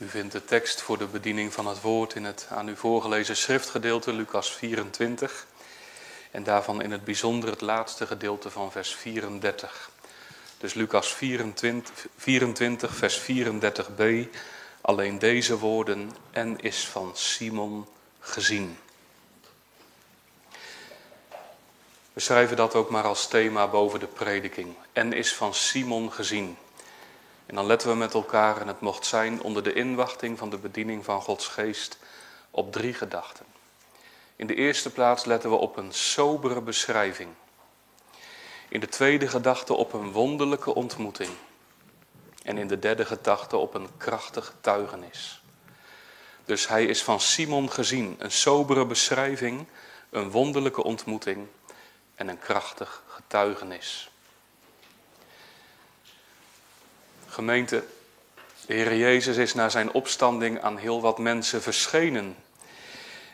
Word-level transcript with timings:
U 0.00 0.08
vindt 0.08 0.32
de 0.32 0.44
tekst 0.44 0.80
voor 0.80 0.98
de 0.98 1.06
bediening 1.06 1.52
van 1.52 1.66
het 1.66 1.80
woord 1.80 2.14
in 2.14 2.24
het 2.24 2.46
aan 2.50 2.68
u 2.68 2.76
voorgelezen 2.76 3.36
schriftgedeelte, 3.36 4.12
Lucas 4.12 4.52
24. 4.52 5.46
En 6.30 6.42
daarvan 6.42 6.82
in 6.82 6.90
het 6.90 7.04
bijzonder 7.04 7.50
het 7.50 7.60
laatste 7.60 8.06
gedeelte 8.06 8.50
van 8.50 8.72
vers 8.72 8.94
34. 8.94 9.90
Dus 10.58 10.74
Lucas 10.74 11.14
24, 11.14 12.06
24 12.16 12.96
vers 12.96 13.20
34b. 13.20 14.04
Alleen 14.80 15.18
deze 15.18 15.58
woorden, 15.58 16.10
en 16.30 16.60
is 16.60 16.86
van 16.86 17.10
Simon 17.14 17.86
gezien. 18.20 18.78
We 22.12 22.20
schrijven 22.20 22.56
dat 22.56 22.74
ook 22.74 22.90
maar 22.90 23.04
als 23.04 23.28
thema 23.28 23.68
boven 23.68 24.00
de 24.00 24.06
prediking. 24.06 24.74
En 24.92 25.12
is 25.12 25.34
van 25.34 25.54
Simon 25.54 26.12
gezien. 26.12 26.56
En 27.50 27.56
dan 27.56 27.66
letten 27.66 27.88
we 27.88 27.94
met 27.94 28.14
elkaar, 28.14 28.60
en 28.60 28.68
het 28.68 28.80
mocht 28.80 29.06
zijn 29.06 29.42
onder 29.42 29.62
de 29.62 29.72
inwachting 29.72 30.38
van 30.38 30.50
de 30.50 30.58
bediening 30.58 31.04
van 31.04 31.22
Gods 31.22 31.48
geest, 31.48 31.98
op 32.50 32.72
drie 32.72 32.94
gedachten. 32.94 33.44
In 34.36 34.46
de 34.46 34.54
eerste 34.54 34.90
plaats 34.90 35.24
letten 35.24 35.50
we 35.50 35.56
op 35.56 35.76
een 35.76 35.92
sobere 35.92 36.60
beschrijving. 36.60 37.30
In 38.68 38.80
de 38.80 38.88
tweede 38.88 39.28
gedachte 39.28 39.74
op 39.74 39.92
een 39.92 40.12
wonderlijke 40.12 40.74
ontmoeting. 40.74 41.30
En 42.42 42.58
in 42.58 42.68
de 42.68 42.78
derde 42.78 43.04
gedachte 43.04 43.56
op 43.56 43.74
een 43.74 43.88
krachtige 43.96 44.46
getuigenis. 44.50 45.42
Dus 46.44 46.68
hij 46.68 46.84
is 46.84 47.02
van 47.02 47.20
Simon 47.20 47.70
gezien, 47.70 48.16
een 48.18 48.32
sobere 48.32 48.86
beschrijving, 48.86 49.66
een 50.10 50.30
wonderlijke 50.30 50.82
ontmoeting 50.82 51.46
en 52.14 52.28
een 52.28 52.38
krachtig 52.38 53.02
getuigenis. 53.06 54.09
Gemeente, 57.30 57.84
de 58.66 58.74
Heer 58.74 58.96
Jezus 58.96 59.36
is 59.36 59.54
na 59.54 59.68
zijn 59.68 59.92
opstanding 59.92 60.60
aan 60.60 60.76
heel 60.76 61.00
wat 61.00 61.18
mensen 61.18 61.62
verschenen. 61.62 62.36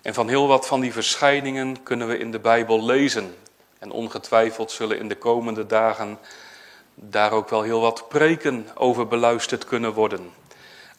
En 0.03 0.15
van 0.15 0.29
heel 0.29 0.47
wat 0.47 0.67
van 0.67 0.81
die 0.81 0.93
verschijningen 0.93 1.83
kunnen 1.83 2.09
we 2.09 2.19
in 2.19 2.31
de 2.31 2.39
Bijbel 2.39 2.85
lezen. 2.85 3.37
En 3.79 3.91
ongetwijfeld 3.91 4.71
zullen 4.71 4.99
in 4.99 5.09
de 5.09 5.17
komende 5.17 5.67
dagen 5.67 6.19
daar 6.95 7.33
ook 7.33 7.49
wel 7.49 7.63
heel 7.63 7.81
wat 7.81 8.09
preken 8.09 8.69
over 8.75 9.07
beluisterd 9.07 9.65
kunnen 9.65 9.93
worden. 9.93 10.31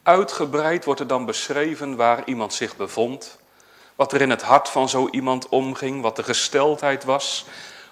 Uitgebreid 0.03 0.85
wordt 0.85 0.99
er 0.99 1.07
dan 1.07 1.25
beschreven 1.25 1.95
waar 1.95 2.21
iemand 2.25 2.53
zich 2.53 2.75
bevond, 2.75 3.37
wat 3.95 4.13
er 4.13 4.21
in 4.21 4.29
het 4.29 4.41
hart 4.41 4.69
van 4.69 4.89
zo 4.89 5.07
iemand 5.11 5.49
omging, 5.49 6.01
wat 6.01 6.15
de 6.15 6.23
gesteldheid 6.23 7.03
was, 7.03 7.45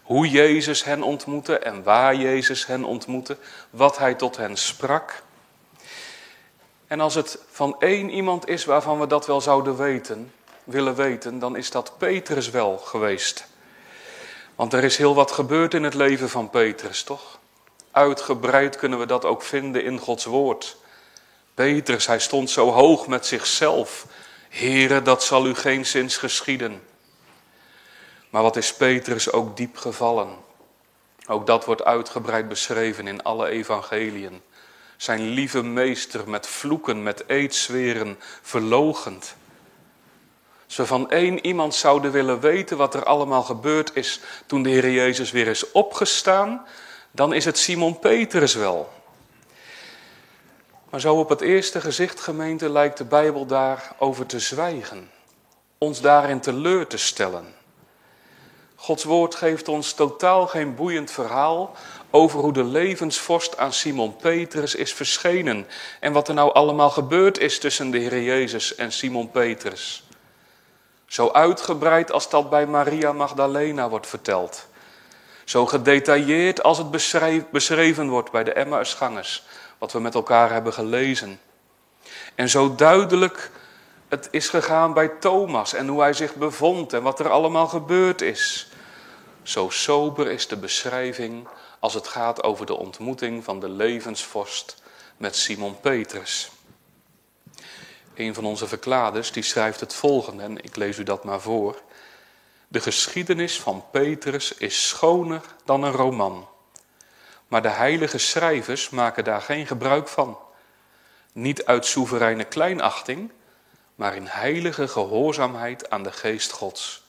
hoe 0.06 0.30
Jezus 0.30 0.84
hen 0.84 1.03
ontmoette 1.03 1.59
en 1.59 1.84
waar 1.84 2.16
Jezus 2.16 2.66
hen 2.66 2.84
ontmoette, 2.84 3.38
wat 3.70 3.98
hij 3.98 4.14
tot 4.14 4.38
hen 4.38 4.58
sprak. 4.58 5.23
En 6.88 7.00
als 7.00 7.16
het 7.16 7.38
van 7.52 7.75
één 7.80 8.09
iemand 8.09 8.48
is 8.48 8.66
waarvan 8.66 9.00
we 9.00 9.08
dat 9.08 9.26
wel 9.26 9.42
zouden 9.42 9.78
weten, 9.78 10.33
willen 10.64 10.95
weten, 10.95 11.39
dan 11.39 11.56
is 11.56 11.72
dat 11.72 11.98
Petrus 11.98 12.50
wel 12.50 12.78
geweest. 12.78 13.48
Want 14.56 14.73
er 14.73 14.83
is 14.83 14.98
heel 14.98 15.16
wat 15.16 15.31
gebeurd 15.31 15.73
in 15.73 15.83
het 15.83 15.94
leven 15.94 16.30
van 16.30 16.50
Petrus, 16.50 17.03
toch? 17.03 17.39
Uitgebreid 17.92 18.76
kunnen 18.76 19.00
we 19.00 19.06
dat 19.06 19.26
ook 19.26 19.42
vinden 19.42 19.83
in 19.83 20.00
Gods 20.00 20.26
woord. 20.26 20.78
Petrus, 21.53 22.08
hij 22.08 22.20
stond 22.20 22.50
zo 22.50 22.72
hoog 22.72 23.08
met 23.08 23.26
zichzelf. 23.26 24.06
Here, 24.50 25.02
dat 25.02 25.23
zal 25.23 25.48
u 25.48 25.56
geen 25.56 25.86
zins 25.86 26.17
geschieden. 26.17 26.81
Maar 28.36 28.44
wat 28.44 28.55
is 28.55 28.73
Petrus 28.73 29.31
ook 29.31 29.58
diep 29.58 29.78
gevallen? 29.78 30.30
Ook 31.28 31.47
dat 31.47 31.66
wordt 31.66 31.83
uitgebreid 31.83 32.47
beschreven 32.47 33.08
in 33.08 33.23
alle 33.23 33.47
evangeliën. 33.47 34.42
Zijn 34.97 35.22
lieve 35.22 35.64
meester 35.64 36.30
met 36.30 36.47
vloeken, 36.47 37.03
met 37.03 37.23
eetzweren, 37.27 38.17
verlogend. 38.42 39.36
Als 40.66 40.75
we 40.75 40.86
van 40.86 41.09
één 41.09 41.45
iemand 41.45 41.75
zouden 41.75 42.11
willen 42.11 42.39
weten 42.39 42.77
wat 42.77 42.93
er 42.93 43.04
allemaal 43.04 43.43
gebeurd 43.43 43.95
is 43.95 44.20
toen 44.45 44.64
de 44.64 44.70
Heer 44.70 44.92
Jezus 44.92 45.31
weer 45.31 45.48
is 45.48 45.71
opgestaan, 45.71 46.65
dan 47.11 47.33
is 47.33 47.45
het 47.45 47.58
Simon 47.58 47.99
Petrus 47.99 48.54
wel. 48.54 48.93
Maar 50.89 50.99
zo 50.99 51.15
op 51.15 51.30
het 51.30 51.42
eerste 51.42 51.81
gezicht, 51.81 52.20
gemeente, 52.20 52.70
lijkt 52.70 52.98
de 52.98 53.05
Bijbel 53.05 53.45
daarover 53.45 54.26
te 54.26 54.39
zwijgen. 54.39 55.11
Ons 55.77 56.02
daarin 56.02 56.39
teleur 56.39 56.87
te 56.87 56.98
stellen. 56.98 57.64
Gods 58.86 59.04
woord 59.04 59.36
geeft 59.36 59.68
ons 59.68 59.94
totaal 59.94 60.48
geen 60.48 60.76
boeiend 60.76 61.12
verhaal 61.12 61.76
over 62.10 62.40
hoe 62.40 62.54
de 62.54 62.64
levensvorst 62.64 63.58
aan 63.58 63.73
Simon 63.73 64.16
Petrus 64.16 64.76
is 64.76 64.94
verschenen 64.94 65.68
en 66.00 66.14
wat 66.14 66.28
er 66.28 66.34
nou 66.34 66.54
allemaal 66.54 66.90
gebeurd 66.90 67.38
is 67.38 67.60
tussen 67.60 67.92
de 67.92 67.98
Heer 67.98 68.22
Jezus 68.22 68.76
en 68.76 68.92
Simon 68.92 69.32
Petrus. 69.32 70.08
Zo 71.06 71.32
uitgebreid 71.32 72.12
als 72.12 72.30
dat 72.30 72.50
bij 72.50 72.66
Maria 72.66 73.12
Magdalena 73.12 73.90
wordt 73.90 74.08
verteld. 74.08 74.68
Zo 75.44 75.66
gedetailleerd 75.66 76.64
als 76.64 76.78
het 76.78 76.92
beschreven 77.52 78.10
wordt 78.10 78.32
bij 78.32 78.44
de 78.44 78.54
Emmausgangers, 78.54 79.44
wat 79.78 79.92
we 79.92 80.00
met 80.00 80.14
elkaar 80.14 80.52
hebben 80.52 80.73
gelezen. 80.73 81.40
En 82.36 82.50
zo 82.50 82.76
duidelijk 82.76 83.52
het 84.08 84.28
is 84.32 84.50
gegaan 84.50 84.94
bij 84.94 85.08
Thomas 85.08 85.73
en 85.73 85.88
hoe 85.88 86.02
hij 86.02 86.14
zich 86.14 86.36
bevond 86.36 86.94
en 86.94 87.04
wat 87.04 87.20
er 87.20 87.30
allemaal 87.30 87.67
gebeurd 87.67 88.22
is. 88.22 88.70
Zo 89.45 89.70
sober 89.70 90.28
is 90.32 90.48
de 90.48 90.58
beschrijving 90.58 91.48
als 91.80 91.94
het 91.94 92.08
gaat 92.08 92.44
over 92.44 92.66
de 92.66 92.78
ontmoeting 92.78 93.44
van 93.44 93.60
de 93.60 93.70
levensvorst 93.70 94.82
met 95.17 95.36
Simon 95.36 95.80
Petrus. 95.80 96.52
Een 98.16 98.34
van 98.34 98.45
onze 98.45 98.67
verkladers 98.67 99.32
die 99.32 99.44
schrijft 99.44 99.80
het 99.80 99.94
volgende 99.94 100.44
en 100.44 100.64
ik 100.64 100.76
lees 100.76 100.98
u 100.98 101.04
dat 101.04 101.23
maar 101.23 101.42
voor. 101.42 101.82
De 102.67 102.80
geschiedenis 102.80 103.60
van 103.60 103.86
Petrus 103.92 104.54
is 104.54 104.88
schoner 104.88 105.42
dan 105.66 105.84
een 105.84 105.92
roman. 105.92 106.48
Maar 107.48 107.61
de 107.61 107.70
heilige 107.70 108.17
schrijvers 108.17 108.89
maken 108.89 109.23
daar 109.23 109.42
geen 109.42 109.67
gebruik 109.67 110.08
van. 110.08 110.38
Niet 111.32 111.66
uit 111.66 111.86
soevereine 111.86 112.44
kleinachting, 112.44 113.32
maar 113.95 114.16
in 114.16 114.28
heilige 114.28 114.88
gehoorzaamheid 114.88 115.89
aan 115.89 116.04
de 116.04 116.11
geest 116.11 116.52
Gods. 116.52 117.05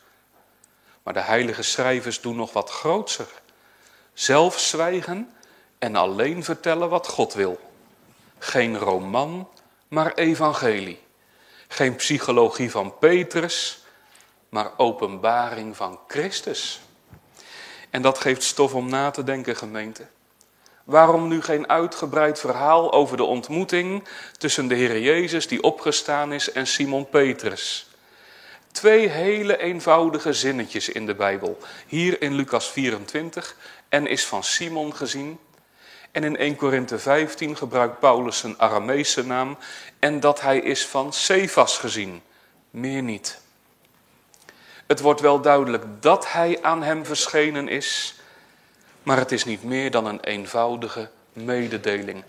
Maar 1.06 1.15
de 1.15 1.21
heilige 1.21 1.62
schrijvers 1.62 2.21
doen 2.21 2.37
nog 2.37 2.53
wat 2.53 2.71
grootser. 2.71 3.27
Zelf 4.12 4.59
zwijgen 4.59 5.33
en 5.78 5.97
alleen 5.97 6.44
vertellen 6.44 6.89
wat 6.89 7.06
God 7.06 7.34
wil. 7.34 7.61
Geen 8.39 8.78
roman, 8.78 9.49
maar 9.89 10.15
evangelie. 10.15 11.00
Geen 11.69 11.97
psychologie 11.97 12.71
van 12.71 12.99
Petrus, 12.99 13.84
maar 14.49 14.71
openbaring 14.77 15.77
van 15.77 15.99
Christus. 16.09 16.81
En 17.91 18.03
dat 18.03 18.19
geeft 18.19 18.43
stof 18.43 18.75
om 18.75 18.89
na 18.89 19.11
te 19.11 19.25
denken, 19.25 19.56
gemeente. 19.56 20.06
Waarom 20.84 21.28
nu 21.28 21.43
geen 21.43 21.69
uitgebreid 21.69 22.41
verhaal 22.41 22.93
over 22.93 23.16
de 23.16 23.25
ontmoeting 23.25 24.05
tussen 24.39 24.69
de 24.69 24.75
Heer 24.75 25.00
Jezus 25.00 25.49
die 25.49 25.62
opgestaan 25.62 26.33
is 26.33 26.53
en 26.53 26.66
Simon 26.66 27.09
Petrus? 27.09 27.87
Twee 28.77 29.09
hele 29.09 29.59
eenvoudige 29.59 30.33
zinnetjes 30.33 30.89
in 30.89 31.07
de 31.07 31.15
Bijbel. 31.15 31.59
Hier 31.87 32.23
in 32.23 32.35
Lucas 32.35 32.71
24 32.71 33.57
en 33.89 34.07
is 34.07 34.27
van 34.27 34.45
Simon 34.45 34.97
gezien. 34.97 35.39
En 36.11 36.25
in 36.25 36.37
1 36.37 36.57
Korinthe 36.57 36.99
15 36.99 37.57
gebruikt 37.57 37.99
Paulus 37.99 38.43
een 38.43 38.61
Arameese 38.61 39.27
naam 39.27 39.59
en 39.99 40.21
dat 40.21 40.41
hij 40.41 40.59
is 40.59 40.87
van 40.87 41.13
Cephas 41.13 41.79
gezien. 41.79 42.23
Meer 42.71 43.03
niet. 43.03 43.41
Het 44.87 45.01
wordt 45.01 45.21
wel 45.21 45.41
duidelijk 45.41 45.85
dat 46.01 46.33
hij 46.33 46.59
aan 46.63 46.83
hem 46.83 47.05
verschenen 47.05 47.69
is, 47.69 48.15
maar 49.03 49.19
het 49.19 49.33
is 49.33 49.45
niet 49.45 49.63
meer 49.63 49.91
dan 49.91 50.07
een 50.07 50.21
eenvoudige 50.21 51.11
mededeling. 51.33 52.25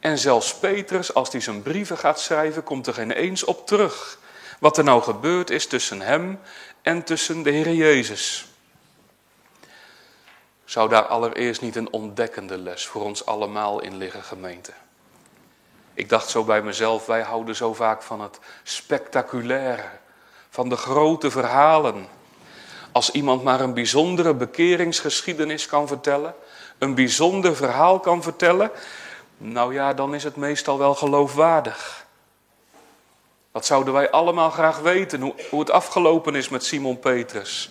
En 0.00 0.18
zelfs 0.18 0.54
Petrus, 0.54 1.14
als 1.14 1.32
hij 1.32 1.40
zijn 1.40 1.62
brieven 1.62 1.98
gaat 1.98 2.20
schrijven, 2.20 2.62
komt 2.62 2.86
er 2.86 2.94
geen 2.94 3.10
eens 3.10 3.44
op 3.44 3.66
terug. 3.66 4.20
Wat 4.62 4.78
er 4.78 4.84
nou 4.84 5.02
gebeurd 5.02 5.50
is 5.50 5.66
tussen 5.66 6.00
hem 6.00 6.40
en 6.82 7.04
tussen 7.04 7.42
de 7.42 7.50
Heer 7.50 7.72
Jezus. 7.72 8.46
Zou 10.64 10.88
daar 10.88 11.06
allereerst 11.06 11.60
niet 11.60 11.76
een 11.76 11.92
ontdekkende 11.92 12.58
les 12.58 12.86
voor 12.86 13.02
ons 13.02 13.26
allemaal 13.26 13.80
in 13.80 13.96
liggen, 13.96 14.22
gemeente? 14.22 14.72
Ik 15.94 16.08
dacht 16.08 16.28
zo 16.28 16.44
bij 16.44 16.62
mezelf, 16.62 17.06
wij 17.06 17.22
houden 17.22 17.56
zo 17.56 17.74
vaak 17.74 18.02
van 18.02 18.20
het 18.20 18.38
spectaculaire, 18.62 19.88
van 20.50 20.68
de 20.68 20.76
grote 20.76 21.30
verhalen. 21.30 22.06
Als 22.92 23.10
iemand 23.10 23.42
maar 23.42 23.60
een 23.60 23.74
bijzondere 23.74 24.34
bekeringsgeschiedenis 24.34 25.66
kan 25.66 25.88
vertellen, 25.88 26.34
een 26.78 26.94
bijzonder 26.94 27.56
verhaal 27.56 28.00
kan 28.00 28.22
vertellen, 28.22 28.70
nou 29.36 29.74
ja, 29.74 29.94
dan 29.94 30.14
is 30.14 30.24
het 30.24 30.36
meestal 30.36 30.78
wel 30.78 30.94
geloofwaardig. 30.94 32.06
Wat 33.52 33.66
zouden 33.66 33.92
wij 33.92 34.10
allemaal 34.10 34.50
graag 34.50 34.78
weten, 34.78 35.20
hoe, 35.20 35.34
hoe 35.50 35.60
het 35.60 35.70
afgelopen 35.70 36.34
is 36.34 36.48
met 36.48 36.64
Simon 36.64 36.98
Petrus. 36.98 37.70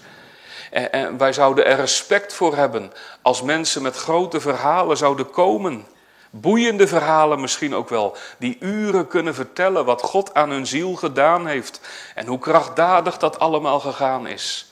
En, 0.72 0.92
en 0.92 1.18
wij 1.18 1.34
zouden 1.34 1.66
er 1.66 1.76
respect 1.76 2.34
voor 2.34 2.56
hebben 2.56 2.92
als 3.22 3.42
mensen 3.42 3.82
met 3.82 3.96
grote 3.96 4.40
verhalen 4.40 4.98
zouden 4.98 5.30
komen. 5.30 5.86
Boeiende 6.30 6.88
verhalen 6.88 7.42
misschien 7.42 7.76
ook 7.76 7.90
wel, 7.90 8.18
die 8.38 8.58
uren 8.60 9.08
kunnen 9.08 9.36
vertellen 9.36 9.86
wat 9.86 10.02
God 10.02 10.34
aan 10.34 10.50
hun 10.50 10.68
ziel 10.68 10.96
gedaan 10.96 11.48
heeft 11.48 11.82
en 12.16 12.28
hoe 12.28 12.40
krachtdadig 12.40 13.18
dat 13.18 13.40
allemaal 13.40 13.80
gegaan 13.80 14.28
is. 14.28 14.72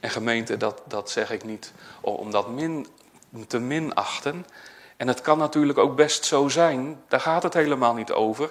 En 0.00 0.10
gemeente, 0.10 0.56
dat, 0.56 0.82
dat 0.84 1.10
zeg 1.10 1.30
ik 1.30 1.44
niet 1.44 1.72
om 2.00 2.30
dat 2.30 2.48
min, 2.48 2.86
te 3.46 3.58
minachten. 3.58 4.46
En 4.96 5.08
het 5.08 5.20
kan 5.20 5.38
natuurlijk 5.38 5.78
ook 5.78 5.96
best 5.96 6.24
zo 6.24 6.48
zijn, 6.48 7.02
daar 7.08 7.20
gaat 7.20 7.42
het 7.42 7.54
helemaal 7.54 7.94
niet 7.94 8.12
over. 8.12 8.50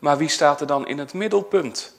Maar 0.00 0.18
wie 0.18 0.28
staat 0.28 0.60
er 0.60 0.66
dan 0.66 0.86
in 0.86 0.98
het 0.98 1.12
middelpunt? 1.12 1.94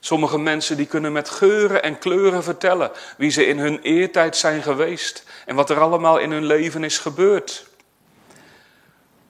Sommige 0.00 0.38
mensen 0.38 0.76
die 0.76 0.86
kunnen 0.86 1.12
met 1.12 1.28
geuren 1.28 1.82
en 1.82 1.98
kleuren 1.98 2.42
vertellen 2.42 2.90
wie 3.16 3.30
ze 3.30 3.46
in 3.46 3.58
hun 3.58 3.80
eertijd 3.80 4.36
zijn 4.36 4.62
geweest 4.62 5.24
en 5.46 5.54
wat 5.54 5.70
er 5.70 5.80
allemaal 5.80 6.18
in 6.18 6.30
hun 6.30 6.44
leven 6.44 6.84
is 6.84 6.98
gebeurd. 6.98 7.66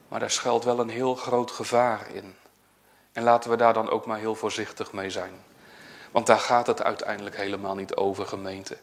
Maar 0.09 0.21
daar 0.21 0.31
schuilt 0.31 0.65
wel 0.65 0.79
een 0.79 0.89
heel 0.89 1.15
groot 1.15 1.51
gevaar 1.51 2.07
in. 2.13 2.35
En 3.13 3.23
laten 3.23 3.51
we 3.51 3.57
daar 3.57 3.73
dan 3.73 3.91
ook 3.91 4.07
maar 4.07 4.19
heel 4.19 4.35
voorzichtig 4.35 4.93
mee 4.93 5.11
zijn. 5.11 5.33
Want 6.11 6.27
daar 6.27 6.39
gaat 6.39 6.67
het 6.67 6.83
uiteindelijk 6.83 7.37
helemaal 7.37 7.75
niet 7.75 7.95
over, 7.95 8.27
gemeente. 8.27 8.77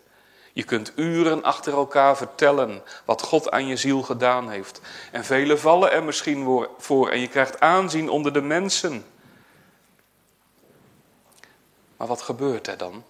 Je 0.53 0.63
kunt 0.63 0.91
uren 0.95 1.43
achter 1.43 1.73
elkaar 1.73 2.17
vertellen 2.17 2.83
wat 3.05 3.21
God 3.21 3.51
aan 3.51 3.67
je 3.67 3.75
ziel 3.75 4.01
gedaan 4.01 4.49
heeft. 4.49 4.81
En 5.11 5.23
velen 5.23 5.59
vallen 5.59 5.91
er 5.91 6.03
misschien 6.03 6.67
voor 6.77 7.09
en 7.09 7.19
je 7.19 7.27
krijgt 7.27 7.59
aanzien 7.59 8.09
onder 8.09 8.33
de 8.33 8.41
mensen. 8.41 9.05
Maar 12.03 12.11
wat 12.11 12.21
gebeurt 12.21 12.67
er 12.67 12.77
dan? 12.77 13.03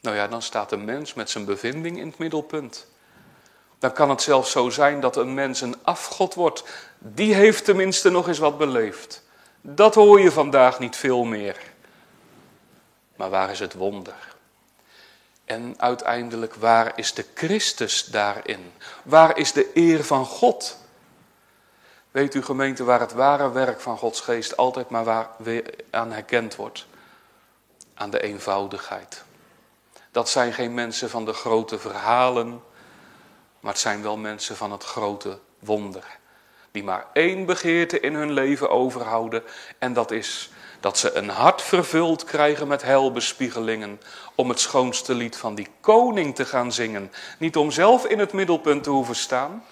Nou 0.00 0.16
ja, 0.16 0.28
dan 0.28 0.42
staat 0.42 0.72
een 0.72 0.84
mens 0.84 1.14
met 1.14 1.30
zijn 1.30 1.44
bevinding 1.44 1.98
in 1.98 2.06
het 2.06 2.18
middelpunt. 2.18 2.86
Dan 3.78 3.92
kan 3.92 4.10
het 4.10 4.22
zelfs 4.22 4.50
zo 4.50 4.70
zijn 4.70 5.00
dat 5.00 5.16
een 5.16 5.34
mens 5.34 5.60
een 5.60 5.76
afgod 5.82 6.34
wordt. 6.34 6.64
Die 6.98 7.34
heeft 7.34 7.64
tenminste 7.64 8.10
nog 8.10 8.28
eens 8.28 8.38
wat 8.38 8.58
beleefd. 8.58 9.22
Dat 9.60 9.94
hoor 9.94 10.20
je 10.20 10.32
vandaag 10.32 10.78
niet 10.78 10.96
veel 10.96 11.24
meer. 11.24 11.56
Maar 13.16 13.30
waar 13.30 13.50
is 13.50 13.60
het 13.60 13.74
wonder? 13.74 14.34
En 15.44 15.74
uiteindelijk, 15.76 16.54
waar 16.54 16.92
is 16.98 17.14
de 17.14 17.24
Christus 17.34 18.04
daarin? 18.04 18.72
Waar 19.02 19.38
is 19.38 19.52
de 19.52 19.70
eer 19.74 20.04
van 20.04 20.26
God? 20.26 20.76
Weet 22.10 22.34
u 22.34 22.42
gemeente 22.42 22.84
waar 22.84 23.00
het 23.00 23.12
ware 23.12 23.50
werk 23.50 23.80
van 23.80 23.98
Gods 23.98 24.20
geest 24.20 24.56
altijd 24.56 24.88
maar 24.88 25.04
waar 25.04 25.28
weer 25.36 25.74
aan 25.90 26.12
herkend 26.12 26.56
wordt? 26.56 26.90
Aan 27.94 28.10
de 28.10 28.22
eenvoudigheid. 28.22 29.24
Dat 30.10 30.28
zijn 30.28 30.52
geen 30.52 30.74
mensen 30.74 31.10
van 31.10 31.24
de 31.24 31.32
grote 31.32 31.78
verhalen, 31.78 32.62
maar 33.60 33.72
het 33.72 33.80
zijn 33.80 34.02
wel 34.02 34.16
mensen 34.16 34.56
van 34.56 34.72
het 34.72 34.84
grote 34.84 35.38
wonder. 35.58 36.04
Die 36.70 36.84
maar 36.84 37.06
één 37.12 37.46
begeerte 37.46 38.00
in 38.00 38.14
hun 38.14 38.32
leven 38.32 38.70
overhouden 38.70 39.42
en 39.78 39.92
dat 39.92 40.10
is 40.10 40.50
dat 40.80 40.98
ze 40.98 41.12
een 41.12 41.28
hart 41.28 41.62
vervuld 41.62 42.24
krijgen 42.24 42.68
met 42.68 42.82
helbespiegelingen 42.82 44.00
om 44.34 44.48
het 44.48 44.60
schoonste 44.60 45.14
lied 45.14 45.36
van 45.36 45.54
die 45.54 45.68
koning 45.80 46.34
te 46.34 46.44
gaan 46.44 46.72
zingen. 46.72 47.12
Niet 47.38 47.56
om 47.56 47.70
zelf 47.70 48.06
in 48.06 48.18
het 48.18 48.32
middelpunt 48.32 48.82
te 48.82 48.90
hoeven 48.90 49.16
staan, 49.16 49.64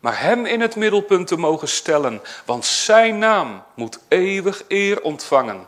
maar 0.00 0.20
hem 0.20 0.46
in 0.46 0.60
het 0.60 0.76
middelpunt 0.76 1.26
te 1.26 1.36
mogen 1.36 1.68
stellen, 1.68 2.22
want 2.44 2.64
zijn 2.64 3.18
naam 3.18 3.62
moet 3.74 3.98
eeuwig 4.08 4.64
eer 4.68 5.02
ontvangen. 5.02 5.66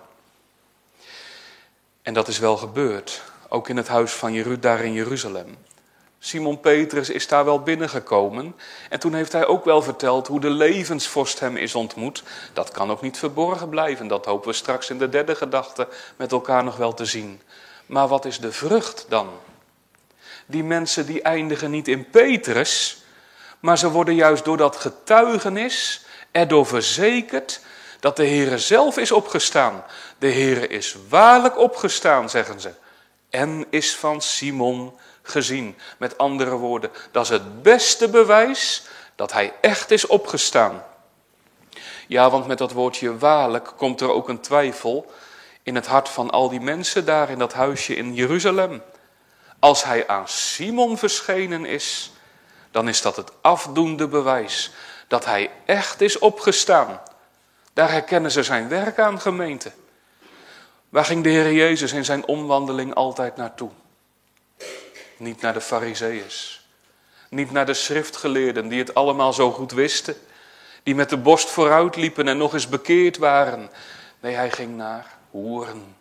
En 2.09 2.15
dat 2.15 2.29
is 2.29 2.39
wel 2.39 2.57
gebeurd, 2.57 3.23
ook 3.49 3.69
in 3.69 3.77
het 3.77 3.89
huis 3.89 4.13
van 4.13 4.33
Jerud 4.33 4.63
daar 4.63 4.85
in 4.85 4.93
Jeruzalem. 4.93 5.57
Simon 6.19 6.61
Petrus 6.61 7.11
is 7.11 7.29
daar 7.29 7.45
wel 7.45 7.63
binnengekomen 7.63 8.57
en 8.91 9.01
toen 9.01 9.15
heeft 9.15 9.33
hij 9.33 9.47
ook 9.47 9.65
wel 9.65 9.83
verteld 9.83 10.27
hoe 10.27 10.41
de 10.41 10.51
levensvorst 10.51 11.41
hem 11.41 11.57
is 11.57 11.75
ontmoet. 11.75 12.23
Dat 12.53 12.71
kan 12.71 12.91
ook 12.91 13.03
niet 13.03 13.19
verborgen 13.19 13.69
blijven, 13.69 14.07
dat 14.07 14.25
hopen 14.25 14.49
we 14.49 14.55
straks 14.55 14.91
in 14.91 14.99
de 14.99 15.09
derde 15.09 15.35
gedachte 15.35 15.89
met 16.17 16.33
elkaar 16.33 16.65
nog 16.65 16.77
wel 16.77 16.95
te 16.95 17.05
zien. 17.05 17.41
Maar 17.87 18.09
wat 18.09 18.25
is 18.25 18.39
de 18.39 18.53
vrucht 18.53 19.07
dan? 19.09 19.29
Die 20.47 20.65
mensen 20.65 21.07
die 21.07 21.23
eindigen 21.23 21.71
niet 21.71 21.89
in 21.89 22.11
Petrus, 22.11 23.03
maar 23.61 23.79
ze 23.79 23.91
worden 23.91 24.15
juist 24.15 24.45
door 24.45 24.57
dat 24.57 24.77
getuigenis 24.77 26.05
erdoor 26.31 26.67
verzekerd 26.67 27.61
dat 28.01 28.17
de 28.17 28.27
Heere 28.27 28.59
zelf 28.59 28.99
is 28.99 29.13
opgestaan. 29.13 29.85
De 30.19 30.33
Heere 30.33 30.67
is 30.67 30.97
waarlijk 31.09 31.59
opgestaan, 31.59 32.31
zeggen 32.31 32.61
ze, 32.61 32.71
en 33.31 33.67
is 33.71 33.97
van 33.97 34.21
Simon 34.21 34.99
gezien. 35.23 35.77
Met 35.99 36.19
andere 36.19 36.57
woorden, 36.57 36.91
dat 37.13 37.25
is 37.25 37.31
het 37.31 37.63
beste 37.63 38.09
bewijs 38.09 38.83
dat 39.15 39.33
hij 39.33 39.53
echt 39.61 39.91
is 39.91 40.07
opgestaan. 40.07 40.85
Ja, 42.07 42.31
want 42.31 42.47
met 42.47 42.59
dat 42.59 42.73
woordje 42.73 43.19
waarlijk 43.19 43.73
komt 43.77 44.01
er 44.01 44.13
ook 44.13 44.29
een 44.29 44.41
twijfel 44.41 45.11
in 45.63 45.75
het 45.75 45.87
hart 45.87 46.09
van 46.09 46.31
al 46.31 46.49
die 46.49 46.61
mensen 46.61 47.05
daar 47.05 47.31
in 47.31 47.39
dat 47.39 47.53
huisje 47.53 47.97
in 47.97 48.15
Jeruzalem. 48.15 48.83
Als 49.59 49.85
hij 49.85 50.07
aan 50.07 50.29
Simon 50.29 50.99
verschenen 50.99 51.65
is, 51.65 52.13
dan 52.71 52.89
is 52.89 53.03
dat 53.03 53.17
het 53.17 53.33
afdoende 53.41 54.09
bewijs 54.09 54.71
dat 55.09 55.25
hij 55.25 55.51
echt 55.67 56.01
is 56.01 56.19
opgestaan. 56.19 57.01
Daar 57.79 57.91
herkennen 57.91 58.31
ze 58.31 58.43
zijn 58.43 58.69
werk 58.69 58.99
aan, 58.99 59.21
gemeente. 59.21 59.73
Waar 60.89 61.05
ging 61.05 61.23
de 61.23 61.29
Heer 61.29 61.53
Jezus 61.53 61.93
in 61.93 62.05
zijn 62.05 62.27
omwandeling 62.27 62.95
altijd 62.95 63.37
naartoe? 63.37 63.71
Niet 65.17 65.41
naar 65.41 65.53
de 65.53 65.61
fariseeërs. 65.61 66.67
Niet 67.31 67.51
naar 67.51 67.67
de 67.67 67.75
schriftgeleerden 67.75 68.69
die 68.69 68.79
het 68.79 68.95
allemaal 68.95 69.33
zo 69.33 69.51
goed 69.51 69.73
wisten. 69.73 70.17
Die 70.83 70.95
met 70.95 71.11
de 71.11 71.17
borst 71.17 71.51
vooruit 71.51 71.97
liepen 71.97 72.29
en 72.29 72.37
nog 72.37 72.53
eens 72.53 72.69
bekeerd 72.69 73.17
waren. 73.17 73.71
Nee, 74.21 74.35
hij 74.35 74.51
ging 74.51 74.77
naar 74.77 75.07
hoeren. 75.31 75.97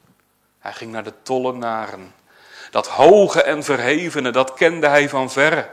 Hij 0.60 0.74
ging 0.74 0.92
naar 0.92 1.04
de 1.04 1.14
tollenaren. 1.24 2.14
Dat 2.72 2.88
hoge 2.88 3.42
en 3.44 3.64
verhevene, 3.64 4.32
dat 4.32 4.54
kende 4.54 4.88
hij 4.88 5.10
van 5.10 5.32
verre. 5.32 5.70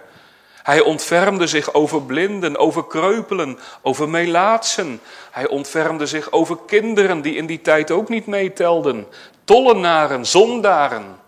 Hij 0.65 0.81
ontfermde 0.81 1.47
zich 1.47 1.75
over 1.75 2.03
blinden, 2.03 2.57
over 2.57 2.87
kreupelen, 2.87 3.59
over 3.83 4.09
melaatsen. 4.09 5.01
Hij 5.31 5.49
ontfermde 5.49 6.07
zich 6.07 6.33
over 6.33 6.59
kinderen 6.67 7.21
die 7.21 7.35
in 7.35 7.47
die 7.47 7.61
tijd 7.61 7.91
ook 7.91 8.09
niet 8.09 8.27
meetelden. 8.27 9.07
Tollenaren, 9.45 10.27
zondaren. 10.27 11.21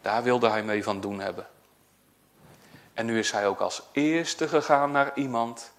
Daar 0.00 0.22
wilde 0.22 0.48
hij 0.48 0.62
mee 0.62 0.82
van 0.82 1.00
doen 1.00 1.20
hebben. 1.20 1.46
En 2.94 3.06
nu 3.06 3.18
is 3.18 3.30
hij 3.30 3.46
ook 3.46 3.60
als 3.60 3.82
eerste 3.92 4.48
gegaan 4.48 4.90
naar 4.90 5.12
iemand 5.14 5.72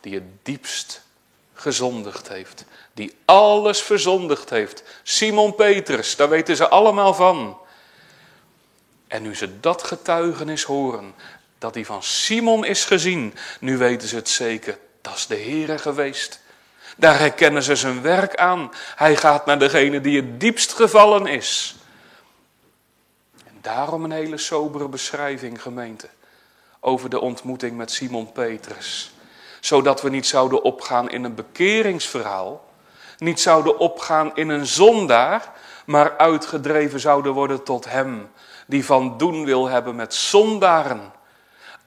die 0.00 0.14
het 0.14 0.24
diepst 0.42 1.02
gezondigd 1.54 2.28
heeft. 2.28 2.64
Die 2.92 3.16
alles 3.24 3.82
verzondigd 3.82 4.50
heeft. 4.50 4.82
Simon 5.02 5.54
Petrus, 5.54 6.16
daar 6.16 6.28
weten 6.28 6.56
ze 6.56 6.68
allemaal 6.68 7.14
van. 7.14 7.58
En 9.08 9.22
nu 9.22 9.34
ze 9.34 9.60
dat 9.60 9.82
getuigenis 9.82 10.62
horen, 10.62 11.14
dat 11.60 11.74
hij 11.74 11.84
van 11.84 12.02
Simon 12.02 12.64
is 12.64 12.84
gezien, 12.84 13.34
nu 13.60 13.76
weten 13.76 14.08
ze 14.08 14.16
het 14.16 14.28
zeker, 14.28 14.78
dat 15.00 15.14
is 15.14 15.26
de 15.26 15.36
Heere 15.36 15.78
geweest. 15.78 16.40
Daar 16.96 17.18
herkennen 17.18 17.62
ze 17.62 17.76
zijn 17.76 18.02
werk 18.02 18.36
aan. 18.36 18.70
Hij 18.96 19.16
gaat 19.16 19.46
naar 19.46 19.58
degene 19.58 20.00
die 20.00 20.16
het 20.16 20.40
diepst 20.40 20.72
gevallen 20.72 21.26
is. 21.26 21.76
En 23.46 23.58
daarom 23.60 24.04
een 24.04 24.10
hele 24.10 24.38
sobere 24.38 24.88
beschrijving, 24.88 25.62
gemeente 25.62 26.08
over 26.80 27.10
de 27.10 27.20
ontmoeting 27.20 27.76
met 27.76 27.90
Simon 27.90 28.32
Petrus. 28.32 29.12
Zodat 29.60 30.02
we 30.02 30.10
niet 30.10 30.26
zouden 30.26 30.62
opgaan 30.62 31.10
in 31.10 31.24
een 31.24 31.34
bekeringsverhaal, 31.34 32.68
niet 33.18 33.40
zouden 33.40 33.78
opgaan 33.78 34.36
in 34.36 34.48
een 34.48 34.66
zondaar, 34.66 35.52
maar 35.86 36.16
uitgedreven 36.16 37.00
zouden 37.00 37.32
worden 37.32 37.62
tot 37.62 37.84
hem 37.84 38.30
die 38.66 38.84
van 38.84 39.18
doen 39.18 39.44
wil 39.44 39.68
hebben 39.68 39.96
met 39.96 40.14
zondaren. 40.14 41.18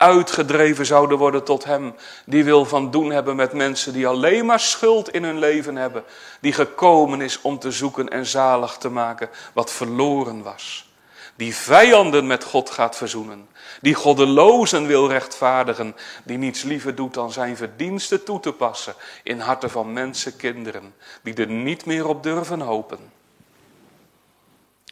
Uitgedreven 0.04 0.86
zouden 0.86 1.18
worden 1.18 1.44
tot 1.44 1.64
hem 1.64 1.96
die 2.26 2.44
wil 2.44 2.66
van 2.66 2.92
doen 2.92 3.12
hebben 3.12 3.36
met 3.36 3.54
mensen 3.54 3.94
die 3.94 4.08
alleen 4.08 4.46
maar 4.46 4.60
schuld 4.60 5.10
in 5.10 5.24
hun 5.24 5.40
leven 5.40 5.76
hebben. 5.76 6.04
Die 6.42 6.54
gekomen 6.54 7.22
is 7.22 7.42
om 7.42 7.60
te 7.60 7.72
zoeken 7.72 8.10
en 8.10 8.26
zalig 8.26 8.78
te 8.78 8.90
maken 8.90 9.30
wat 9.54 9.72
verloren 9.72 10.44
was. 10.44 10.92
Die 11.36 11.56
vijanden 11.56 12.28
met 12.28 12.44
God 12.44 12.70
gaat 12.70 12.96
verzoenen 12.96 13.48
die 13.82 13.94
goddelozen 13.94 14.88
wil 14.88 15.08
rechtvaardigen, 15.08 15.96
die 16.24 16.38
niets 16.38 16.64
liever 16.64 16.96
doet 16.96 17.14
dan 17.14 17.32
zijn 17.32 17.58
verdiensten 17.58 18.24
toe 18.24 18.40
te 18.40 18.54
passen 18.54 18.96
in 19.24 19.40
harten 19.40 19.70
van 19.70 19.94
mensenkinderen, 19.94 20.96
die 21.22 21.34
er 21.34 21.48
niet 21.48 21.86
meer 21.86 22.08
op 22.08 22.24
durven 22.24 22.60
hopen. 22.60 23.12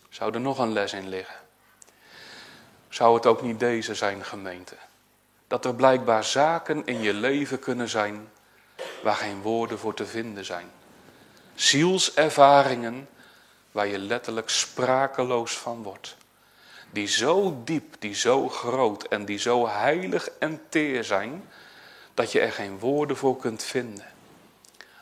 Zou 0.10 0.34
er 0.34 0.42
nog 0.42 0.60
een 0.60 0.74
les 0.74 0.94
in 0.94 1.10
liggen? 1.10 1.36
Zou 2.90 3.16
het 3.16 3.26
ook 3.26 3.42
niet 3.42 3.60
deze 3.60 3.96
zijn, 3.96 4.24
gemeente? 4.24 4.76
Dat 5.52 5.66
er 5.66 5.76
blijkbaar 5.76 6.24
zaken 6.24 6.86
in 6.86 7.02
je 7.02 7.14
leven 7.14 7.60
kunnen 7.60 7.90
zijn 7.90 8.30
waar 9.04 9.16
geen 9.16 9.42
woorden 9.42 9.80
voor 9.80 9.94
te 9.94 10.06
vinden 10.06 10.46
zijn. 10.46 10.72
Zielservaringen 11.56 13.08
waar 13.72 13.88
je 13.88 13.98
letterlijk 13.98 14.50
sprakeloos 14.50 15.58
van 15.58 15.84
wordt 15.84 16.16
die 16.92 17.08
zo 17.08 17.62
diep, 17.64 17.96
die 18.00 18.16
zo 18.16 18.50
groot 18.50 19.04
en 19.04 19.26
die 19.26 19.38
zo 19.38 19.68
heilig 19.68 20.30
en 20.40 20.62
teer 20.70 21.04
zijn, 21.04 21.44
dat 22.14 22.32
je 22.32 22.40
er 22.40 22.52
geen 22.52 22.80
woorden 22.80 23.18
voor 23.18 23.38
kunt 23.38 23.64
vinden. 23.64 24.06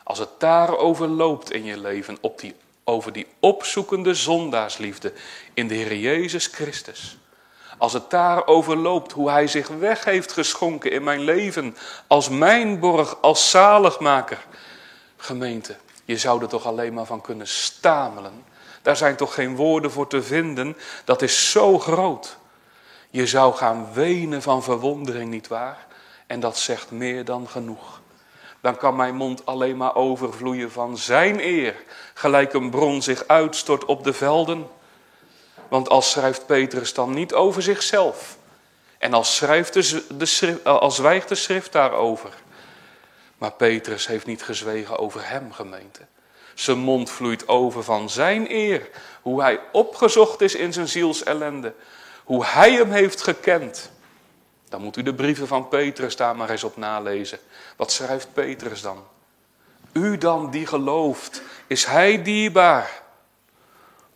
Als 0.04 0.18
het 0.18 0.30
daarover 0.38 1.08
loopt 1.08 1.52
in 1.52 1.64
je 1.64 1.80
leven, 1.80 2.18
op 2.20 2.38
die, 2.38 2.54
over 2.84 3.12
die 3.12 3.26
opzoekende 3.40 4.14
zondaarsliefde 4.14 5.12
in 5.54 5.68
de 5.68 5.74
Heer 5.74 5.96
Jezus 5.96 6.46
Christus. 6.46 7.18
Als 7.80 7.92
het 7.92 8.10
daarover 8.10 8.76
loopt 8.76 9.12
hoe 9.12 9.30
Hij 9.30 9.46
zich 9.46 9.68
weg 9.68 10.04
heeft 10.04 10.32
geschonken 10.32 10.90
in 10.90 11.04
mijn 11.04 11.20
leven 11.20 11.76
als 12.06 12.28
mijn 12.28 12.78
borg, 12.78 13.20
als 13.20 13.50
zaligmaker. 13.50 14.46
Gemeente, 15.16 15.76
je 16.04 16.16
zou 16.16 16.42
er 16.42 16.48
toch 16.48 16.66
alleen 16.66 16.94
maar 16.94 17.04
van 17.04 17.20
kunnen 17.20 17.48
stamelen. 17.48 18.44
Daar 18.82 18.96
zijn 18.96 19.16
toch 19.16 19.34
geen 19.34 19.56
woorden 19.56 19.90
voor 19.90 20.06
te 20.06 20.22
vinden. 20.22 20.76
Dat 21.04 21.22
is 21.22 21.50
zo 21.50 21.78
groot. 21.78 22.36
Je 23.10 23.26
zou 23.26 23.54
gaan 23.54 23.88
wenen 23.92 24.42
van 24.42 24.62
verwondering, 24.62 25.30
nietwaar? 25.30 25.86
En 26.26 26.40
dat 26.40 26.58
zegt 26.58 26.90
meer 26.90 27.24
dan 27.24 27.48
genoeg. 27.48 28.00
Dan 28.60 28.76
kan 28.76 28.96
mijn 28.96 29.14
mond 29.14 29.46
alleen 29.46 29.76
maar 29.76 29.94
overvloeien 29.94 30.70
van 30.70 30.98
zijn 30.98 31.40
eer. 31.40 31.74
Gelijk 32.14 32.52
een 32.52 32.70
bron 32.70 33.02
zich 33.02 33.24
uitstort 33.26 33.84
op 33.84 34.04
de 34.04 34.12
velden. 34.12 34.66
Want 35.70 35.88
als 35.88 36.10
schrijft 36.10 36.46
Petrus 36.46 36.94
dan 36.94 37.14
niet 37.14 37.34
over 37.34 37.62
zichzelf. 37.62 38.36
En 38.98 39.14
als, 39.14 39.36
schrijft 39.36 39.72
de, 40.18 40.26
schrift, 40.26 40.64
als 40.64 40.96
zwijgt 40.96 41.28
de 41.28 41.34
schrift 41.34 41.72
daarover. 41.72 42.30
Maar 43.38 43.52
Petrus 43.52 44.06
heeft 44.06 44.26
niet 44.26 44.42
gezwegen 44.42 44.98
over 44.98 45.28
hem, 45.28 45.52
gemeente. 45.52 46.00
Zijn 46.54 46.78
mond 46.78 47.10
vloeit 47.10 47.48
over 47.48 47.82
van 47.82 48.10
zijn 48.10 48.50
eer. 48.50 48.88
Hoe 49.22 49.42
hij 49.42 49.60
opgezocht 49.72 50.40
is 50.40 50.54
in 50.54 50.72
zijn 50.72 50.88
zielsellende. 50.88 51.74
Hoe 52.24 52.44
hij 52.44 52.72
hem 52.72 52.90
heeft 52.90 53.22
gekend. 53.22 53.90
Dan 54.68 54.82
moet 54.82 54.96
u 54.96 55.02
de 55.02 55.14
brieven 55.14 55.46
van 55.46 55.68
Petrus 55.68 56.16
daar 56.16 56.36
maar 56.36 56.50
eens 56.50 56.64
op 56.64 56.76
nalezen. 56.76 57.38
Wat 57.76 57.92
schrijft 57.92 58.32
Petrus 58.32 58.80
dan? 58.80 59.04
U 59.92 60.18
dan 60.18 60.50
die 60.50 60.66
gelooft, 60.66 61.42
is 61.66 61.84
hij 61.84 62.22
dierbaar. 62.22 63.02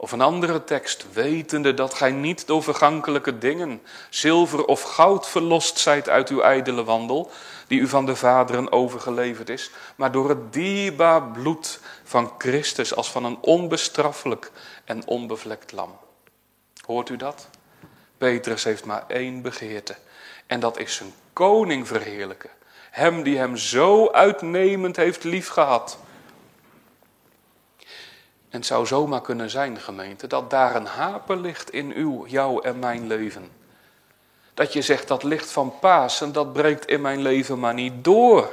Of 0.05 0.13
een 0.13 0.21
andere 0.21 0.65
tekst, 0.65 1.07
wetende 1.13 1.75
dat 1.75 1.95
gij 1.95 2.11
niet 2.11 2.47
door 2.47 2.63
vergankelijke 2.63 3.39
dingen, 3.39 3.83
zilver 4.11 4.65
of 4.65 4.83
goud 4.83 5.29
verlost 5.29 5.79
zijt 5.79 6.09
uit 6.09 6.29
uw 6.29 6.41
ijdele 6.41 6.85
wandel, 6.85 7.31
die 7.67 7.81
u 7.81 7.89
van 7.89 8.07
de 8.07 8.17
vaderen 8.17 8.73
overgeleverd 8.73 9.49
is, 9.49 9.71
maar 9.97 10.13
door 10.13 10.29
het 10.29 10.53
dierbaar 10.53 11.23
bloed 11.23 11.81
van 12.03 12.33
Christus 12.39 12.95
als 12.95 13.11
van 13.11 13.25
een 13.25 13.39
onbestraffelijk 13.41 14.53
en 14.85 15.07
onbevlekt 15.07 15.73
lam. 15.73 15.99
Hoort 16.87 17.09
u 17.09 17.17
dat? 17.17 17.49
Petrus 18.19 18.65
heeft 18.65 18.85
maar 18.85 19.05
één 19.07 19.43
begeerte 19.43 19.97
en 20.47 20.61
dat 20.61 20.79
is 20.79 20.95
zijn 20.95 21.15
koning 21.33 21.87
verheerlijken. 21.87 22.51
Hem 22.91 23.23
die 23.23 23.39
hem 23.39 23.57
zo 23.57 24.11
uitnemend 24.11 24.97
heeft 24.97 25.25
liefgehad. 25.25 25.99
En 28.55 28.61
het 28.61 28.69
zou 28.69 28.87
zomaar 28.87 29.21
kunnen 29.21 29.51
zijn, 29.51 29.81
gemeente, 29.81 30.27
dat 30.27 30.51
daar 30.51 30.77
een 30.77 30.87
haper 30.87 31.37
ligt 31.37 31.71
in 31.71 31.93
uw, 31.93 32.27
jou 32.27 32.65
en 32.65 32.79
mijn 32.79 33.07
leven. 33.07 33.51
Dat 34.55 34.73
je 34.73 34.83
zegt, 34.83 35.09
dat 35.09 35.23
licht 35.23 35.51
van 35.51 35.79
Pasen, 35.81 36.33
dat 36.33 36.53
breekt 36.53 36.87
in 36.87 37.01
mijn 37.01 37.23
leven 37.23 37.59
maar 37.59 37.75
niet 37.75 38.05
door. 38.05 38.53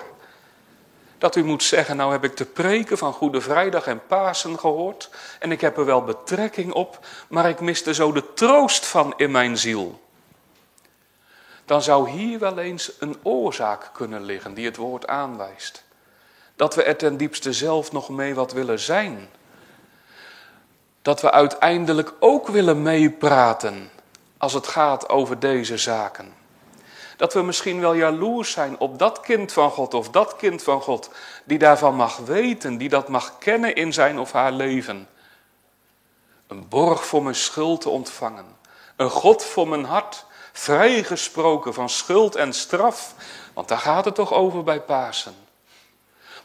Dat 1.18 1.36
u 1.36 1.44
moet 1.44 1.64
zeggen, 1.64 1.96
nou 1.98 2.12
heb 2.12 2.24
ik 2.24 2.38
de 2.38 2.46
preken 2.46 2.98
van 2.98 3.14
Goede 3.14 3.42
Vrijdag 3.42 3.88
en 3.88 4.02
Pasen 4.08 4.60
gehoord. 4.60 5.10
En 5.40 5.52
ik 5.52 5.62
heb 5.62 5.78
er 5.78 5.86
wel 5.86 6.04
betrekking 6.04 6.74
op, 6.74 7.00
maar 7.28 7.50
ik 7.50 7.60
miste 7.60 7.94
zo 7.94 8.12
de 8.12 8.34
troost 8.34 8.86
van 8.86 9.14
in 9.18 9.32
mijn 9.32 9.58
ziel. 9.58 10.02
Dan 11.66 11.82
zou 11.82 12.10
hier 12.10 12.40
wel 12.40 12.58
eens 12.58 12.92
een 13.00 13.18
oorzaak 13.24 13.90
kunnen 13.94 14.24
liggen 14.24 14.54
die 14.54 14.66
het 14.66 14.78
woord 14.78 15.08
aanwijst. 15.08 15.84
Dat 16.56 16.76
we 16.76 16.84
er 16.84 16.98
ten 16.98 17.18
diepste 17.18 17.54
zelf 17.54 17.92
nog 17.92 18.10
mee 18.10 18.36
wat 18.36 18.52
willen 18.52 18.80
zijn 18.80 19.30
dat 21.02 21.22
we 21.22 21.32
uiteindelijk 21.32 22.14
ook 22.20 22.48
willen 22.48 22.82
meepraten 22.82 23.90
als 24.38 24.54
het 24.54 24.68
gaat 24.68 25.10
over 25.10 25.40
deze 25.40 25.78
zaken. 25.78 26.34
Dat 27.18 27.34
we 27.34 27.42
misschien 27.42 27.80
wel 27.80 27.94
jaloers 27.94 28.52
zijn 28.52 28.80
op 28.80 29.00
dat 29.00 29.20
kind 29.20 29.54
van 29.54 29.72
God 29.72 29.94
of 29.94 30.10
dat 30.10 30.36
kind 30.36 30.64
van 30.64 30.82
God 30.82 31.10
die 31.44 31.58
daarvan 31.58 31.96
mag 31.96 32.18
weten, 32.18 32.78
die 32.78 32.90
dat 32.90 33.08
mag 33.08 33.38
kennen 33.38 33.76
in 33.76 33.94
zijn 33.94 34.20
of 34.20 34.32
haar 34.32 34.52
leven. 34.52 35.08
Een 36.48 36.68
borg 36.68 37.06
voor 37.06 37.24
mijn 37.24 37.36
schuld 37.36 37.82
te 37.82 37.90
ontvangen, 37.90 38.46
een 38.96 39.10
God 39.10 39.44
voor 39.44 39.68
mijn 39.68 39.86
hart, 39.86 40.26
vrijgesproken 40.52 41.74
van 41.74 41.90
schuld 41.90 42.36
en 42.36 42.54
straf, 42.54 43.16
want 43.54 43.68
daar 43.68 43.78
gaat 43.78 44.06
het 44.06 44.16
toch 44.16 44.34
over 44.34 44.64
bij 44.64 44.82
Pasen. 44.82 45.36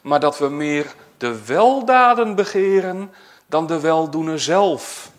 Maar 0.00 0.20
dat 0.20 0.38
we 0.38 0.48
meer 0.48 0.94
de 1.16 1.44
weldaden 1.44 2.34
begeren 2.34 3.14
dan 3.46 3.66
de 3.66 3.80
weldoener 3.80 4.40
zelf. 4.40 5.10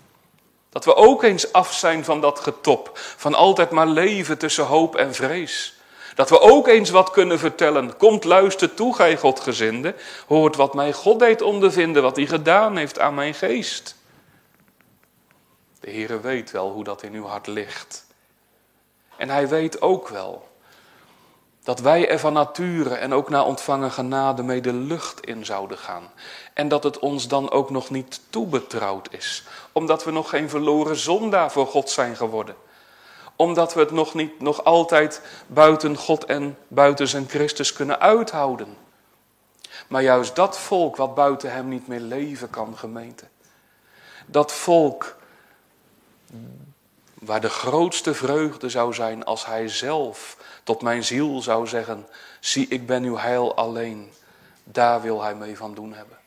Dat 0.69 0.86
we 0.86 0.96
ook 0.96 1.24
eens 1.24 1.53
af 1.53 1.74
zijn 1.74 2.05
van 2.05 2.22
dat 2.22 2.39
getop, 2.39 2.91
van 2.93 3.34
altijd 3.34 3.69
maar 3.69 3.88
leven 3.88 4.38
tussen 4.38 4.65
hoop 4.65 4.96
en 4.96 5.13
vrees. 5.13 5.75
Dat 6.15 6.29
we 6.29 6.39
ook 6.39 6.67
eens 6.67 6.89
wat 6.89 7.12
kunnen 7.12 7.39
vertellen. 7.39 7.98
Komt 7.98 8.24
luister 8.24 8.74
toe, 8.74 8.96
gij 8.96 9.17
Godgezinde. 9.17 9.96
Hoort 10.27 10.55
wat 10.55 10.74
mij 10.74 10.93
God 10.93 11.19
deed 11.19 11.41
ondervinden, 11.41 12.03
wat 12.03 12.15
hij 12.15 12.25
gedaan 12.25 12.77
heeft 12.77 13.00
aan 13.00 13.13
mijn 13.13 13.34
geest. 13.34 13.96
De 15.79 15.91
Heere 15.91 16.19
weet 16.19 16.51
wel 16.51 16.72
hoe 16.72 16.84
dat 16.84 17.03
in 17.03 17.13
uw 17.13 17.25
hart 17.25 17.48
ligt. 17.48 18.05
En 19.17 19.29
hij 19.29 19.48
weet 19.48 19.81
ook 19.81 20.07
wel 20.07 20.47
dat 21.68 21.80
wij 21.80 22.10
er 22.10 22.20
van 22.20 22.34
nature 22.34 22.96
en 22.96 23.14
ook 23.14 23.30
na 23.30 23.44
ontvangen 23.44 23.92
genade 23.92 24.44
mee 24.44 24.62
de 24.62 24.74
lucht 24.74 25.26
in 25.26 25.46
zouden 25.46 25.78
gaan. 25.78 26.12
En 26.54 26.68
dat 26.68 26.84
het 26.84 27.00
ons 27.00 27.28
dan 27.28 27.52
ook 27.52 27.70
nog 27.70 27.90
niet 27.90 28.22
toebetrouwd 28.30 29.08
is. 29.14 29.44
Omdat 29.72 30.04
we 30.04 30.12
nog 30.12 30.30
geen 30.30 30.50
verloren 30.50 30.96
zondaar 30.96 31.52
voor 31.52 31.68
God 31.68 31.90
zijn 31.90 32.16
geworden. 32.16 32.56
Omdat 33.36 33.74
we 33.74 33.80
het 33.80 33.92
nog 33.92 34.14
niet 34.14 34.40
nog 34.40 34.64
altijd 34.64 35.22
buiten 35.48 35.96
God 35.96 36.26
en 36.26 36.58
buiten 36.68 37.08
zijn 37.08 37.30
Christus 37.30 37.74
kunnen 37.74 38.00
uithouden. 38.00 38.78
Maar 39.88 40.02
juist 40.02 40.36
dat 40.36 40.60
volk 40.60 40.96
wat 40.96 41.16
buiten 41.16 41.52
hem 41.52 41.68
niet 41.68 41.88
meer 41.88 42.00
leven 42.00 42.50
kan, 42.50 42.78
gemeente. 42.78 43.26
Dat 44.26 44.52
volk 44.52 45.16
waar 47.14 47.42
de 47.42 47.50
grootste 47.50 48.14
vreugde 48.14 48.70
zou 48.70 48.94
zijn 48.94 49.26
als 49.26 49.46
hij 49.46 49.68
zelf 49.68 50.38
tot 50.68 50.82
mijn 50.82 51.04
ziel 51.04 51.42
zou 51.42 51.68
zeggen, 51.68 52.08
zie 52.40 52.68
ik 52.68 52.86
ben 52.86 53.04
uw 53.04 53.18
heil 53.18 53.56
alleen. 53.56 54.14
Daar 54.64 55.02
wil 55.02 55.22
hij 55.22 55.36
mee 55.36 55.58
van 55.58 55.74
doen 55.74 55.94
hebben. 55.94 56.18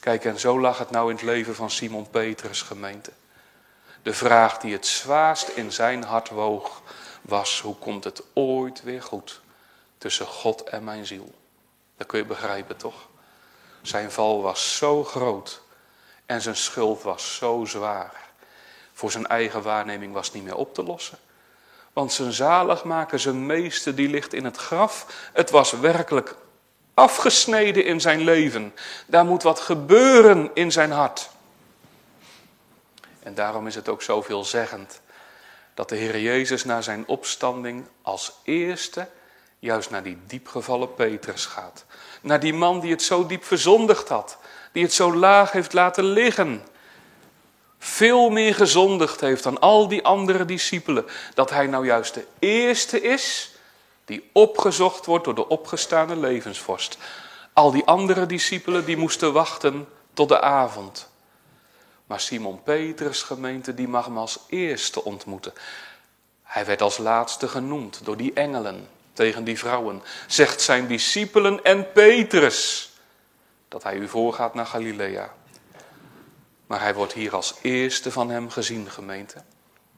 Kijk, 0.00 0.24
en 0.24 0.38
zo 0.38 0.60
lag 0.60 0.78
het 0.78 0.90
nou 0.90 1.10
in 1.10 1.16
het 1.16 1.24
leven 1.24 1.54
van 1.54 1.70
Simon 1.70 2.10
Petrus 2.10 2.62
gemeente. 2.62 3.10
De 4.02 4.14
vraag 4.14 4.58
die 4.58 4.72
het 4.72 4.86
zwaarst 4.86 5.48
in 5.48 5.72
zijn 5.72 6.02
hart 6.02 6.28
woog 6.28 6.82
was, 7.22 7.60
hoe 7.60 7.74
komt 7.74 8.04
het 8.04 8.22
ooit 8.32 8.82
weer 8.82 9.02
goed 9.02 9.40
tussen 9.98 10.26
God 10.26 10.62
en 10.62 10.84
mijn 10.84 11.06
ziel? 11.06 11.34
Dat 11.96 12.06
kun 12.06 12.18
je 12.18 12.24
begrijpen 12.24 12.76
toch? 12.76 13.08
Zijn 13.82 14.10
val 14.10 14.42
was 14.42 14.76
zo 14.76 15.04
groot 15.04 15.62
en 16.26 16.40
zijn 16.40 16.56
schuld 16.56 17.02
was 17.02 17.36
zo 17.36 17.64
zwaar. 17.64 18.30
Voor 18.92 19.10
zijn 19.10 19.26
eigen 19.26 19.62
waarneming 19.62 20.12
was 20.12 20.32
niet 20.32 20.44
meer 20.44 20.56
op 20.56 20.74
te 20.74 20.82
lossen. 20.82 21.18
Want 21.92 22.12
zijn 22.12 22.32
zaligmaker, 22.32 23.18
zijn 23.18 23.46
meester, 23.46 23.94
die 23.94 24.08
ligt 24.08 24.32
in 24.32 24.44
het 24.44 24.56
graf. 24.56 25.06
Het 25.32 25.50
was 25.50 25.72
werkelijk 25.72 26.34
afgesneden 26.94 27.84
in 27.84 28.00
zijn 28.00 28.20
leven. 28.20 28.74
Daar 29.06 29.24
moet 29.24 29.42
wat 29.42 29.60
gebeuren 29.60 30.50
in 30.54 30.72
zijn 30.72 30.90
hart. 30.90 31.30
En 33.22 33.34
daarom 33.34 33.66
is 33.66 33.74
het 33.74 33.88
ook 33.88 34.02
zo 34.02 34.22
veelzeggend 34.22 35.00
dat 35.74 35.88
de 35.88 35.96
Heer 35.96 36.20
Jezus 36.20 36.64
na 36.64 36.80
zijn 36.80 37.06
opstanding 37.06 37.86
als 38.02 38.32
eerste 38.42 39.08
juist 39.58 39.90
naar 39.90 40.02
die 40.02 40.18
diepgevallen 40.26 40.94
Petrus 40.94 41.46
gaat. 41.46 41.84
Naar 42.20 42.40
die 42.40 42.54
man 42.54 42.80
die 42.80 42.90
het 42.90 43.02
zo 43.02 43.26
diep 43.26 43.44
verzondigd 43.44 44.08
had, 44.08 44.38
die 44.72 44.82
het 44.82 44.92
zo 44.92 45.14
laag 45.14 45.52
heeft 45.52 45.72
laten 45.72 46.04
liggen 46.04 46.62
veel 47.78 48.30
meer 48.30 48.54
gezondigd 48.54 49.20
heeft 49.20 49.42
dan 49.42 49.60
al 49.60 49.88
die 49.88 50.04
andere 50.04 50.44
discipelen, 50.44 51.06
dat 51.34 51.50
hij 51.50 51.66
nou 51.66 51.86
juist 51.86 52.14
de 52.14 52.26
eerste 52.38 53.00
is 53.00 53.50
die 54.04 54.30
opgezocht 54.32 55.06
wordt 55.06 55.24
door 55.24 55.34
de 55.34 55.48
opgestane 55.48 56.16
levensvorst. 56.16 56.98
Al 57.52 57.70
die 57.70 57.84
andere 57.84 58.26
discipelen 58.26 58.84
die 58.84 58.96
moesten 58.96 59.32
wachten 59.32 59.88
tot 60.14 60.28
de 60.28 60.40
avond. 60.40 61.08
Maar 62.06 62.20
Simon 62.20 62.62
Petrus 62.62 63.22
gemeente 63.22 63.74
die 63.74 63.88
mag 63.88 64.04
hem 64.04 64.18
als 64.18 64.38
eerste 64.46 65.04
ontmoeten. 65.04 65.52
Hij 66.42 66.66
werd 66.66 66.82
als 66.82 66.98
laatste 66.98 67.48
genoemd 67.48 68.04
door 68.04 68.16
die 68.16 68.32
engelen 68.32 68.88
tegen 69.12 69.44
die 69.44 69.58
vrouwen. 69.58 70.02
Zegt 70.26 70.60
zijn 70.60 70.86
discipelen 70.86 71.64
en 71.64 71.92
Petrus 71.92 72.90
dat 73.68 73.82
hij 73.82 73.96
u 73.96 74.08
voorgaat 74.08 74.54
naar 74.54 74.66
Galilea. 74.66 75.34
Maar 76.68 76.80
hij 76.80 76.94
wordt 76.94 77.12
hier 77.12 77.34
als 77.34 77.54
eerste 77.62 78.12
van 78.12 78.30
hem 78.30 78.50
gezien, 78.50 78.90
gemeente. 78.90 79.42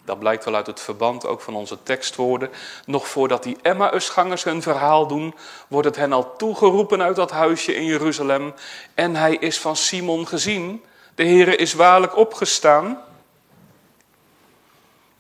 Dat 0.05 0.19
blijkt 0.19 0.45
wel 0.45 0.55
uit 0.55 0.67
het 0.67 0.81
verband 0.81 1.27
ook 1.27 1.41
van 1.41 1.55
onze 1.55 1.83
tekstwoorden. 1.83 2.51
Nog 2.87 3.09
voordat 3.09 3.43
die 3.43 3.57
Emmausgangers 3.63 4.45
hun 4.45 4.63
verhaal 4.63 5.07
doen, 5.07 5.35
wordt 5.69 5.87
het 5.87 5.97
hen 5.97 6.13
al 6.13 6.37
toegeroepen 6.37 7.03
uit 7.03 7.17
dat 7.17 7.31
huisje 7.31 7.75
in 7.75 7.85
Jeruzalem. 7.85 8.55
En 8.95 9.17
hij 9.17 9.35
is 9.35 9.59
van 9.59 9.77
Simon 9.77 10.27
gezien. 10.27 10.85
De 11.15 11.25
Heere 11.25 11.57
is 11.57 11.73
waarlijk 11.73 12.17
opgestaan. 12.17 13.03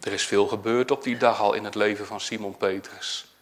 Er 0.00 0.12
is 0.12 0.26
veel 0.26 0.46
gebeurd 0.46 0.90
op 0.90 1.02
die 1.02 1.16
dag 1.16 1.40
al 1.40 1.52
in 1.52 1.64
het 1.64 1.74
leven 1.74 2.06
van 2.06 2.20
Simon 2.20 2.56
Petrus. 2.56 3.34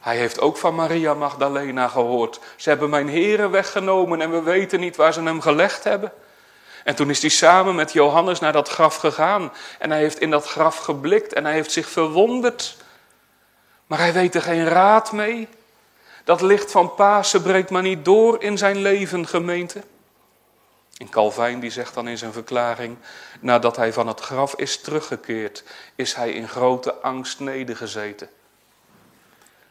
Hij 0.00 0.16
heeft 0.16 0.40
ook 0.40 0.56
van 0.56 0.74
Maria 0.74 1.14
Magdalena 1.14 1.88
gehoord. 1.88 2.40
Ze 2.56 2.68
hebben 2.68 2.90
mijn 2.90 3.08
heren 3.08 3.50
weggenomen 3.50 4.20
en 4.20 4.30
we 4.30 4.42
weten 4.42 4.80
niet 4.80 4.96
waar 4.96 5.12
ze 5.12 5.22
hem 5.22 5.40
gelegd 5.40 5.84
hebben. 5.84 6.12
En 6.88 6.94
toen 6.94 7.10
is 7.10 7.20
hij 7.20 7.30
samen 7.30 7.74
met 7.74 7.92
Johannes 7.92 8.40
naar 8.40 8.52
dat 8.52 8.68
graf 8.68 8.96
gegaan. 8.96 9.52
En 9.78 9.90
hij 9.90 9.98
heeft 10.00 10.20
in 10.20 10.30
dat 10.30 10.46
graf 10.46 10.76
geblikt 10.76 11.32
en 11.32 11.44
hij 11.44 11.52
heeft 11.52 11.72
zich 11.72 11.88
verwonderd. 11.88 12.76
Maar 13.86 13.98
hij 13.98 14.12
weet 14.12 14.34
er 14.34 14.42
geen 14.42 14.68
raad 14.68 15.12
mee. 15.12 15.48
Dat 16.24 16.40
licht 16.40 16.70
van 16.70 16.94
Pasen 16.94 17.42
breekt 17.42 17.70
maar 17.70 17.82
niet 17.82 18.04
door 18.04 18.42
in 18.42 18.58
zijn 18.58 18.76
leven, 18.76 19.26
gemeente. 19.26 19.82
En 20.96 21.08
Calvijn 21.08 21.60
die 21.60 21.70
zegt 21.70 21.94
dan 21.94 22.08
in 22.08 22.18
zijn 22.18 22.32
verklaring, 22.32 22.96
nadat 23.40 23.76
hij 23.76 23.92
van 23.92 24.06
het 24.06 24.20
graf 24.20 24.54
is 24.54 24.80
teruggekeerd, 24.80 25.64
is 25.94 26.14
hij 26.14 26.32
in 26.32 26.48
grote 26.48 26.94
angst 26.94 27.40
nedergezeten. 27.40 28.28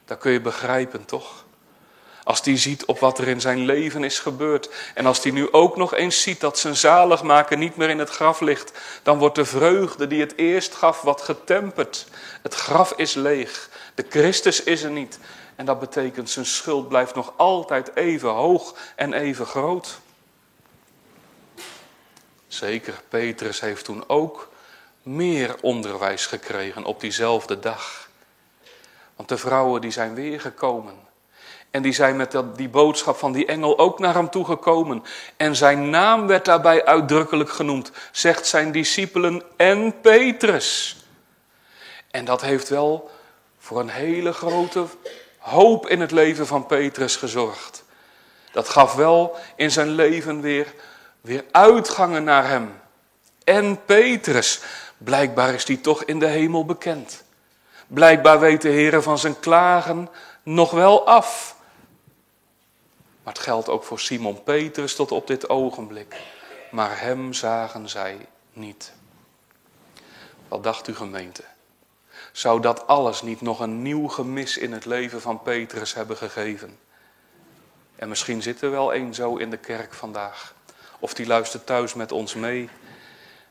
Dat 0.06 0.18
kun 0.18 0.32
je 0.32 0.42
begrijpen, 0.42 1.06
toch? 1.06 1.46
Als 2.28 2.42
die 2.42 2.58
ziet 2.58 2.86
op 2.86 3.00
wat 3.00 3.20
er 3.20 3.28
in 3.28 3.42
zijn 3.42 3.66
leven 3.66 4.04
is 4.04 4.20
gebeurd. 4.20 4.70
En 4.94 5.06
als 5.06 5.22
die 5.22 5.32
nu 5.32 5.52
ook 5.52 5.78
nog 5.78 5.94
eens 5.94 6.22
ziet 6.22 6.40
dat 6.40 6.60
zijn 6.60 6.76
zaligmaker 6.76 7.58
niet 7.58 7.76
meer 7.76 7.90
in 7.90 8.00
het 8.00 8.10
graf 8.10 8.40
ligt. 8.40 8.72
Dan 9.04 9.18
wordt 9.18 9.36
de 9.36 9.46
vreugde 9.46 10.08
die 10.08 10.22
het 10.22 10.38
eerst 10.38 10.76
gaf 10.76 11.02
wat 11.02 11.22
getemperd. 11.22 12.08
Het 12.42 12.54
graf 12.54 12.94
is 12.96 13.14
leeg. 13.14 13.70
De 13.96 14.06
Christus 14.10 14.64
is 14.64 14.84
er 14.84 14.92
niet. 14.92 15.20
En 15.56 15.66
dat 15.66 15.80
betekent 15.80 16.30
zijn 16.30 16.46
schuld 16.46 16.88
blijft 16.88 17.16
nog 17.16 17.34
altijd 17.38 17.96
even 17.96 18.30
hoog 18.30 18.76
en 18.96 19.14
even 19.14 19.46
groot. 19.46 20.00
Zeker, 22.48 23.02
Petrus 23.10 23.60
heeft 23.60 23.86
toen 23.86 24.04
ook 24.08 24.50
meer 25.04 25.56
onderwijs 25.62 26.26
gekregen 26.26 26.86
op 26.86 27.00
diezelfde 27.00 27.60
dag. 27.60 28.10
Want 29.16 29.30
de 29.30 29.38
vrouwen 29.38 29.82
die 29.82 29.92
zijn 29.92 30.14
weer 30.14 30.42
gekomen. 30.42 31.07
En 31.72 31.82
die 31.82 31.94
zijn 31.94 32.16
met 32.16 32.36
die 32.56 32.70
boodschap 32.70 33.18
van 33.18 33.32
die 33.32 33.46
engel 33.46 33.78
ook 33.78 34.00
naar 34.00 34.14
hem 34.14 34.30
toegekomen. 34.30 35.04
En 35.38 35.56
zijn 35.56 35.90
naam 35.90 36.28
werd 36.28 36.46
daarbij 36.46 36.86
uitdrukkelijk 36.86 37.50
genoemd, 37.50 37.92
zegt 38.12 38.48
zijn 38.48 38.72
discipelen 38.72 39.42
en 39.58 40.02
Petrus. 40.02 40.98
En 42.12 42.26
dat 42.26 42.42
heeft 42.42 42.70
wel 42.70 43.12
voor 43.58 43.80
een 43.80 43.90
hele 43.90 44.34
grote 44.34 44.86
hoop 45.38 45.88
in 45.88 46.02
het 46.02 46.12
leven 46.12 46.48
van 46.48 46.66
Petrus 46.66 47.16
gezorgd. 47.16 47.84
Dat 48.52 48.70
gaf 48.70 48.94
wel 48.94 49.36
in 49.56 49.72
zijn 49.72 49.90
leven 49.90 50.42
weer, 50.42 50.74
weer 51.22 51.46
uitgangen 51.52 52.24
naar 52.24 52.48
hem. 52.48 52.80
En 53.44 53.86
Petrus, 53.86 54.60
blijkbaar 54.98 55.54
is 55.54 55.66
die 55.66 55.82
toch 55.82 56.04
in 56.04 56.20
de 56.20 56.28
hemel 56.28 56.66
bekend. 56.66 57.24
Blijkbaar 57.88 58.40
weet 58.40 58.62
de 58.62 58.70
Heer 58.70 59.02
van 59.02 59.18
zijn 59.18 59.40
klagen 59.40 60.10
nog 60.44 60.72
wel 60.72 61.08
af. 61.08 61.56
Maar 63.28 63.36
het 63.36 63.46
geldt 63.46 63.70
ook 63.70 63.84
voor 63.84 64.00
Simon 64.00 64.44
Petrus 64.44 64.96
tot 64.96 65.12
op 65.12 65.28
dit 65.28 65.50
ogenblik. 65.50 66.16
Maar 66.72 67.02
hem 67.02 67.34
zagen 67.34 67.90
zij 67.90 68.28
niet. 68.54 68.94
Wat 70.48 70.64
dacht 70.64 70.88
u 70.88 70.96
gemeente? 70.96 71.44
Zou 72.32 72.62
dat 72.62 72.88
alles 72.88 73.22
niet 73.22 73.42
nog 73.42 73.60
een 73.60 73.82
nieuw 73.82 74.08
gemis 74.08 74.58
in 74.58 74.72
het 74.72 74.86
leven 74.86 75.22
van 75.22 75.42
Petrus 75.42 75.94
hebben 75.94 76.18
gegeven? 76.18 76.80
En 77.96 78.10
misschien 78.10 78.42
zit 78.42 78.62
er 78.62 78.72
wel 78.72 78.96
een 78.96 79.14
zo 79.14 79.36
in 79.36 79.50
de 79.50 79.58
kerk 79.58 79.94
vandaag. 79.94 80.54
Of 81.00 81.14
die 81.14 81.28
luistert 81.28 81.66
thuis 81.66 81.94
met 81.94 82.12
ons 82.12 82.34
mee. 82.34 82.70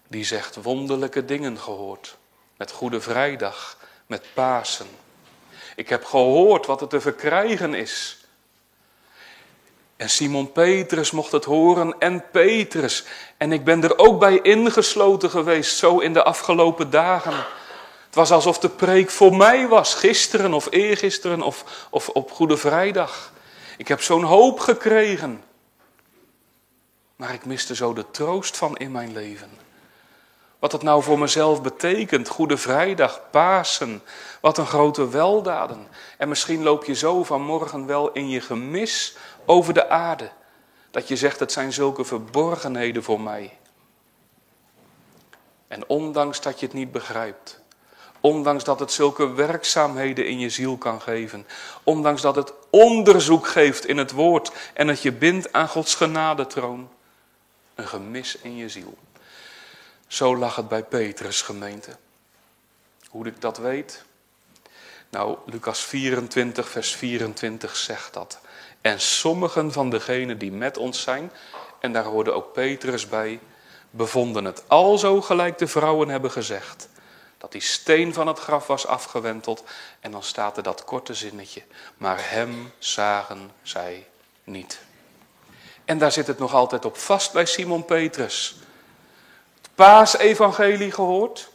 Die 0.09 0.25
zegt 0.25 0.63
wonderlijke 0.63 1.25
dingen 1.25 1.59
gehoord. 1.59 2.17
Met 2.57 2.71
Goede 2.71 3.01
Vrijdag, 3.01 3.79
met 4.07 4.27
Pasen. 4.35 4.89
Ik 5.75 5.89
heb 5.89 6.05
gehoord 6.05 6.67
wat 6.67 6.81
er 6.81 6.89
te 6.89 7.01
verkrijgen 7.01 7.75
is. 7.75 8.21
En 9.97 10.11
Simon 10.11 10.53
Petrus 10.53 11.11
mocht 11.11 11.33
het 11.33 11.45
horen 11.45 11.95
en 11.99 12.25
Petrus. 12.31 13.05
En 13.37 13.53
ik 13.53 13.65
ben 13.65 13.83
er 13.83 13.99
ook 13.99 14.19
bij 14.19 14.41
ingesloten 14.41 15.31
geweest, 15.31 15.77
zo 15.77 15.99
in 15.99 16.13
de 16.13 16.23
afgelopen 16.23 16.91
dagen. 16.91 17.35
Het 18.07 18.15
was 18.15 18.31
alsof 18.31 18.59
de 18.59 18.69
preek 18.69 19.11
voor 19.11 19.37
mij 19.37 19.69
was, 19.69 19.95
gisteren 19.95 20.53
of 20.53 20.67
eergisteren 20.71 21.43
of, 21.43 21.87
of 21.91 22.09
op 22.09 22.31
Goede 22.31 22.57
Vrijdag. 22.57 23.33
Ik 23.77 23.89
heb 23.89 24.03
zo'n 24.03 24.23
hoop 24.23 24.61
gekregen. 24.61 25.45
Maar 27.17 27.35
ik 27.35 27.45
miste 27.45 27.75
zo 27.75 27.93
de 27.93 28.11
troost 28.11 28.57
van 28.57 28.77
in 28.77 28.93
mijn 28.93 29.13
leven. 29.13 29.66
Wat 30.67 30.75
het 30.75 30.85
nou 30.85 31.03
voor 31.03 31.19
mezelf 31.19 31.63
betekent, 31.63 32.29
Goede 32.29 32.57
Vrijdag, 32.57 33.21
Pasen, 33.31 34.03
wat 34.41 34.59
een 34.59 34.67
grote 34.67 35.09
weldaden. 35.09 35.87
En 36.19 36.29
misschien 36.29 36.63
loop 36.63 36.85
je 36.85 36.95
zo 36.95 37.25
vanmorgen 37.25 37.87
wel 37.87 38.13
in 38.13 38.29
je 38.29 38.41
gemis 38.41 39.17
over 39.45 39.75
de 39.75 39.89
aarde. 39.89 40.31
Dat 40.91 41.09
je 41.09 41.17
zegt, 41.17 41.41
het 41.41 41.53
zijn 41.53 41.73
zulke 41.73 42.05
verborgenheden 42.05 43.03
voor 43.03 43.21
mij. 43.21 43.59
En 45.69 45.89
ondanks 45.89 46.41
dat 46.41 46.61
je 46.61 46.67
het 46.67 46.75
niet 46.75 46.93
begrijpt, 46.93 47.61
ondanks 48.21 48.65
dat 48.65 48.81
het 48.81 48.93
zulke 48.93 49.33
werkzaamheden 49.33 50.27
in 50.27 50.39
je 50.39 50.51
ziel 50.51 50.77
kan 50.77 51.01
geven, 51.01 51.47
ondanks 51.83 52.23
dat 52.23 52.37
het 52.37 52.53
onderzoek 52.71 53.47
geeft 53.47 53.87
in 53.87 53.97
het 53.97 54.13
woord 54.13 54.53
en 54.75 54.89
het 54.89 55.03
je 55.03 55.13
bindt 55.13 55.53
aan 55.53 55.69
Gods 55.69 55.95
genadetroon, 55.95 56.89
een 57.75 57.89
gemis 57.89 58.37
in 58.37 58.57
je 58.57 58.69
ziel. 58.69 58.95
Zo 60.07 60.37
lag 60.37 60.57
het 60.57 60.69
bij 60.69 60.83
Petrus 60.83 61.43
gemeente. 61.43 61.97
Hoe 63.09 63.27
ik 63.27 63.41
dat 63.41 63.59
weet? 63.59 64.05
Nou, 65.11 65.39
Lucas 65.47 65.81
24, 65.81 66.69
vers 66.69 66.95
24 66.95 67.77
zegt 67.77 68.13
dat. 68.13 68.39
En 68.81 69.01
sommigen 69.01 69.73
van 69.73 69.91
degenen 69.91 70.39
die 70.39 70.53
met 70.53 70.77
ons 70.77 71.03
zijn, 71.03 71.33
en 71.81 71.93
daar 71.93 72.05
hoorde 72.05 72.33
ook 72.33 72.53
Petrus 72.53 73.09
bij, 73.09 73.41
bevonden 73.91 74.45
het 74.45 74.63
alzo 74.67 75.21
gelijk 75.23 75.59
de 75.59 75.67
vrouwen 75.67 76.09
hebben 76.09 76.31
gezegd. 76.31 76.89
Dat 77.39 77.53
die 77.53 77.61
steen 77.61 78.15
van 78.15 78.27
het 78.27 78.39
graf 78.39 78.67
was 78.67 78.87
afgewenteld. 78.87 79.65
En 80.01 80.11
dan 80.11 80.23
staat 80.23 80.57
er 80.57 80.63
dat 80.63 80.85
korte 80.85 81.15
zinnetje. 81.15 81.63
Maar 81.97 82.31
hem 82.31 82.73
zagen 82.79 83.51
zij 83.63 84.07
niet. 84.45 84.81
En 85.85 85.99
daar 85.99 86.13
zit 86.13 86.27
het 86.27 86.39
nog 86.39 86.55
altijd 86.55 86.85
op 86.85 86.97
vast 86.97 87.33
bij 87.33 87.47
Simon 87.47 87.85
Petrus. 87.85 88.57
Paasevangelie 89.77 90.93
gehoord. 90.93 91.49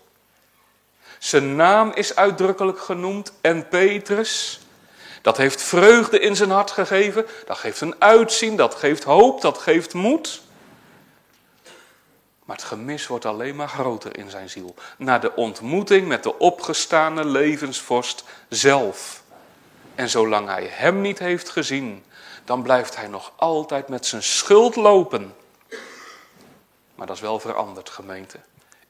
Zijn 1.20 1.56
naam 1.56 1.92
is 1.94 2.16
uitdrukkelijk 2.16 2.80
genoemd 2.80 3.34
en 3.42 3.68
Petrus. 3.68 4.60
Dat 5.22 5.38
heeft 5.38 5.62
vreugde 5.62 6.20
in 6.20 6.36
zijn 6.36 6.50
hart 6.50 6.72
gegeven. 6.72 7.26
Dat 7.46 7.58
geeft 7.58 7.82
een 7.82 7.96
uitzien, 8.00 8.56
dat 8.56 8.76
geeft 8.76 9.04
hoop, 9.04 9.42
dat 9.42 9.58
geeft 9.58 9.94
moed. 9.94 10.42
Maar 12.46 12.56
het 12.56 12.66
gemis 12.66 13.08
wordt 13.08 13.26
alleen 13.26 13.56
maar 13.56 13.68
groter 13.68 14.18
in 14.18 14.30
zijn 14.30 14.50
ziel. 14.50 14.76
Na 14.98 15.20
de 15.20 15.36
ontmoeting 15.36 16.08
met 16.08 16.24
de 16.24 16.38
opgestane 16.38 17.26
levensvorst 17.26 18.24
zelf. 18.50 19.24
En 19.96 20.10
zolang 20.10 20.48
hij 20.48 20.68
hem 20.72 21.02
niet 21.02 21.20
heeft 21.20 21.50
gezien, 21.50 22.04
dan 22.46 22.64
blijft 22.64 22.96
hij 22.96 23.08
nog 23.08 23.34
altijd 23.36 23.88
met 23.88 24.06
zijn 24.06 24.24
schuld 24.24 24.76
lopen. 24.76 25.36
Maar 27.02 27.10
dat 27.10 27.20
is 27.20 27.26
wel 27.26 27.40
veranderd, 27.40 27.90
gemeente. 27.90 28.38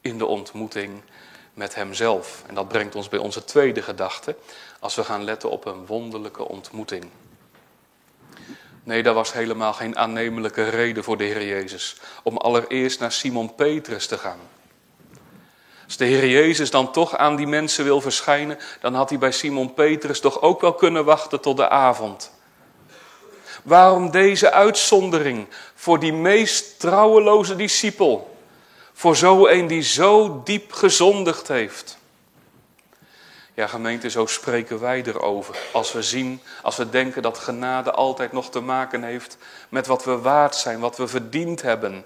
In 0.01 0.17
de 0.17 0.25
ontmoeting 0.25 1.01
met 1.53 1.75
hemzelf. 1.75 2.43
En 2.47 2.55
dat 2.55 2.67
brengt 2.67 2.95
ons 2.95 3.09
bij 3.09 3.19
onze 3.19 3.43
tweede 3.43 3.81
gedachte 3.81 4.35
als 4.79 4.95
we 4.95 5.03
gaan 5.03 5.23
letten 5.23 5.49
op 5.49 5.65
een 5.65 5.85
wonderlijke 5.85 6.47
ontmoeting. 6.47 7.05
Nee, 8.83 9.03
dat 9.03 9.15
was 9.15 9.33
helemaal 9.33 9.73
geen 9.73 9.97
aannemelijke 9.97 10.63
reden 10.63 11.03
voor 11.03 11.17
de 11.17 11.23
Heer 11.23 11.45
Jezus 11.45 11.97
om 12.23 12.37
allereerst 12.37 12.99
naar 12.99 13.11
Simon 13.11 13.55
Petrus 13.55 14.07
te 14.07 14.17
gaan. 14.17 14.39
Als 15.85 15.97
de 15.97 16.05
Heer 16.05 16.27
Jezus 16.27 16.71
dan 16.71 16.91
toch 16.91 17.17
aan 17.17 17.35
die 17.35 17.47
mensen 17.47 17.83
wil 17.83 18.01
verschijnen, 18.01 18.57
dan 18.81 18.93
had 18.93 19.09
hij 19.09 19.19
bij 19.19 19.31
Simon 19.31 19.73
Petrus 19.73 20.19
toch 20.19 20.41
ook 20.41 20.61
wel 20.61 20.73
kunnen 20.73 21.05
wachten 21.05 21.41
tot 21.41 21.57
de 21.57 21.69
avond. 21.69 22.31
Waarom 23.63 24.11
deze 24.11 24.51
uitzondering 24.51 25.47
voor 25.81 25.99
die 25.99 26.13
meest 26.13 26.79
trouweloze 26.79 27.55
discipel? 27.55 28.37
Voor 28.93 29.15
zo 29.15 29.47
een 29.47 29.67
die 29.67 29.81
zo 29.81 30.41
diep 30.43 30.71
gezondigd 30.71 31.47
heeft. 31.47 31.97
Ja, 33.53 33.67
gemeente, 33.67 34.09
zo 34.09 34.25
spreken 34.25 34.79
wij 34.79 35.03
erover. 35.03 35.57
Als 35.73 35.91
we 35.91 36.01
zien, 36.01 36.41
als 36.61 36.77
we 36.77 36.89
denken 36.89 37.21
dat 37.21 37.37
genade 37.37 37.91
altijd 37.91 38.31
nog 38.31 38.49
te 38.49 38.59
maken 38.59 39.03
heeft 39.03 39.37
met 39.69 39.87
wat 39.87 40.03
we 40.03 40.17
waard 40.17 40.55
zijn, 40.55 40.79
wat 40.79 40.97
we 40.97 41.07
verdiend 41.07 41.61
hebben. 41.61 42.05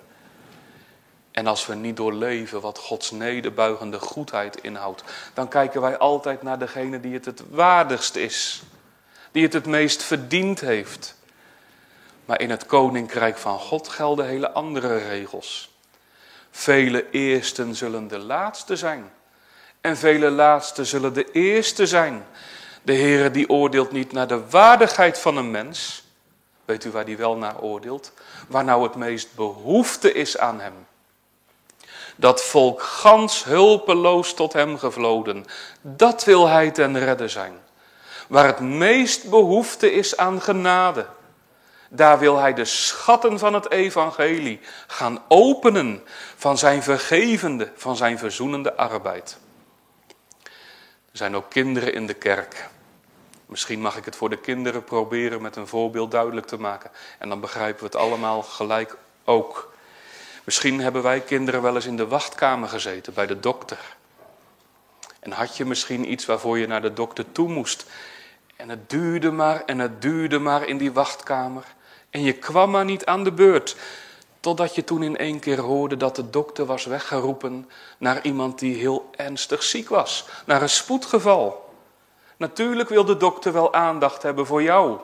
En 1.31 1.47
als 1.47 1.65
we 1.65 1.75
niet 1.75 1.97
doorleven 1.97 2.61
wat 2.61 2.77
Gods 2.77 3.11
nederbuigende 3.11 3.99
goedheid 3.99 4.61
inhoudt, 4.61 5.03
dan 5.33 5.47
kijken 5.47 5.81
wij 5.81 5.97
altijd 5.97 6.41
naar 6.41 6.59
degene 6.59 6.99
die 6.99 7.13
het 7.13 7.25
het 7.25 7.43
waardigst 7.49 8.15
is, 8.15 8.63
die 9.31 9.43
het 9.43 9.53
het 9.53 9.65
meest 9.65 10.03
verdiend 10.03 10.59
heeft. 10.59 11.15
Maar 12.25 12.41
in 12.41 12.49
het 12.49 12.65
koninkrijk 12.65 13.37
van 13.37 13.59
God 13.59 13.87
gelden 13.87 14.25
hele 14.25 14.51
andere 14.51 14.97
regels. 14.97 15.69
Vele 16.51 17.09
eersten 17.09 17.75
zullen 17.75 18.07
de 18.07 18.17
laatste 18.17 18.75
zijn. 18.75 19.11
En 19.81 19.97
vele 19.97 20.29
laatste 20.29 20.85
zullen 20.85 21.13
de 21.13 21.31
eerste 21.31 21.87
zijn. 21.87 22.25
De 22.81 22.95
Heere 22.95 23.31
die 23.31 23.49
oordeelt 23.49 23.91
niet 23.91 24.11
naar 24.11 24.27
de 24.27 24.49
waardigheid 24.49 25.19
van 25.19 25.37
een 25.37 25.51
mens. 25.51 26.03
Weet 26.65 26.85
u 26.85 26.91
waar 26.91 27.05
die 27.05 27.17
wel 27.17 27.37
naar 27.37 27.59
oordeelt? 27.59 28.11
Waar 28.47 28.63
nou 28.63 28.83
het 28.83 28.95
meest 28.95 29.35
behoefte 29.35 30.13
is 30.13 30.37
aan 30.37 30.59
hem. 30.59 30.73
Dat 32.15 32.43
volk 32.43 32.81
gans 32.81 33.43
hulpeloos 33.43 34.33
tot 34.33 34.53
hem 34.53 34.77
gevloden. 34.77 35.45
Dat 35.81 36.23
wil 36.23 36.47
hij 36.47 36.71
ten 36.71 36.99
redden 36.99 37.29
zijn. 37.29 37.53
Waar 38.27 38.45
het 38.45 38.59
meest 38.59 39.29
behoefte 39.29 39.91
is 39.91 40.17
aan 40.17 40.41
genade. 40.41 41.05
Daar 41.89 42.19
wil 42.19 42.37
hij 42.37 42.53
de 42.53 42.65
schatten 42.65 43.39
van 43.39 43.53
het 43.53 43.71
evangelie 43.71 44.59
gaan 44.87 45.23
openen 45.27 46.03
van 46.35 46.57
zijn 46.57 46.83
vergevende, 46.83 47.71
van 47.75 47.95
zijn 47.95 48.17
verzoenende 48.17 48.75
arbeid. 48.75 49.37
Er 51.11 51.21
zijn 51.21 51.35
ook 51.35 51.49
kinderen 51.49 51.93
in 51.93 52.07
de 52.07 52.13
kerk. 52.13 52.69
Misschien 53.45 53.81
mag 53.81 53.97
ik 53.97 54.05
het 54.05 54.15
voor 54.15 54.29
de 54.29 54.37
kinderen 54.37 54.83
proberen 54.83 55.41
met 55.41 55.55
een 55.55 55.67
voorbeeld 55.67 56.11
duidelijk 56.11 56.47
te 56.47 56.59
maken. 56.59 56.91
En 57.19 57.29
dan 57.29 57.39
begrijpen 57.39 57.79
we 57.79 57.85
het 57.85 57.95
allemaal 57.95 58.43
gelijk 58.43 58.97
ook. 59.23 59.73
Misschien 60.43 60.79
hebben 60.81 61.03
wij 61.03 61.21
kinderen 61.21 61.61
wel 61.61 61.75
eens 61.75 61.85
in 61.85 61.97
de 61.97 62.07
wachtkamer 62.07 62.69
gezeten 62.69 63.13
bij 63.13 63.25
de 63.25 63.39
dokter. 63.39 63.95
En 65.19 65.31
had 65.31 65.57
je 65.57 65.65
misschien 65.65 66.11
iets 66.11 66.25
waarvoor 66.25 66.57
je 66.57 66.67
naar 66.67 66.81
de 66.81 66.93
dokter 66.93 67.31
toe 67.31 67.49
moest. 67.49 67.85
En 68.55 68.69
het 68.69 68.89
duurde 68.89 69.31
maar 69.31 69.63
en 69.65 69.79
het 69.79 70.01
duurde 70.01 70.39
maar 70.39 70.67
in 70.67 70.77
die 70.77 70.91
wachtkamer. 70.91 71.63
En 72.09 72.21
je 72.23 72.33
kwam 72.33 72.71
maar 72.71 72.85
niet 72.85 73.05
aan 73.05 73.23
de 73.23 73.31
beurt. 73.31 73.75
Totdat 74.39 74.75
je 74.75 74.83
toen 74.83 75.03
in 75.03 75.17
één 75.17 75.39
keer 75.39 75.59
hoorde 75.59 75.97
dat 75.97 76.15
de 76.15 76.29
dokter 76.29 76.65
was 76.65 76.85
weggeroepen 76.85 77.69
naar 77.97 78.23
iemand 78.23 78.59
die 78.59 78.75
heel 78.75 79.09
ernstig 79.15 79.63
ziek 79.63 79.89
was. 79.89 80.25
Naar 80.45 80.61
een 80.61 80.69
spoedgeval. 80.69 81.73
Natuurlijk 82.37 82.89
wil 82.89 83.05
de 83.05 83.17
dokter 83.17 83.53
wel 83.53 83.73
aandacht 83.73 84.23
hebben 84.23 84.45
voor 84.45 84.63
jou. 84.63 84.99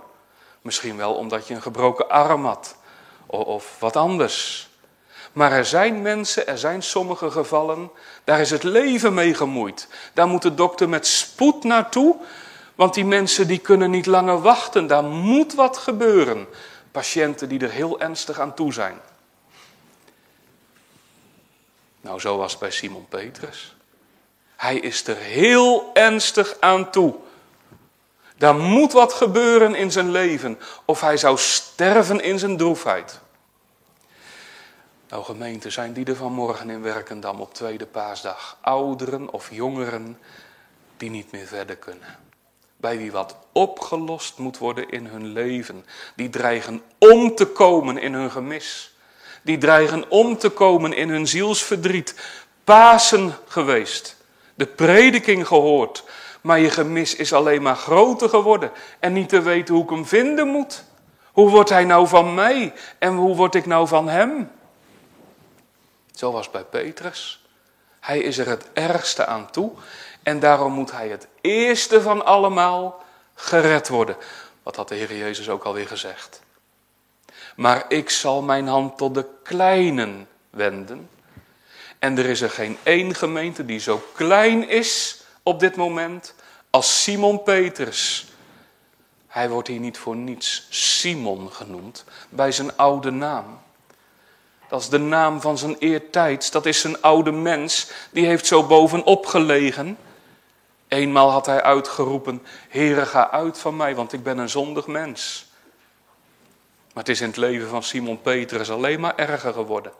Misschien 0.61 0.97
wel 0.97 1.13
omdat 1.13 1.47
je 1.47 1.53
een 1.53 1.61
gebroken 1.61 2.09
arm 2.09 2.45
had. 2.45 2.75
Of 3.25 3.75
wat 3.79 3.95
anders. 3.95 4.69
Maar 5.33 5.51
er 5.51 5.65
zijn 5.65 6.01
mensen, 6.01 6.47
er 6.47 6.57
zijn 6.57 6.83
sommige 6.83 7.31
gevallen, 7.31 7.91
daar 8.23 8.39
is 8.39 8.51
het 8.51 8.63
leven 8.63 9.13
mee 9.13 9.33
gemoeid. 9.33 9.87
Daar 10.13 10.27
moet 10.27 10.41
de 10.41 10.53
dokter 10.53 10.89
met 10.89 11.07
spoed 11.07 11.63
naartoe, 11.63 12.15
want 12.75 12.93
die 12.93 13.05
mensen 13.05 13.47
die 13.47 13.59
kunnen 13.59 13.91
niet 13.91 14.05
langer 14.05 14.41
wachten. 14.41 14.87
Daar 14.87 15.03
moet 15.03 15.53
wat 15.53 15.77
gebeuren. 15.77 16.47
Patiënten 16.91 17.49
die 17.49 17.59
er 17.59 17.71
heel 17.71 17.99
ernstig 17.99 18.39
aan 18.39 18.53
toe 18.53 18.73
zijn. 18.73 18.99
Nou, 22.01 22.19
zo 22.19 22.37
was 22.37 22.51
het 22.51 22.59
bij 22.59 22.71
Simon 22.71 23.05
Petrus. 23.09 23.75
Hij 24.55 24.77
is 24.77 25.07
er 25.07 25.17
heel 25.17 25.89
ernstig 25.93 26.57
aan 26.59 26.89
toe. 26.89 27.15
Daar 28.37 28.55
moet 28.55 28.91
wat 28.91 29.13
gebeuren 29.13 29.75
in 29.75 29.91
zijn 29.91 30.11
leven, 30.11 30.59
of 30.85 31.01
hij 31.01 31.17
zou 31.17 31.37
sterven 31.37 32.23
in 32.23 32.39
zijn 32.39 32.57
droefheid. 32.57 33.19
Nou 35.09 35.23
gemeente, 35.23 35.69
zijn 35.69 35.93
die 35.93 36.05
er 36.05 36.15
vanmorgen 36.15 36.69
in 36.69 36.81
Werkendam 36.81 37.41
op 37.41 37.53
tweede 37.53 37.85
paasdag? 37.85 38.57
Ouderen 38.61 39.33
of 39.33 39.51
jongeren 39.51 40.19
die 40.97 41.09
niet 41.09 41.31
meer 41.31 41.47
verder 41.47 41.75
kunnen. 41.75 42.30
Bij 42.81 42.97
wie 42.97 43.11
wat 43.11 43.35
opgelost 43.51 44.37
moet 44.37 44.57
worden 44.57 44.89
in 44.89 45.05
hun 45.05 45.25
leven. 45.25 45.85
Die 46.15 46.29
dreigen 46.29 46.81
om 46.97 47.35
te 47.35 47.45
komen 47.45 47.97
in 47.97 48.13
hun 48.13 48.31
gemis. 48.31 48.95
Die 49.41 49.57
dreigen 49.57 50.09
om 50.09 50.37
te 50.37 50.49
komen 50.49 50.93
in 50.93 51.09
hun 51.09 51.27
zielsverdriet. 51.27 52.15
Pasen 52.63 53.33
geweest. 53.47 54.15
De 54.55 54.65
prediking 54.65 55.47
gehoord. 55.47 56.03
Maar 56.41 56.59
je 56.59 56.69
gemis 56.69 57.15
is 57.15 57.33
alleen 57.33 57.61
maar 57.61 57.75
groter 57.75 58.29
geworden. 58.29 58.71
En 58.99 59.13
niet 59.13 59.29
te 59.29 59.41
weten 59.41 59.73
hoe 59.73 59.83
ik 59.83 59.89
hem 59.89 60.05
vinden 60.05 60.47
moet. 60.47 60.83
Hoe 61.31 61.49
wordt 61.49 61.69
hij 61.69 61.85
nou 61.85 62.07
van 62.07 62.33
mij? 62.33 62.73
En 62.97 63.15
hoe 63.15 63.35
word 63.35 63.55
ik 63.55 63.65
nou 63.65 63.87
van 63.87 64.09
hem? 64.09 64.51
Zo 66.11 66.31
was 66.31 66.51
bij 66.51 66.63
Petrus. 66.63 67.45
Hij 67.99 68.19
is 68.19 68.37
er 68.37 68.47
het 68.47 68.69
ergste 68.73 69.25
aan 69.25 69.51
toe. 69.51 69.71
En 70.23 70.39
daarom 70.39 70.73
moet 70.73 70.91
hij 70.91 71.09
het 71.09 71.27
eerste 71.41 72.01
van 72.01 72.25
allemaal 72.25 73.03
gered 73.35 73.87
worden. 73.87 74.15
Wat 74.63 74.75
had 74.75 74.87
de 74.87 74.95
Heer 74.95 75.17
Jezus 75.17 75.49
ook 75.49 75.63
alweer 75.63 75.87
gezegd. 75.87 76.41
Maar 77.55 77.85
ik 77.87 78.09
zal 78.09 78.41
mijn 78.41 78.67
hand 78.67 78.97
tot 78.97 79.13
de 79.13 79.25
kleinen 79.43 80.27
wenden. 80.49 81.09
En 81.99 82.17
er 82.17 82.25
is 82.25 82.41
er 82.41 82.49
geen 82.49 82.77
één 82.83 83.15
gemeente 83.15 83.65
die 83.65 83.79
zo 83.79 84.03
klein 84.13 84.69
is 84.69 85.23
op 85.43 85.59
dit 85.59 85.75
moment 85.75 86.35
als 86.69 87.03
Simon 87.03 87.43
Petrus. 87.43 88.25
Hij 89.27 89.49
wordt 89.49 89.67
hier 89.67 89.79
niet 89.79 89.97
voor 89.97 90.15
niets 90.15 90.67
Simon 90.69 91.51
genoemd 91.51 92.03
bij 92.29 92.51
zijn 92.51 92.77
oude 92.77 93.11
naam. 93.11 93.59
Dat 94.67 94.81
is 94.81 94.89
de 94.89 94.97
naam 94.97 95.41
van 95.41 95.57
zijn 95.57 95.75
eertijds. 95.79 96.51
Dat 96.51 96.65
is 96.65 96.79
zijn 96.79 97.01
oude 97.01 97.31
mens. 97.31 97.91
Die 98.11 98.25
heeft 98.25 98.45
zo 98.45 98.63
bovenop 98.63 99.25
gelegen. 99.25 99.97
Eenmaal 100.91 101.31
had 101.31 101.45
hij 101.45 101.61
uitgeroepen: 101.61 102.41
Heere, 102.69 103.05
ga 103.05 103.29
uit 103.31 103.57
van 103.59 103.75
mij, 103.75 103.95
want 103.95 104.13
ik 104.13 104.23
ben 104.23 104.37
een 104.37 104.49
zondig 104.49 104.87
mens. 104.87 105.51
Maar 106.93 107.03
het 107.03 107.09
is 107.09 107.21
in 107.21 107.27
het 107.27 107.37
leven 107.37 107.69
van 107.69 107.83
Simon 107.83 108.21
Petrus 108.21 108.71
alleen 108.71 108.99
maar 108.99 109.15
erger 109.15 109.53
geworden. 109.53 109.91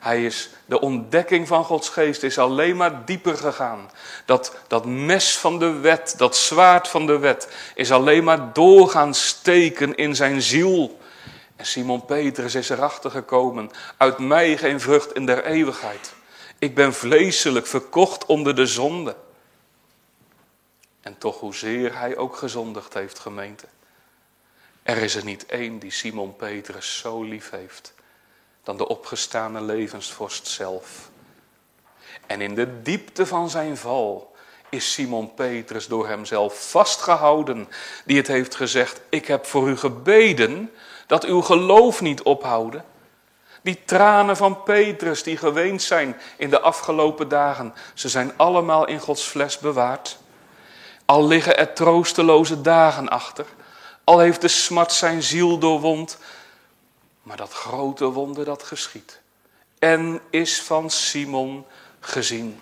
Hij 0.00 0.24
is, 0.24 0.50
de 0.64 0.80
ontdekking 0.80 1.48
van 1.48 1.64
Gods 1.64 1.88
geest 1.88 2.22
is 2.22 2.38
alleen 2.38 2.76
maar 2.76 3.04
dieper 3.04 3.36
gegaan. 3.36 3.90
Dat, 4.24 4.56
dat 4.66 4.86
mes 4.86 5.38
van 5.38 5.58
de 5.58 5.72
wet, 5.72 6.14
dat 6.16 6.36
zwaard 6.36 6.88
van 6.88 7.06
de 7.06 7.18
wet, 7.18 7.48
is 7.74 7.92
alleen 7.92 8.24
maar 8.24 8.52
doorgaan 8.52 9.14
steken 9.14 9.94
in 9.94 10.16
zijn 10.16 10.42
ziel. 10.42 10.98
En 11.56 11.66
Simon 11.66 12.04
Petrus 12.04 12.54
is 12.54 12.68
erachter 12.68 13.10
gekomen, 13.10 13.70
uit 13.96 14.18
mij 14.18 14.56
geen 14.56 14.80
vrucht 14.80 15.14
in 15.14 15.26
der 15.26 15.44
eeuwigheid. 15.44 16.12
Ik 16.58 16.74
ben 16.74 16.94
vleeselijk 16.94 17.66
verkocht 17.66 18.26
onder 18.26 18.54
de 18.54 18.66
zonde. 18.66 19.14
En 21.08 21.18
toch 21.18 21.40
hoezeer 21.40 21.98
hij 21.98 22.16
ook 22.16 22.36
gezondigd 22.36 22.94
heeft, 22.94 23.18
gemeente. 23.18 23.66
Er 24.82 24.96
is 24.96 25.14
er 25.14 25.24
niet 25.24 25.46
één 25.46 25.78
die 25.78 25.90
Simon 25.90 26.36
Petrus 26.36 26.98
zo 26.98 27.22
lief 27.22 27.50
heeft 27.50 27.94
dan 28.62 28.76
de 28.76 28.88
opgestane 28.88 29.60
levensvorst 29.60 30.46
zelf. 30.46 31.10
En 32.26 32.40
in 32.40 32.54
de 32.54 32.82
diepte 32.82 33.26
van 33.26 33.50
zijn 33.50 33.76
val 33.76 34.36
is 34.68 34.92
Simon 34.92 35.34
Petrus 35.34 35.86
door 35.86 36.08
hemzelf 36.08 36.70
vastgehouden, 36.70 37.68
die 38.04 38.16
het 38.16 38.26
heeft 38.26 38.54
gezegd, 38.54 39.00
ik 39.08 39.26
heb 39.26 39.46
voor 39.46 39.68
u 39.68 39.76
gebeden 39.76 40.72
dat 41.06 41.24
uw 41.24 41.40
geloof 41.40 42.00
niet 42.00 42.22
ophouden. 42.22 42.84
Die 43.62 43.84
tranen 43.84 44.36
van 44.36 44.62
Petrus 44.62 45.22
die 45.22 45.36
geweend 45.36 45.82
zijn 45.82 46.16
in 46.36 46.50
de 46.50 46.60
afgelopen 46.60 47.28
dagen, 47.28 47.74
ze 47.94 48.08
zijn 48.08 48.32
allemaal 48.36 48.86
in 48.86 49.00
Gods 49.00 49.22
fles 49.22 49.58
bewaard. 49.58 50.18
Al 51.08 51.26
liggen 51.26 51.58
er 51.58 51.72
troosteloze 51.72 52.60
dagen 52.60 53.08
achter, 53.08 53.46
al 54.04 54.18
heeft 54.18 54.40
de 54.40 54.48
smart 54.48 54.92
zijn 54.92 55.22
ziel 55.22 55.58
doorwond, 55.58 56.18
maar 57.22 57.36
dat 57.36 57.52
grote 57.52 58.04
wonder 58.04 58.44
dat 58.44 58.62
geschiet 58.62 59.20
en 59.78 60.20
is 60.30 60.62
van 60.62 60.90
Simon 60.90 61.66
gezien. 62.00 62.60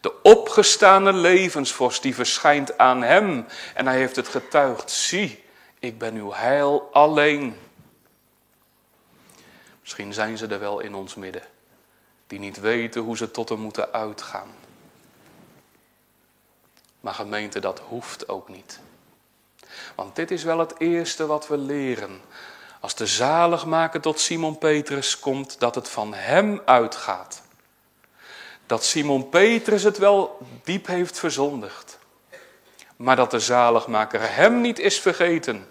De 0.00 0.22
opgestane 0.22 1.12
levensvorst 1.12 2.02
die 2.02 2.14
verschijnt 2.14 2.78
aan 2.78 3.02
hem 3.02 3.46
en 3.74 3.86
hij 3.86 3.96
heeft 3.96 4.16
het 4.16 4.28
getuigd. 4.28 4.90
Zie, 4.90 5.44
ik 5.78 5.98
ben 5.98 6.14
uw 6.14 6.32
heil 6.32 6.88
alleen. 6.92 7.56
Misschien 9.80 10.12
zijn 10.12 10.38
ze 10.38 10.46
er 10.46 10.60
wel 10.60 10.80
in 10.80 10.94
ons 10.94 11.14
midden, 11.14 11.42
die 12.26 12.38
niet 12.38 12.60
weten 12.60 13.02
hoe 13.02 13.16
ze 13.16 13.30
tot 13.30 13.48
hem 13.48 13.58
moeten 13.58 13.92
uitgaan. 13.92 14.54
Maar 17.02 17.14
gemeente, 17.14 17.60
dat 17.60 17.80
hoeft 17.88 18.28
ook 18.28 18.48
niet. 18.48 18.80
Want 19.94 20.16
dit 20.16 20.30
is 20.30 20.44
wel 20.44 20.58
het 20.58 20.74
eerste 20.78 21.26
wat 21.26 21.48
we 21.48 21.56
leren. 21.56 22.20
Als 22.80 22.94
de 22.94 23.06
zaligmaker 23.06 24.00
tot 24.00 24.20
Simon 24.20 24.58
Petrus 24.58 25.18
komt, 25.18 25.60
dat 25.60 25.74
het 25.74 25.88
van 25.88 26.14
hem 26.14 26.60
uitgaat. 26.64 27.42
Dat 28.66 28.84
Simon 28.84 29.28
Petrus 29.28 29.82
het 29.82 29.98
wel 29.98 30.38
diep 30.64 30.86
heeft 30.86 31.18
verzondigd. 31.18 31.98
Maar 32.96 33.16
dat 33.16 33.30
de 33.30 33.40
zaligmaker 33.40 34.34
hem 34.34 34.60
niet 34.60 34.78
is 34.78 35.00
vergeten. 35.00 35.66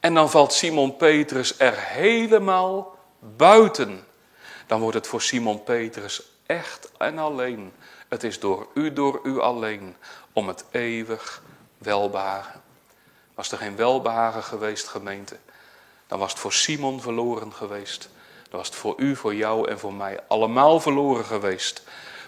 En 0.00 0.14
dan 0.14 0.30
valt 0.30 0.52
Simon 0.52 0.96
Petrus 0.96 1.58
er 1.58 1.78
helemaal 1.78 2.98
buiten. 3.18 4.04
dan 4.66 4.80
wordt 4.80 4.96
het 4.96 5.06
voor 5.06 5.22
Simon 5.22 5.62
Petrus 5.62 6.22
echt 6.46 6.90
en 6.98 7.18
alleen. 7.18 7.72
Het 8.08 8.22
is 8.22 8.40
door 8.40 8.68
u, 8.74 8.92
door 8.92 9.20
u 9.22 9.40
alleen, 9.40 9.96
om 10.36 10.48
het 10.48 10.64
eeuwig 10.70 11.42
welbehagen. 11.78 12.60
Was 13.34 13.52
er 13.52 13.58
geen 13.58 13.76
welbehagen 13.76 14.42
geweest, 14.42 14.88
gemeente, 14.88 15.36
dan 16.06 16.18
was 16.18 16.30
het 16.30 16.40
voor 16.40 16.52
Simon 16.52 17.00
verloren 17.00 17.52
geweest. 17.52 18.08
Dan 18.50 18.58
was 18.58 18.66
het 18.66 18.76
voor 18.76 18.94
u, 18.96 19.16
voor 19.16 19.34
jou 19.34 19.68
en 19.68 19.78
voor 19.78 19.94
mij 19.94 20.20
allemaal 20.28 20.80
verloren 20.80 21.24
geweest. 21.24 21.82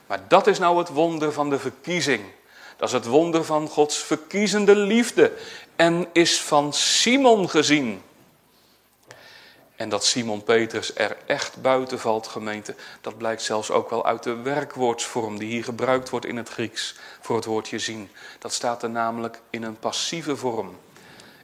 Maar 0.06 0.20
dat 0.28 0.46
is 0.46 0.58
nou 0.58 0.78
het 0.78 0.88
wonder 0.88 1.32
van 1.32 1.50
de 1.50 1.58
verkiezing. 1.58 2.24
Dat 2.76 2.88
is 2.88 2.94
het 2.94 3.06
wonder 3.06 3.44
van 3.44 3.68
Gods 3.68 3.98
verkiezende 3.98 4.76
liefde. 4.76 5.32
En 5.76 6.08
is 6.12 6.40
van 6.40 6.72
Simon 6.72 7.50
gezien. 7.50 8.02
En 9.78 9.88
dat 9.88 10.04
Simon 10.04 10.42
Petrus 10.42 10.94
er 10.94 11.16
echt 11.26 11.62
buiten 11.62 11.98
valt, 11.98 12.26
gemeente, 12.26 12.74
dat 13.00 13.18
blijkt 13.18 13.42
zelfs 13.42 13.70
ook 13.70 13.90
wel 13.90 14.06
uit 14.06 14.22
de 14.22 14.34
werkwoordsvorm 14.34 15.38
die 15.38 15.48
hier 15.48 15.64
gebruikt 15.64 16.08
wordt 16.08 16.26
in 16.26 16.36
het 16.36 16.48
Grieks 16.48 16.94
voor 17.20 17.36
het 17.36 17.44
woordje 17.44 17.78
zien. 17.78 18.10
Dat 18.38 18.52
staat 18.52 18.82
er 18.82 18.90
namelijk 18.90 19.40
in 19.50 19.62
een 19.62 19.78
passieve 19.78 20.36
vorm. 20.36 20.78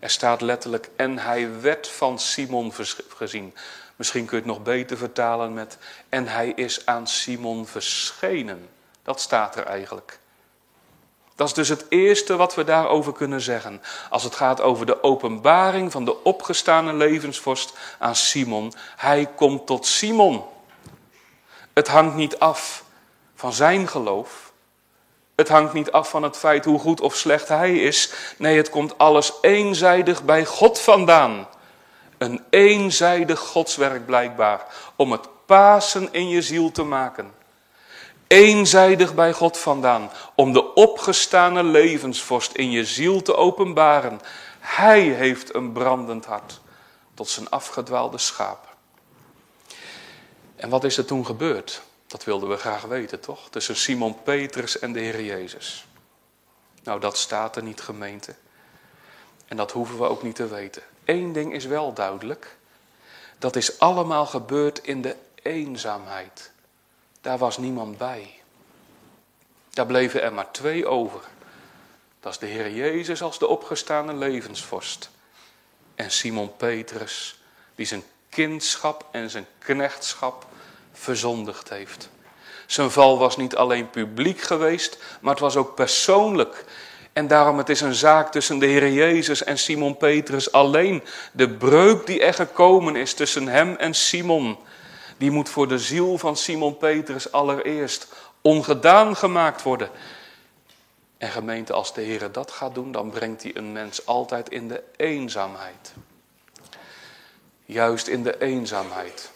Er 0.00 0.10
staat 0.10 0.40
letterlijk, 0.40 0.88
en 0.96 1.18
hij 1.18 1.60
werd 1.60 1.88
van 1.88 2.18
Simon 2.18 2.72
gezien. 3.08 3.54
Misschien 3.96 4.24
kun 4.24 4.36
je 4.36 4.42
het 4.42 4.52
nog 4.52 4.62
beter 4.62 4.96
vertalen 4.96 5.54
met, 5.54 5.78
en 6.08 6.26
hij 6.26 6.48
is 6.48 6.86
aan 6.86 7.06
Simon 7.06 7.66
verschenen. 7.66 8.68
Dat 9.02 9.20
staat 9.20 9.56
er 9.56 9.64
eigenlijk. 9.64 10.18
Dat 11.36 11.46
is 11.46 11.54
dus 11.54 11.68
het 11.68 11.86
eerste 11.88 12.36
wat 12.36 12.54
we 12.54 12.64
daarover 12.64 13.12
kunnen 13.12 13.40
zeggen. 13.40 13.82
Als 14.10 14.22
het 14.22 14.34
gaat 14.34 14.60
over 14.60 14.86
de 14.86 15.02
openbaring 15.02 15.92
van 15.92 16.04
de 16.04 16.22
opgestane 16.22 16.92
levensvorst 16.92 17.72
aan 17.98 18.16
Simon. 18.16 18.72
Hij 18.96 19.26
komt 19.36 19.66
tot 19.66 19.86
Simon. 19.86 20.44
Het 21.72 21.88
hangt 21.88 22.14
niet 22.14 22.38
af 22.38 22.84
van 23.34 23.52
zijn 23.52 23.88
geloof. 23.88 24.52
Het 25.34 25.48
hangt 25.48 25.72
niet 25.72 25.92
af 25.92 26.08
van 26.08 26.22
het 26.22 26.36
feit 26.36 26.64
hoe 26.64 26.78
goed 26.78 27.00
of 27.00 27.14
slecht 27.14 27.48
hij 27.48 27.76
is. 27.76 28.12
Nee, 28.38 28.56
het 28.56 28.70
komt 28.70 28.98
alles 28.98 29.32
eenzijdig 29.40 30.24
bij 30.24 30.44
God 30.44 30.80
vandaan. 30.80 31.48
Een 32.18 32.44
eenzijdig 32.50 33.40
godswerk 33.40 34.06
blijkbaar. 34.06 34.66
Om 34.96 35.12
het 35.12 35.28
Pasen 35.46 36.08
in 36.12 36.28
je 36.28 36.42
ziel 36.42 36.70
te 36.70 36.82
maken 36.82 37.43
eenzijdig 38.26 39.14
bij 39.14 39.32
God 39.32 39.58
vandaan, 39.58 40.10
om 40.34 40.52
de 40.52 40.74
opgestane 40.74 41.62
levensvorst 41.62 42.52
in 42.52 42.70
je 42.70 42.84
ziel 42.84 43.22
te 43.22 43.36
openbaren. 43.36 44.20
Hij 44.58 45.00
heeft 45.00 45.54
een 45.54 45.72
brandend 45.72 46.24
hart 46.24 46.60
tot 47.14 47.28
zijn 47.28 47.50
afgedwaalde 47.50 48.18
schapen. 48.18 48.70
En 50.56 50.68
wat 50.68 50.84
is 50.84 50.96
er 50.96 51.04
toen 51.04 51.26
gebeurd? 51.26 51.82
Dat 52.06 52.24
wilden 52.24 52.48
we 52.48 52.56
graag 52.56 52.82
weten, 52.82 53.20
toch? 53.20 53.48
Tussen 53.50 53.76
Simon 53.76 54.22
Petrus 54.22 54.78
en 54.78 54.92
de 54.92 55.00
Heer 55.00 55.24
Jezus. 55.24 55.86
Nou, 56.82 57.00
dat 57.00 57.16
staat 57.16 57.56
er 57.56 57.62
niet, 57.62 57.80
gemeente. 57.80 58.34
En 59.46 59.56
dat 59.56 59.72
hoeven 59.72 59.98
we 59.98 60.08
ook 60.08 60.22
niet 60.22 60.34
te 60.34 60.48
weten. 60.48 60.82
Eén 61.04 61.32
ding 61.32 61.54
is 61.54 61.64
wel 61.64 61.92
duidelijk. 61.92 62.56
Dat 63.38 63.56
is 63.56 63.78
allemaal 63.78 64.26
gebeurd 64.26 64.78
in 64.78 65.02
de 65.02 65.16
eenzaamheid. 65.42 66.52
Daar 67.24 67.38
was 67.38 67.58
niemand 67.58 67.98
bij. 67.98 68.30
Daar 69.70 69.86
bleven 69.86 70.22
er 70.22 70.32
maar 70.32 70.50
twee 70.50 70.86
over. 70.86 71.20
Dat 72.20 72.32
is 72.32 72.38
de 72.38 72.46
Heer 72.46 72.70
Jezus 72.70 73.22
als 73.22 73.38
de 73.38 73.46
opgestane 73.46 74.14
levensvorst. 74.14 75.10
En 75.94 76.10
Simon 76.10 76.56
Petrus, 76.56 77.40
die 77.74 77.86
zijn 77.86 78.02
kindschap 78.28 79.06
en 79.10 79.30
zijn 79.30 79.46
knechtschap 79.58 80.46
verzondigd 80.92 81.68
heeft. 81.68 82.08
Zijn 82.66 82.90
val 82.90 83.18
was 83.18 83.36
niet 83.36 83.56
alleen 83.56 83.90
publiek 83.90 84.40
geweest, 84.40 84.98
maar 85.20 85.32
het 85.32 85.42
was 85.42 85.56
ook 85.56 85.74
persoonlijk. 85.74 86.64
En 87.12 87.26
daarom 87.26 87.58
het 87.58 87.68
is 87.68 87.80
een 87.80 87.94
zaak 87.94 88.32
tussen 88.32 88.58
de 88.58 88.66
Heer 88.66 88.92
Jezus 88.92 89.44
en 89.44 89.58
Simon 89.58 89.96
Petrus 89.96 90.52
alleen. 90.52 91.02
De 91.32 91.48
breuk 91.50 92.06
die 92.06 92.22
er 92.22 92.34
gekomen 92.34 92.96
is 92.96 93.14
tussen 93.14 93.48
hem 93.48 93.76
en 93.76 93.94
Simon 93.94 94.58
die 95.16 95.30
moet 95.30 95.48
voor 95.48 95.68
de 95.68 95.78
ziel 95.78 96.18
van 96.18 96.36
Simon 96.36 96.76
Petrus 96.76 97.32
allereerst 97.32 98.08
ongedaan 98.40 99.16
gemaakt 99.16 99.62
worden. 99.62 99.90
En 101.18 101.30
gemeente, 101.30 101.72
als 101.72 101.94
de 101.94 102.00
Heer 102.00 102.32
dat 102.32 102.50
gaat 102.50 102.74
doen, 102.74 102.92
dan 102.92 103.10
brengt 103.10 103.42
hij 103.42 103.56
een 103.56 103.72
mens 103.72 104.06
altijd 104.06 104.48
in 104.48 104.68
de 104.68 104.82
eenzaamheid. 104.96 105.92
Juist 107.64 108.06
in 108.06 108.22
de 108.22 108.40
eenzaamheid. 108.40 109.30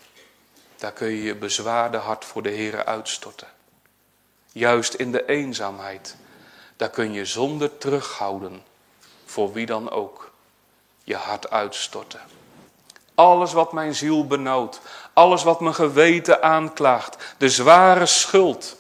Daar 0.76 0.92
kun 0.92 1.08
je 1.08 1.22
je 1.22 1.34
bezwaarde 1.34 1.96
hart 1.96 2.24
voor 2.24 2.42
de 2.42 2.50
Heer 2.50 2.84
uitstorten. 2.84 3.48
Juist 4.52 4.94
in 4.94 5.12
de 5.12 5.26
eenzaamheid. 5.26 6.16
Daar 6.76 6.90
kun 6.90 7.12
je 7.12 7.24
zonder 7.24 7.78
terughouden, 7.78 8.62
voor 9.24 9.52
wie 9.52 9.66
dan 9.66 9.90
ook, 9.90 10.30
je 11.04 11.16
hart 11.16 11.50
uitstorten. 11.50 12.20
Alles 13.18 13.52
wat 13.52 13.72
mijn 13.72 13.94
ziel 13.94 14.26
benauwt, 14.26 14.80
alles 15.12 15.42
wat 15.42 15.60
mijn 15.60 15.74
geweten 15.74 16.42
aanklaagt, 16.42 17.34
de 17.36 17.48
zware 17.48 18.06
schuld, 18.06 18.76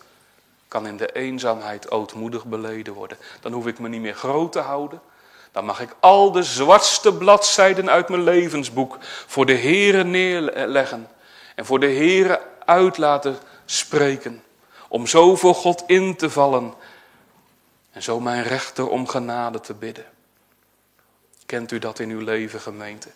kan 0.68 0.86
in 0.86 0.96
de 0.96 1.12
eenzaamheid 1.12 1.90
ootmoedig 1.90 2.44
beleden 2.44 2.94
worden. 2.94 3.18
Dan 3.40 3.52
hoef 3.52 3.66
ik 3.66 3.78
me 3.78 3.88
niet 3.88 4.00
meer 4.00 4.14
groot 4.14 4.52
te 4.52 4.58
houden. 4.58 5.00
Dan 5.52 5.64
mag 5.64 5.80
ik 5.80 5.94
al 6.00 6.32
de 6.32 6.42
zwartste 6.42 7.14
bladzijden 7.14 7.90
uit 7.90 8.08
mijn 8.08 8.22
levensboek 8.22 8.96
voor 9.26 9.46
de 9.46 9.56
Here 9.56 10.04
neerleggen. 10.04 11.08
En 11.54 11.66
voor 11.66 11.80
de 11.80 11.92
Here 11.92 12.40
uit 12.64 12.98
laten 12.98 13.38
spreken. 13.64 14.42
Om 14.88 15.06
zo 15.06 15.36
voor 15.36 15.54
God 15.54 15.84
in 15.86 16.16
te 16.16 16.30
vallen. 16.30 16.74
En 17.90 18.02
zo 18.02 18.20
mijn 18.20 18.42
rechter 18.42 18.88
om 18.88 19.08
genade 19.08 19.60
te 19.60 19.74
bidden. 19.74 20.06
Kent 21.46 21.72
u 21.72 21.78
dat 21.78 21.98
in 21.98 22.10
uw 22.10 22.20
leven, 22.20 22.60
gemeente? 22.60 23.08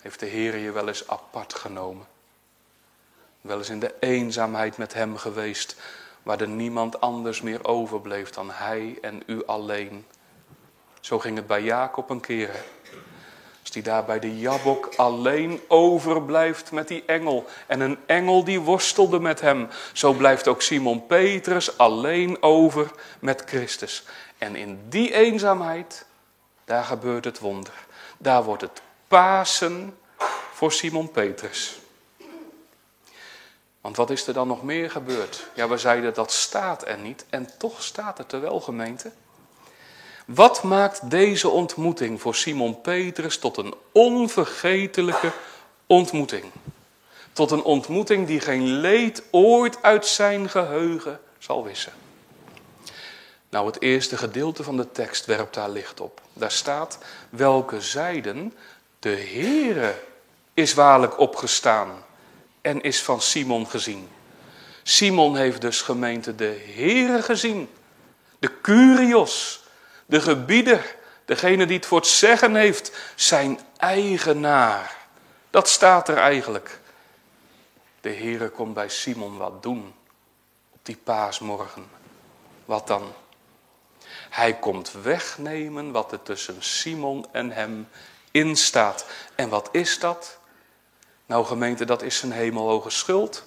Heeft 0.00 0.20
de 0.20 0.26
Heer 0.26 0.56
je 0.56 0.70
wel 0.70 0.88
eens 0.88 1.08
apart 1.08 1.54
genomen? 1.54 2.06
Wel 3.40 3.58
eens 3.58 3.68
in 3.68 3.80
de 3.80 3.94
eenzaamheid 4.00 4.76
met 4.76 4.94
hem 4.94 5.16
geweest, 5.16 5.76
waar 6.22 6.40
er 6.40 6.48
niemand 6.48 7.00
anders 7.00 7.40
meer 7.40 7.64
overbleef 7.64 8.30
dan 8.30 8.50
hij 8.50 8.98
en 9.00 9.22
u 9.26 9.46
alleen. 9.46 10.06
Zo 11.00 11.18
ging 11.18 11.36
het 11.36 11.46
bij 11.46 11.62
Jacob 11.62 12.10
een 12.10 12.20
keer. 12.20 12.64
Als 13.60 13.70
die 13.70 13.82
daar 13.82 14.04
bij 14.04 14.18
de 14.18 14.38
Jabok 14.38 14.94
alleen 14.96 15.60
overblijft 15.68 16.72
met 16.72 16.88
die 16.88 17.04
engel. 17.06 17.46
En 17.66 17.80
een 17.80 17.98
engel 18.06 18.44
die 18.44 18.60
worstelde 18.60 19.20
met 19.20 19.40
hem. 19.40 19.68
Zo 19.92 20.12
blijft 20.12 20.48
ook 20.48 20.62
Simon 20.62 21.06
Petrus 21.06 21.78
alleen 21.78 22.42
over 22.42 22.90
met 23.18 23.42
Christus. 23.46 24.04
En 24.38 24.56
in 24.56 24.80
die 24.88 25.14
eenzaamheid, 25.14 26.06
daar 26.64 26.84
gebeurt 26.84 27.24
het 27.24 27.38
wonder. 27.38 27.74
Daar 28.18 28.44
wordt 28.44 28.62
het 28.62 28.82
Pasen 29.10 29.98
voor 30.52 30.72
Simon 30.72 31.10
Petrus. 31.10 31.78
Want 33.80 33.96
wat 33.96 34.10
is 34.10 34.26
er 34.26 34.34
dan 34.34 34.48
nog 34.48 34.62
meer 34.62 34.90
gebeurd? 34.90 35.46
Ja, 35.54 35.68
we 35.68 35.78
zeiden 35.78 36.14
dat 36.14 36.32
staat 36.32 36.88
er 36.88 36.98
niet 36.98 37.24
en 37.30 37.58
toch 37.58 37.82
staat 37.82 38.18
het 38.18 38.32
er 38.32 38.40
wel, 38.40 38.60
gemeente. 38.60 39.10
Wat 40.26 40.62
maakt 40.62 41.10
deze 41.10 41.48
ontmoeting 41.48 42.20
voor 42.20 42.34
Simon 42.34 42.80
Petrus 42.80 43.38
tot 43.38 43.56
een 43.56 43.74
onvergetelijke 43.92 45.32
ontmoeting? 45.86 46.44
Tot 47.32 47.50
een 47.50 47.62
ontmoeting 47.62 48.26
die 48.26 48.40
geen 48.40 48.66
leed 48.66 49.22
ooit 49.30 49.82
uit 49.82 50.06
zijn 50.06 50.48
geheugen 50.48 51.20
zal 51.38 51.64
wissen. 51.64 51.92
Nou, 53.48 53.66
het 53.66 53.80
eerste 53.80 54.16
gedeelte 54.16 54.62
van 54.62 54.76
de 54.76 54.92
tekst 54.92 55.26
werpt 55.26 55.54
daar 55.54 55.70
licht 55.70 56.00
op. 56.00 56.20
Daar 56.32 56.52
staat 56.52 56.98
welke 57.30 57.80
zijden 57.80 58.52
de 59.00 59.16
Heere 59.16 60.02
is 60.54 60.74
waarlijk 60.74 61.18
opgestaan 61.18 62.04
en 62.60 62.80
is 62.80 63.02
van 63.02 63.20
Simon 63.20 63.66
gezien. 63.66 64.08
Simon 64.82 65.36
heeft 65.36 65.60
dus 65.60 65.82
gemeente 65.82 66.34
de 66.34 66.64
Heere 66.74 67.22
gezien. 67.22 67.68
De 68.38 68.60
Curios, 68.60 69.62
de 70.06 70.20
gebieder, 70.20 70.96
degene 71.24 71.66
die 71.66 71.76
het 71.76 71.86
voor 71.86 71.98
het 71.98 72.08
zeggen 72.08 72.54
heeft, 72.54 72.92
zijn 73.14 73.60
eigenaar. 73.76 74.96
Dat 75.50 75.68
staat 75.68 76.08
er 76.08 76.16
eigenlijk. 76.16 76.80
De 78.00 78.12
Heere 78.12 78.48
komt 78.48 78.74
bij 78.74 78.88
Simon 78.88 79.36
wat 79.36 79.62
doen 79.62 79.94
op 80.70 80.78
die 80.82 80.96
paasmorgen. 80.96 81.86
Wat 82.64 82.86
dan? 82.86 83.12
Hij 84.30 84.54
komt 84.54 84.92
wegnemen 85.02 85.92
wat 85.92 86.12
er 86.12 86.22
tussen 86.22 86.62
Simon 86.62 87.26
en 87.32 87.50
hem 87.50 87.88
in 88.30 88.56
staat. 88.56 89.06
En 89.34 89.48
wat 89.48 89.68
is 89.72 89.98
dat? 89.98 90.38
Nou 91.26 91.44
gemeente, 91.44 91.84
dat 91.84 92.02
is 92.02 92.18
zijn 92.18 92.32
hemelhoge 92.32 92.90
schuld. 92.90 93.44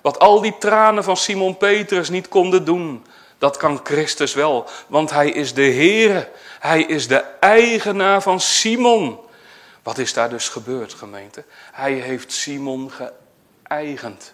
Wat 0.00 0.18
al 0.18 0.40
die 0.40 0.58
tranen 0.58 1.04
van 1.04 1.16
Simon 1.16 1.56
Petrus 1.56 2.08
niet 2.08 2.28
konden 2.28 2.64
doen, 2.64 3.06
dat 3.38 3.56
kan 3.56 3.80
Christus 3.82 4.34
wel. 4.34 4.68
Want 4.86 5.10
hij 5.10 5.30
is 5.30 5.54
de 5.54 5.62
Heere, 5.62 6.30
hij 6.60 6.82
is 6.82 7.08
de 7.08 7.24
eigenaar 7.40 8.22
van 8.22 8.40
Simon. 8.40 9.18
Wat 9.82 9.98
is 9.98 10.12
daar 10.12 10.28
dus 10.28 10.48
gebeurd 10.48 10.94
gemeente? 10.94 11.44
Hij 11.72 11.92
heeft 11.92 12.32
Simon 12.32 12.90
toe-eigend. 13.70 14.32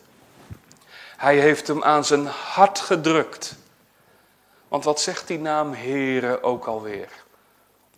Hij 1.17 1.39
heeft 1.39 1.67
hem 1.67 1.83
aan 1.83 2.05
zijn 2.05 2.27
hart 2.27 2.81
gedrukt. 2.81 3.55
Want 4.69 4.85
wat 4.85 5.01
zegt 5.01 5.27
die 5.27 5.39
naam 5.39 5.75
Heere 5.75 6.43
ook 6.43 6.67
alweer? 6.67 7.09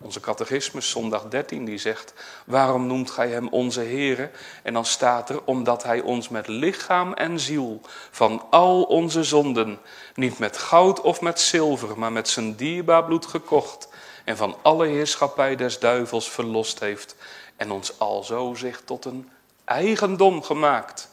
Onze 0.01 0.19
catechismus, 0.19 0.89
zondag 0.89 1.27
13, 1.27 1.65
die 1.65 1.77
zegt, 1.77 2.13
waarom 2.45 2.87
noemt 2.87 3.11
gij 3.11 3.29
hem 3.29 3.47
onze 3.47 3.79
Heere? 3.79 4.31
En 4.63 4.73
dan 4.73 4.85
staat 4.85 5.29
er, 5.29 5.43
omdat 5.43 5.83
hij 5.83 6.01
ons 6.01 6.29
met 6.29 6.47
lichaam 6.47 7.13
en 7.13 7.39
ziel 7.39 7.81
van 8.11 8.45
al 8.49 8.83
onze 8.83 9.23
zonden, 9.23 9.79
niet 10.15 10.39
met 10.39 10.57
goud 10.57 11.01
of 11.01 11.21
met 11.21 11.39
zilver, 11.39 11.99
maar 11.99 12.11
met 12.11 12.29
zijn 12.29 12.55
dierbaar 12.55 13.03
bloed 13.03 13.25
gekocht 13.25 13.87
en 14.23 14.37
van 14.37 14.55
alle 14.61 14.87
heerschappij 14.87 15.55
des 15.55 15.79
duivels 15.79 16.29
verlost 16.29 16.79
heeft 16.79 17.15
en 17.55 17.71
ons 17.71 17.99
alzo 17.99 18.53
zich 18.53 18.81
tot 18.85 19.05
een 19.05 19.29
eigendom 19.63 20.43
gemaakt. 20.43 21.09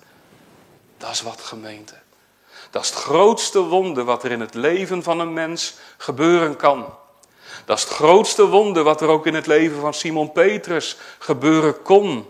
Dat 0.98 1.10
is 1.10 1.22
wat 1.22 1.40
gemeente. 1.40 1.94
Dat 2.70 2.82
is 2.82 2.90
het 2.90 2.98
grootste 2.98 3.60
wonder 3.60 4.04
wat 4.04 4.24
er 4.24 4.30
in 4.30 4.40
het 4.40 4.54
leven 4.54 5.02
van 5.02 5.20
een 5.20 5.32
mens 5.32 5.74
gebeuren 5.96 6.56
kan. 6.56 6.94
Dat 7.64 7.78
is 7.78 7.84
het 7.84 7.92
grootste 7.92 8.46
wonder 8.46 8.82
wat 8.82 9.00
er 9.00 9.08
ook 9.08 9.26
in 9.26 9.34
het 9.34 9.46
leven 9.46 9.80
van 9.80 9.94
Simon 9.94 10.32
Petrus 10.32 10.96
gebeuren 11.18 11.82
kon. 11.82 12.26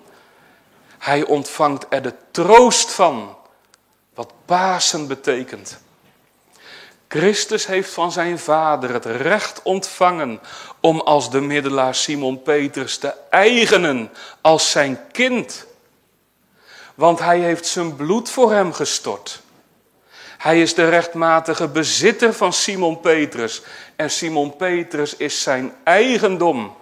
Hij 0.98 1.24
ontvangt 1.24 1.86
er 1.88 2.02
de 2.02 2.14
troost 2.30 2.92
van, 2.92 3.36
wat 4.14 4.32
Pasen 4.44 5.06
betekent. 5.06 5.84
Christus 7.08 7.66
heeft 7.66 7.92
van 7.92 8.12
zijn 8.12 8.38
vader 8.38 8.92
het 8.92 9.04
recht 9.04 9.60
ontvangen 9.62 10.40
om 10.80 11.00
als 11.00 11.30
de 11.30 11.40
middelaar 11.40 11.94
Simon 11.94 12.42
Petrus 12.42 12.98
te 12.98 13.14
eigenen 13.30 14.10
als 14.40 14.70
zijn 14.70 15.00
kind. 15.12 15.66
Want 16.94 17.18
hij 17.18 17.38
heeft 17.38 17.66
zijn 17.66 17.96
bloed 17.96 18.30
voor 18.30 18.52
hem 18.52 18.72
gestort. 18.72 19.40
Hij 20.38 20.62
is 20.62 20.74
de 20.74 20.88
rechtmatige 20.88 21.68
bezitter 21.68 22.34
van 22.34 22.52
Simon 22.52 23.00
Petrus. 23.00 23.62
En 23.96 24.10
Simon 24.10 24.56
Petrus 24.56 25.16
is 25.16 25.42
zijn 25.42 25.74
eigendom. 25.84 26.76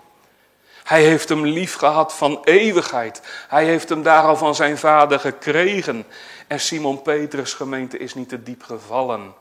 Hij 0.84 1.02
heeft 1.02 1.28
hem 1.28 1.46
lief 1.46 1.74
gehad 1.74 2.14
van 2.14 2.40
eeuwigheid. 2.44 3.22
Hij 3.48 3.64
heeft 3.64 3.88
hem 3.88 4.02
daar 4.02 4.22
al 4.22 4.36
van 4.36 4.54
zijn 4.54 4.78
vader 4.78 5.20
gekregen. 5.20 6.06
En 6.46 6.60
Simon 6.60 7.02
Petrus 7.02 7.54
gemeente 7.54 7.98
is 7.98 8.14
niet 8.14 8.28
te 8.28 8.42
diep 8.42 8.62
gevallen 8.62 9.34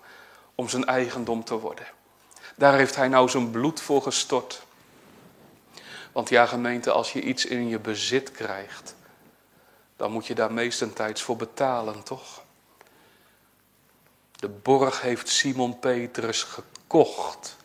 om 0.55 0.69
zijn 0.69 0.85
eigendom 0.85 1.43
te 1.43 1.59
worden. 1.59 1.85
Daar 2.55 2.77
heeft 2.77 2.95
hij 2.95 3.07
nou 3.07 3.29
zijn 3.29 3.51
bloed 3.51 3.81
voor 3.81 4.01
gestort. 4.01 4.65
Want 6.11 6.29
ja 6.29 6.45
gemeente, 6.45 6.91
als 6.91 7.13
je 7.13 7.21
iets 7.21 7.45
in 7.45 7.67
je 7.67 7.79
bezit 7.79 8.31
krijgt, 8.31 8.95
dan 9.97 10.11
moet 10.11 10.27
je 10.27 10.35
daar 10.35 10.53
meestentijds 10.53 11.21
voor 11.21 11.35
betalen, 11.35 12.03
toch? 12.03 12.41
De 14.35 14.49
borg 14.49 15.01
heeft 15.01 15.29
Simon 15.29 15.79
Petrus 15.79 16.43
gekocht. 16.43 17.55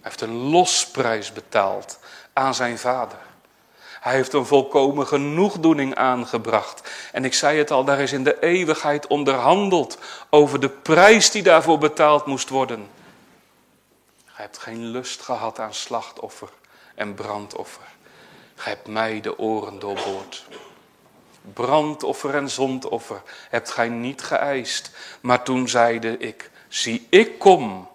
Hij 0.00 0.10
heeft 0.10 0.20
een 0.20 0.50
losprijs 0.50 1.32
betaald 1.32 1.98
aan 2.32 2.54
zijn 2.54 2.78
vader. 2.78 3.18
Hij 4.00 4.14
heeft 4.14 4.32
een 4.32 4.46
volkomen 4.46 5.06
genoegdoening 5.06 5.94
aangebracht. 5.94 6.90
En 7.12 7.24
ik 7.24 7.34
zei 7.34 7.58
het 7.58 7.70
al, 7.70 7.84
daar 7.84 8.00
is 8.00 8.12
in 8.12 8.24
de 8.24 8.42
eeuwigheid 8.42 9.06
onderhandeld 9.06 9.98
over 10.30 10.60
de 10.60 10.68
prijs 10.68 11.30
die 11.30 11.42
daarvoor 11.42 11.78
betaald 11.78 12.26
moest 12.26 12.48
worden. 12.48 12.88
Gij 14.24 14.44
hebt 14.44 14.58
geen 14.58 14.84
lust 14.84 15.22
gehad 15.22 15.58
aan 15.58 15.74
slachtoffer 15.74 16.48
en 16.94 17.14
brandoffer. 17.14 17.82
Gij 18.54 18.72
hebt 18.72 18.86
mij 18.86 19.20
de 19.20 19.38
oren 19.38 19.78
doorboord. 19.78 20.44
Brandoffer 21.54 22.34
en 22.34 22.50
zondoffer 22.50 23.22
hebt 23.50 23.70
gij 23.70 23.88
niet 23.88 24.22
geëist. 24.22 24.90
Maar 25.20 25.42
toen 25.42 25.68
zeide 25.68 26.18
ik, 26.18 26.50
zie 26.68 27.06
ik 27.10 27.38
kom. 27.38 27.89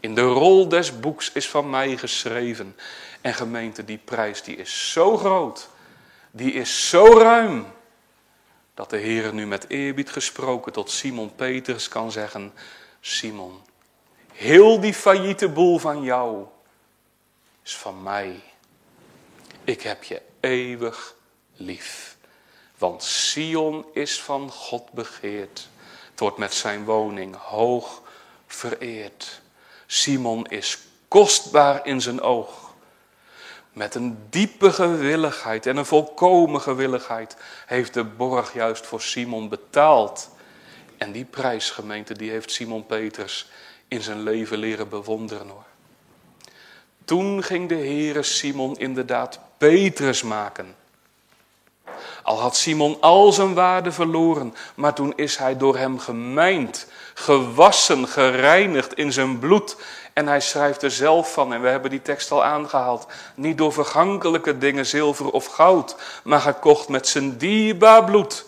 In 0.00 0.14
de 0.14 0.22
rol 0.22 0.68
des 0.68 1.00
boeks 1.00 1.32
is 1.32 1.48
van 1.48 1.70
mij 1.70 1.96
geschreven. 1.96 2.76
En 3.20 3.34
gemeente, 3.34 3.84
die 3.84 3.98
prijs 3.98 4.42
die 4.42 4.56
is 4.56 4.92
zo 4.92 5.16
groot. 5.16 5.68
Die 6.30 6.52
is 6.52 6.88
zo 6.88 7.04
ruim. 7.18 7.66
Dat 8.74 8.90
de 8.90 8.96
Heer 8.96 9.34
nu 9.34 9.46
met 9.46 9.68
eerbied 9.68 10.10
gesproken 10.10 10.72
tot 10.72 10.90
Simon 10.90 11.34
Peters 11.34 11.88
kan 11.88 12.12
zeggen. 12.12 12.52
Simon, 13.00 13.60
heel 14.32 14.80
die 14.80 14.94
failliete 14.94 15.48
boel 15.48 15.78
van 15.78 16.02
jou 16.02 16.46
is 17.62 17.76
van 17.76 18.02
mij. 18.02 18.42
Ik 19.64 19.82
heb 19.82 20.04
je 20.04 20.22
eeuwig 20.40 21.14
lief. 21.56 22.16
Want 22.78 23.02
Sion 23.02 23.86
is 23.92 24.22
van 24.22 24.50
God 24.50 24.92
begeerd. 24.92 25.68
Het 26.10 26.20
wordt 26.20 26.38
met 26.38 26.54
zijn 26.54 26.84
woning 26.84 27.36
hoog 27.36 28.02
vereerd. 28.46 29.40
Simon 29.86 30.46
is 30.46 30.78
kostbaar 31.08 31.86
in 31.86 32.00
zijn 32.00 32.20
oog. 32.20 32.74
Met 33.72 33.94
een 33.94 34.18
diepe 34.30 34.72
gewilligheid 34.72 35.66
en 35.66 35.76
een 35.76 35.86
volkomen 35.86 36.60
gewilligheid 36.60 37.36
heeft 37.66 37.94
de 37.94 38.04
borg 38.04 38.54
juist 38.54 38.86
voor 38.86 39.00
Simon 39.00 39.48
betaald. 39.48 40.30
En 40.96 41.12
die 41.12 41.24
prijsgemeente 41.24 42.14
die 42.14 42.30
heeft 42.30 42.52
Simon 42.52 42.86
Peters 42.86 43.48
in 43.88 44.02
zijn 44.02 44.22
leven 44.22 44.58
leren 44.58 44.88
bewonderen 44.88 45.48
hoor. 45.48 45.64
Toen 47.04 47.42
ging 47.42 47.68
de 47.68 47.74
Heere 47.74 48.22
Simon 48.22 48.76
inderdaad 48.76 49.38
Petrus 49.58 50.22
maken. 50.22 50.74
Al 52.22 52.40
had 52.40 52.56
Simon 52.56 53.00
al 53.00 53.32
zijn 53.32 53.54
waarde 53.54 53.92
verloren, 53.92 54.54
maar 54.74 54.94
toen 54.94 55.12
is 55.16 55.36
hij 55.36 55.56
door 55.56 55.76
hem 55.76 55.98
gemijnd, 55.98 56.86
gewassen, 57.18 58.08
gereinigd 58.08 58.94
in 58.94 59.12
zijn 59.12 59.38
bloed. 59.38 59.76
En 60.12 60.26
hij 60.26 60.40
schrijft 60.40 60.82
er 60.82 60.90
zelf 60.90 61.32
van, 61.32 61.52
en 61.52 61.60
we 61.60 61.68
hebben 61.68 61.90
die 61.90 62.02
tekst 62.02 62.30
al 62.30 62.44
aangehaald, 62.44 63.06
niet 63.34 63.58
door 63.58 63.72
vergankelijke 63.72 64.58
dingen, 64.58 64.86
zilver 64.86 65.30
of 65.30 65.46
goud, 65.46 65.96
maar 66.24 66.40
gekocht 66.40 66.88
met 66.88 67.08
zijn 67.08 67.36
dierbaar 67.36 68.04
bloed, 68.04 68.44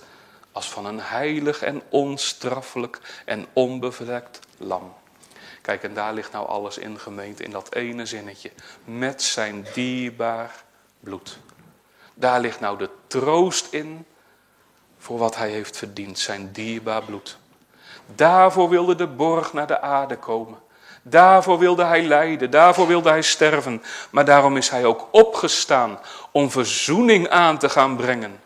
als 0.53 0.71
van 0.71 0.87
een 0.87 1.01
heilig 1.01 1.63
en 1.63 1.83
onstraffelijk 1.89 3.01
en 3.25 3.47
onbevlekt 3.53 4.39
lam. 4.59 4.95
Kijk, 5.63 5.83
en 5.83 5.95
daar 5.95 6.15
ligt 6.15 6.33
nou 6.33 6.49
alles 6.49 6.79
in 6.79 6.99
gemeente, 6.99 7.45
in 7.45 7.51
dat 7.51 7.75
ene 7.75 8.07
zinnetje. 8.07 8.51
Met 8.85 9.23
zijn 9.23 9.67
dierbaar 9.75 10.65
bloed. 11.01 11.39
Daar 12.15 12.41
ligt 12.41 12.61
nou 12.61 12.79
de 12.79 12.91
troost 13.07 13.67
in 13.73 14.07
voor 14.99 15.19
wat 15.19 15.37
hij 15.37 15.51
heeft 15.51 15.77
verdiend, 15.77 16.19
zijn 16.19 16.53
dierbaar 16.53 17.03
bloed. 17.03 17.39
Daarvoor 18.15 18.69
wilde 18.69 18.95
de 18.95 19.07
borg 19.07 19.53
naar 19.53 19.67
de 19.67 19.81
aarde 19.81 20.17
komen. 20.17 20.59
Daarvoor 21.03 21.59
wilde 21.59 21.85
hij 21.85 22.03
lijden, 22.03 22.51
daarvoor 22.51 22.87
wilde 22.87 23.09
hij 23.09 23.23
sterven. 23.23 23.83
Maar 24.11 24.25
daarom 24.25 24.57
is 24.57 24.69
hij 24.69 24.85
ook 24.85 25.09
opgestaan 25.11 25.99
om 26.31 26.51
verzoening 26.51 27.29
aan 27.29 27.59
te 27.59 27.69
gaan 27.69 27.97
brengen. 27.97 28.41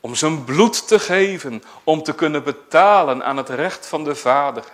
Om 0.00 0.14
zijn 0.14 0.44
bloed 0.44 0.88
te 0.88 0.98
geven, 0.98 1.62
om 1.84 2.02
te 2.02 2.14
kunnen 2.14 2.44
betalen 2.44 3.24
aan 3.24 3.36
het 3.36 3.48
recht 3.48 3.86
van 3.86 4.04
de 4.04 4.14
Vader. 4.14 4.64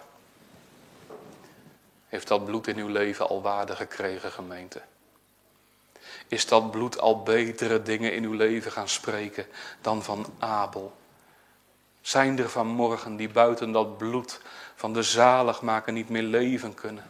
Heeft 2.09 2.29
dat 2.29 2.44
bloed 2.44 2.66
in 2.66 2.79
uw 2.79 2.88
leven 2.88 3.29
al 3.29 3.42
waarde 3.42 3.77
gekregen, 3.77 4.31
gemeente? 4.31 4.81
Is 6.29 6.46
dat 6.46 6.70
bloed 6.70 7.01
al 7.01 7.22
betere 7.22 7.83
dingen 7.83 8.14
in 8.14 8.24
uw 8.24 8.33
leven 8.33 8.72
gaan 8.72 8.88
spreken 8.88 9.46
dan 9.81 10.03
van 10.03 10.27
Abel? 10.38 10.98
Zijn 12.09 12.38
er 12.38 12.51
vanmorgen 12.51 13.16
die 13.16 13.29
buiten 13.29 13.73
dat 13.73 13.99
bloed 13.99 14.40
van 14.75 14.92
de 14.92 15.03
zaligmaker 15.03 15.92
niet 15.92 16.09
meer 16.09 16.23
leven 16.23 16.75
kunnen? 16.75 17.05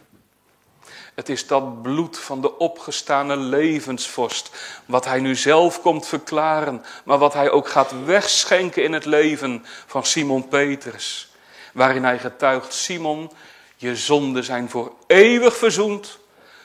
Het 1.15 1.29
is 1.29 1.47
dat 1.47 1.81
bloed 1.81 2.17
van 2.17 2.41
de 2.41 2.57
opgestane 2.57 3.37
levensvorst, 3.37 4.51
wat 4.85 5.05
hij 5.05 5.19
nu 5.19 5.35
zelf 5.35 5.81
komt 5.81 6.07
verklaren, 6.07 6.83
maar 7.05 7.17
wat 7.17 7.33
hij 7.33 7.51
ook 7.51 7.67
gaat 7.67 8.05
wegschenken 8.05 8.83
in 8.83 8.93
het 8.93 9.05
leven 9.05 9.65
van 9.85 10.05
Simon 10.05 10.47
Petrus. 10.47 11.31
Waarin 11.73 12.03
hij 12.03 12.19
getuigt, 12.19 12.73
Simon, 12.73 13.31
je 13.75 13.95
zonden 13.95 14.43
zijn 14.43 14.69
voor 14.69 14.93
eeuwig 15.07 15.57
verzoend. 15.57 16.19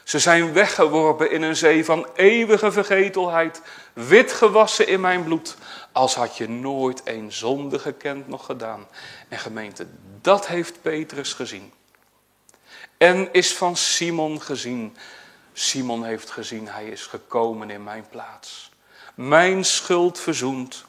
Ze 0.05 0.19
zijn 0.19 0.53
weggeworpen 0.53 1.31
in 1.31 1.43
een 1.43 1.57
zee 1.57 1.85
van 1.85 2.07
eeuwige 2.15 2.73
vergetelheid, 2.73 3.63
wit 3.95 4.33
gewassen 4.33 4.87
in 4.87 5.01
mijn 5.01 5.25
bloed, 5.25 5.57
als 5.93 6.15
had 6.15 6.37
je 6.37 6.49
nooit 6.49 7.01
een 7.05 7.33
zonde 7.33 7.79
gekend 7.79 8.29
nog 8.29 8.45
gedaan. 8.47 8.87
En 9.29 9.39
gemeente, 9.39 9.87
dat 10.21 10.47
heeft 10.47 10.83
Petrus 10.83 11.33
gezien. 11.33 11.73
En 12.97 13.33
is 13.33 13.55
van 13.57 13.77
Simon 13.77 14.43
gezien. 14.43 14.97
Simon 15.53 16.05
heeft 16.05 16.31
gezien, 16.31 16.69
hij 16.69 16.87
is 16.89 17.07
gekomen 17.07 17.71
in 17.71 17.85
mijn 17.85 18.07
plaats. 18.11 18.71
Mijn 19.15 19.65
schuld 19.65 20.21
verzoend. 20.21 20.85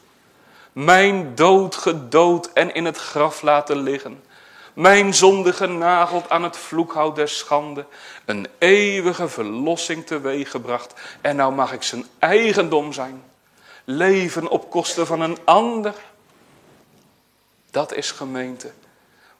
Mijn 0.72 1.34
dood 1.34 1.74
gedood 1.74 2.52
en 2.52 2.74
in 2.74 2.84
het 2.84 2.96
graf 2.96 3.42
laten 3.42 3.76
liggen. 3.76 4.22
Mijn 4.76 5.14
zonde 5.14 5.52
genageld 5.52 6.30
aan 6.30 6.42
het 6.42 6.56
vloekhout 6.56 7.16
der 7.16 7.28
schande. 7.28 7.86
Een 8.24 8.46
eeuwige 8.58 9.28
verlossing 9.28 10.06
teweeggebracht. 10.06 10.94
En 11.20 11.36
nou 11.36 11.52
mag 11.52 11.72
ik 11.72 11.82
zijn 11.82 12.06
eigendom 12.18 12.92
zijn. 12.92 13.22
Leven 13.84 14.48
op 14.48 14.70
kosten 14.70 15.06
van 15.06 15.20
een 15.20 15.38
ander. 15.44 15.94
Dat 17.70 17.94
is 17.94 18.10
gemeente 18.10 18.72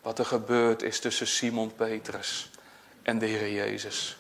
wat 0.03 0.19
er 0.19 0.27
gebeurd 0.27 0.83
is 0.83 1.01
tussen 1.01 1.27
Simon 1.27 1.75
Petrus 1.75 2.51
en 3.03 3.19
de 3.19 3.27
Heer 3.27 3.53
Jezus. 3.53 4.17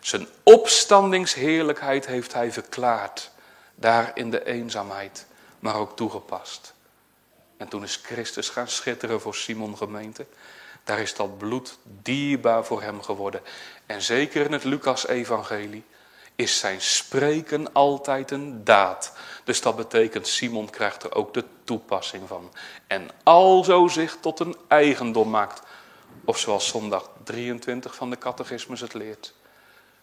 Zijn 0.00 0.26
opstandingsheerlijkheid 0.42 2.06
heeft 2.06 2.32
hij 2.32 2.52
verklaard, 2.52 3.30
daar 3.74 4.10
in 4.14 4.30
de 4.30 4.44
eenzaamheid, 4.44 5.26
maar 5.58 5.74
ook 5.74 5.96
toegepast. 5.96 6.74
En 7.60 7.68
toen 7.68 7.82
is 7.82 8.00
Christus 8.02 8.48
gaan 8.48 8.68
schitteren 8.68 9.20
voor 9.20 9.34
Simon 9.34 9.76
gemeente. 9.76 10.26
Daar 10.84 10.98
is 10.98 11.14
dat 11.14 11.38
bloed 11.38 11.78
dierbaar 12.02 12.64
voor 12.64 12.82
hem 12.82 13.02
geworden. 13.02 13.40
En 13.86 14.02
zeker 14.02 14.44
in 14.44 14.52
het 14.52 14.64
Lucas-evangelie 14.64 15.84
is 16.36 16.58
zijn 16.58 16.80
spreken 16.80 17.72
altijd 17.72 18.30
een 18.30 18.64
daad. 18.64 19.12
Dus 19.44 19.60
dat 19.60 19.76
betekent, 19.76 20.26
Simon 20.26 20.70
krijgt 20.70 21.02
er 21.02 21.14
ook 21.14 21.34
de 21.34 21.44
toepassing 21.64 22.28
van. 22.28 22.52
En 22.86 23.08
alzo 23.22 23.88
zich 23.88 24.16
tot 24.20 24.40
een 24.40 24.56
eigendom 24.68 25.30
maakt. 25.30 25.62
Of 26.24 26.38
zoals 26.38 26.68
zondag 26.68 27.10
23 27.24 27.94
van 27.94 28.10
de 28.10 28.18
catechismus 28.18 28.80
het 28.80 28.94
leert. 28.94 29.34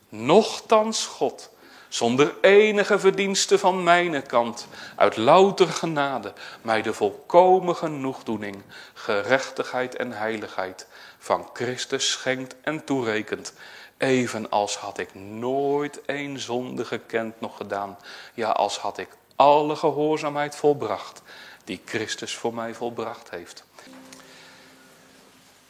Nochtans 0.09 1.05
God, 1.05 1.49
zonder 1.89 2.33
enige 2.41 2.99
verdienste 2.99 3.59
van 3.59 3.83
mijn 3.83 4.25
kant, 4.25 4.67
uit 4.95 5.17
louter 5.17 5.67
genade, 5.67 6.33
mij 6.61 6.81
de 6.81 6.93
volkomen 6.93 7.75
genoegdoening, 7.75 8.63
gerechtigheid 8.93 9.95
en 9.95 10.11
heiligheid 10.11 10.87
van 11.17 11.49
Christus 11.53 12.11
schenkt 12.11 12.55
en 12.61 12.83
toerekent, 12.83 13.53
evenals 13.97 14.77
had 14.77 14.97
ik 14.97 15.15
nooit 15.15 15.99
een 16.05 16.39
zonde 16.39 16.85
gekend 16.85 17.41
nog 17.41 17.57
gedaan, 17.57 17.97
ja, 18.33 18.49
als 18.49 18.77
had 18.77 18.97
ik 18.97 19.09
alle 19.35 19.75
gehoorzaamheid 19.75 20.55
volbracht, 20.55 21.21
die 21.63 21.81
Christus 21.85 22.35
voor 22.35 22.53
mij 22.53 22.73
volbracht 22.73 23.29
heeft. 23.29 23.63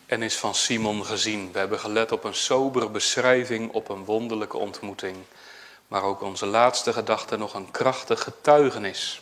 En 0.07 0.21
is 0.21 0.37
van 0.37 0.55
Simon 0.55 1.05
gezien. 1.05 1.51
We 1.51 1.59
hebben 1.59 1.79
gelet 1.79 2.11
op 2.11 2.23
een 2.23 2.35
sobere 2.35 2.89
beschrijving, 2.89 3.71
op 3.71 3.89
een 3.89 4.05
wonderlijke 4.05 4.57
ontmoeting. 4.57 5.15
Maar 5.87 6.03
ook 6.03 6.21
onze 6.21 6.45
laatste 6.45 6.93
gedachte 6.93 7.37
nog 7.37 7.53
een 7.53 7.71
krachtig 7.71 8.23
getuigenis. 8.23 9.21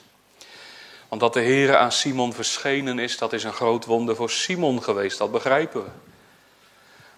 Want 1.08 1.22
dat 1.22 1.34
de 1.34 1.40
Heer 1.40 1.78
aan 1.78 1.92
Simon 1.92 2.34
verschenen 2.34 3.00
is, 3.00 3.18
dat 3.18 3.34
is 3.34 3.44
een 3.44 3.54
groot 3.54 3.86
wonder 3.86 4.16
voor 4.16 4.30
Simon 4.30 4.84
geweest, 4.84 5.18
dat 5.18 5.32
begrijpen 5.32 5.84
we. 5.84 5.90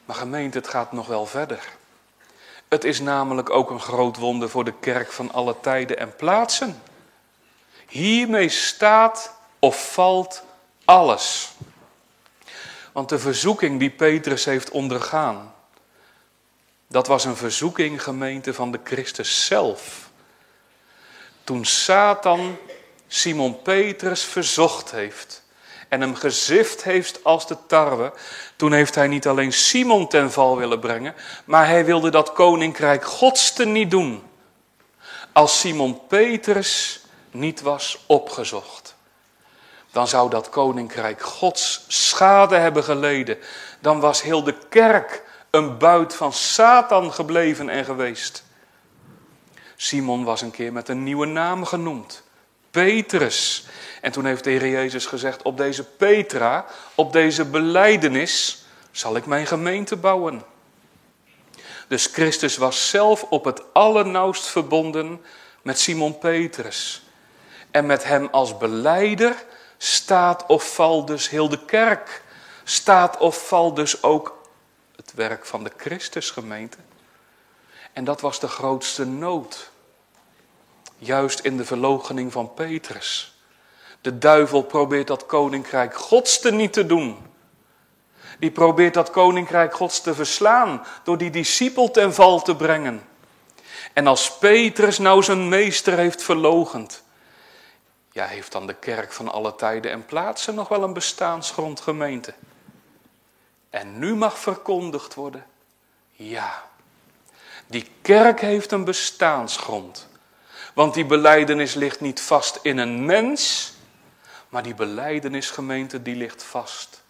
Maar 0.05 0.15
gemeente, 0.15 0.57
het 0.57 0.67
gaat 0.67 0.91
nog 0.91 1.07
wel 1.07 1.25
verder. 1.25 1.63
Het 2.67 2.83
is 2.83 2.99
namelijk 2.99 3.49
ook 3.49 3.69
een 3.69 3.79
groot 3.79 4.17
wonder 4.17 4.49
voor 4.49 4.63
de 4.63 4.73
kerk 4.79 5.11
van 5.11 5.31
alle 5.31 5.55
tijden 5.61 5.97
en 5.97 6.15
plaatsen. 6.15 6.81
Hiermee 7.87 8.49
staat 8.49 9.33
of 9.59 9.91
valt 9.93 10.43
alles. 10.85 11.51
Want 12.91 13.09
de 13.09 13.19
verzoeking 13.19 13.79
die 13.79 13.89
Petrus 13.89 14.45
heeft 14.45 14.69
ondergaan, 14.69 15.53
dat 16.87 17.07
was 17.07 17.25
een 17.25 17.35
verzoeking 17.35 18.03
gemeente 18.03 18.53
van 18.53 18.71
de 18.71 18.79
Christus 18.83 19.45
zelf. 19.45 20.09
Toen 21.43 21.65
Satan 21.65 22.57
Simon 23.07 23.61
Petrus 23.61 24.23
verzocht 24.23 24.91
heeft 24.91 25.43
en 25.89 26.01
hem 26.01 26.15
gezift 26.15 26.83
heeft 26.83 27.23
als 27.23 27.47
de 27.47 27.57
tarwe, 27.67 28.13
toen 28.55 28.71
heeft 28.71 28.95
hij 28.95 29.07
niet 29.07 29.27
alleen 29.27 29.53
Simon 29.53 30.07
ten 30.07 30.31
val 30.31 30.57
willen 30.57 30.79
brengen, 30.79 31.15
maar 31.45 31.67
hij 31.67 31.85
wilde 31.85 32.09
dat 32.09 32.33
koninkrijk 32.33 33.05
Gods 33.05 33.53
te 33.53 33.65
niet 33.65 33.91
doen. 33.91 34.23
Als 35.31 35.59
Simon 35.59 36.07
Petrus 36.07 37.01
niet 37.31 37.61
was 37.61 38.03
opgezocht, 38.05 38.95
dan 39.91 40.07
zou 40.07 40.29
dat 40.29 40.49
koninkrijk 40.49 41.21
Gods 41.21 41.85
schade 41.87 42.55
hebben 42.55 42.83
geleden. 42.83 43.37
Dan 43.79 43.99
was 43.99 44.21
heel 44.21 44.43
de 44.43 44.55
kerk 44.69 45.23
een 45.49 45.77
buit 45.77 46.15
van 46.15 46.33
Satan 46.33 47.13
gebleven 47.13 47.69
en 47.69 47.85
geweest. 47.85 48.43
Simon 49.75 50.23
was 50.23 50.41
een 50.41 50.51
keer 50.51 50.73
met 50.73 50.89
een 50.89 51.03
nieuwe 51.03 51.25
naam 51.25 51.65
genoemd. 51.65 52.23
Petrus. 52.71 53.65
En 54.01 54.11
toen 54.11 54.25
heeft 54.25 54.43
de 54.43 54.49
Heer 54.49 54.67
Jezus 54.67 55.05
gezegd, 55.05 55.41
op 55.41 55.57
deze 55.57 55.83
Petra, 55.83 56.65
op 56.95 57.13
deze 57.13 57.45
beleidenis, 57.45 58.65
zal 58.91 59.15
ik 59.15 59.25
mijn 59.25 59.47
gemeente 59.47 59.95
bouwen. 59.95 60.43
Dus 61.87 62.05
Christus 62.05 62.57
was 62.57 62.89
zelf 62.89 63.23
op 63.23 63.45
het 63.45 63.61
allernauwst 63.73 64.45
verbonden 64.45 65.21
met 65.61 65.79
Simon 65.79 66.17
Petrus. 66.17 67.03
En 67.71 67.85
met 67.85 68.03
hem 68.03 68.27
als 68.31 68.57
beleider 68.57 69.45
staat 69.77 70.45
of 70.45 70.73
valt 70.73 71.07
dus 71.07 71.29
heel 71.29 71.49
de 71.49 71.65
kerk. 71.65 72.23
Staat 72.63 73.17
of 73.17 73.47
valt 73.47 73.75
dus 73.75 74.03
ook 74.03 74.36
werk 75.17 75.45
van 75.45 75.63
de 75.63 75.71
Christusgemeente. 75.77 76.77
En 77.93 78.03
dat 78.03 78.21
was 78.21 78.39
de 78.39 78.47
grootste 78.47 79.05
nood. 79.05 79.71
Juist 80.97 81.39
in 81.39 81.57
de 81.57 81.65
verloochening 81.65 82.31
van 82.31 82.53
Petrus. 82.53 83.37
De 84.01 84.17
duivel 84.17 84.61
probeert 84.61 85.07
dat 85.07 85.25
koninkrijk 85.25 85.95
gods 85.95 86.39
te 86.39 86.51
niet 86.51 86.73
te 86.73 86.85
doen. 86.85 87.17
Die 88.39 88.51
probeert 88.51 88.93
dat 88.93 89.09
koninkrijk 89.09 89.73
gods 89.73 90.01
te 90.01 90.13
verslaan 90.13 90.85
door 91.03 91.17
die 91.17 91.29
discipel 91.29 91.91
ten 91.91 92.13
val 92.13 92.41
te 92.41 92.55
brengen. 92.55 93.07
En 93.93 94.07
als 94.07 94.37
Petrus 94.37 94.97
nou 94.97 95.23
zijn 95.23 95.49
meester 95.49 95.97
heeft 95.97 96.23
verlogend, 96.23 97.03
ja, 98.11 98.25
heeft 98.25 98.51
dan 98.51 98.67
de 98.67 98.73
kerk 98.73 99.11
van 99.11 99.31
alle 99.31 99.55
tijden 99.55 99.91
en 99.91 100.05
plaatsen 100.05 100.55
nog 100.55 100.67
wel 100.67 100.83
een 100.83 100.93
bestaansgrond 100.93 101.79
gemeente? 101.79 102.33
En 103.77 103.99
nu 103.99 104.15
mag 104.15 104.39
verkondigd 104.39 105.13
worden, 105.13 105.45
ja, 106.11 106.63
die 107.67 107.89
kerk 108.01 108.41
heeft 108.41 108.71
een 108.71 108.83
bestaansgrond. 108.83 110.07
Want 110.73 110.93
die 110.93 111.05
beleidenis 111.05 111.73
ligt 111.73 111.99
niet 111.99 112.21
vast 112.21 112.59
in 112.61 112.77
een 112.77 113.05
mens, 113.05 113.73
maar 114.49 114.63
die 114.63 114.73
beleidenisgemeente 114.73 116.01
die 116.01 116.15
ligt 116.15 116.43
vast 116.43 117.03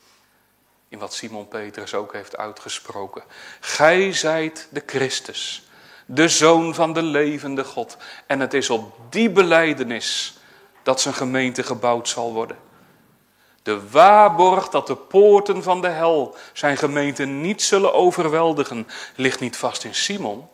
in 0.89 0.99
wat 0.99 1.13
Simon 1.13 1.47
Petrus 1.47 1.93
ook 1.93 2.13
heeft 2.13 2.37
uitgesproken. 2.37 3.23
Gij 3.59 4.13
zijt 4.13 4.67
de 4.71 4.83
Christus, 4.85 5.69
de 6.05 6.27
Zoon 6.27 6.75
van 6.75 6.93
de 6.93 7.03
levende 7.03 7.63
God. 7.63 7.97
En 8.25 8.39
het 8.39 8.53
is 8.53 8.69
op 8.69 8.95
die 9.09 9.29
beleidenis 9.29 10.37
dat 10.83 11.01
zijn 11.01 11.13
gemeente 11.13 11.63
gebouwd 11.63 12.09
zal 12.09 12.33
worden. 12.33 12.57
De 13.67 13.89
waarborg 13.89 14.69
dat 14.69 14.87
de 14.87 14.95
poorten 14.95 15.63
van 15.63 15.81
de 15.81 15.87
hel 15.87 16.35
zijn 16.53 16.77
gemeente 16.77 17.25
niet 17.25 17.61
zullen 17.61 17.93
overweldigen, 17.93 18.87
ligt 19.15 19.39
niet 19.39 19.57
vast 19.57 19.83
in 19.83 19.95
Simon, 19.95 20.47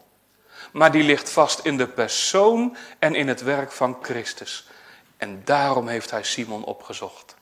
maar 0.72 0.92
die 0.92 1.04
ligt 1.04 1.30
vast 1.30 1.60
in 1.60 1.78
de 1.78 1.88
persoon 1.88 2.78
en 3.00 3.16
in 3.16 3.28
het 3.28 3.42
werk 3.42 3.72
van 3.72 3.98
Christus. 4.02 4.68
En 5.18 5.42
daarom 5.46 5.88
heeft 5.88 6.12
hij 6.12 6.24
Simon 6.24 6.64
opgezocht. 6.64 7.36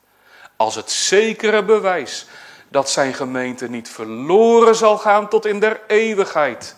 Als 0.56 0.76
het 0.76 0.92
zekere 0.92 1.64
bewijs 1.64 2.26
dat 2.70 2.90
zijn 2.90 3.14
gemeente 3.14 3.70
niet 3.70 3.90
verloren 3.90 4.76
zal 4.76 4.98
gaan 4.98 5.30
tot 5.30 5.46
in 5.46 5.60
der 5.60 5.82
eeuwigheid. 5.88 6.76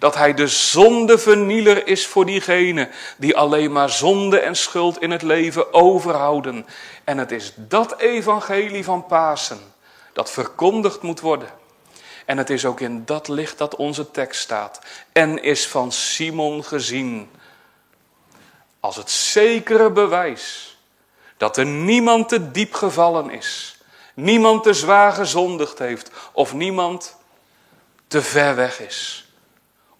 Dat 0.00 0.14
hij 0.14 0.34
de 0.34 0.46
zondevernieler 0.46 1.86
is 1.86 2.06
voor 2.06 2.26
diegenen 2.26 2.90
die 3.16 3.36
alleen 3.36 3.72
maar 3.72 3.90
zonde 3.90 4.38
en 4.38 4.56
schuld 4.56 5.00
in 5.00 5.10
het 5.10 5.22
leven 5.22 5.72
overhouden. 5.72 6.66
En 7.04 7.18
het 7.18 7.30
is 7.30 7.52
dat 7.56 7.98
evangelie 7.98 8.84
van 8.84 9.06
Pasen 9.06 9.60
dat 10.12 10.30
verkondigd 10.30 11.02
moet 11.02 11.20
worden. 11.20 11.48
En 12.26 12.38
het 12.38 12.50
is 12.50 12.64
ook 12.64 12.80
in 12.80 13.04
dat 13.04 13.28
licht 13.28 13.58
dat 13.58 13.76
onze 13.76 14.10
tekst 14.10 14.40
staat. 14.40 14.80
En 15.12 15.42
is 15.42 15.68
van 15.68 15.92
Simon 15.92 16.64
gezien. 16.64 17.30
Als 18.80 18.96
het 18.96 19.10
zekere 19.10 19.90
bewijs 19.90 20.76
dat 21.36 21.56
er 21.56 21.66
niemand 21.66 22.28
te 22.28 22.50
diep 22.50 22.74
gevallen 22.74 23.30
is. 23.30 23.78
Niemand 24.14 24.62
te 24.62 24.72
zwaar 24.72 25.12
gezondigd 25.12 25.78
heeft. 25.78 26.10
Of 26.32 26.54
niemand 26.54 27.16
te 28.08 28.22
ver 28.22 28.54
weg 28.56 28.80
is 28.80 29.24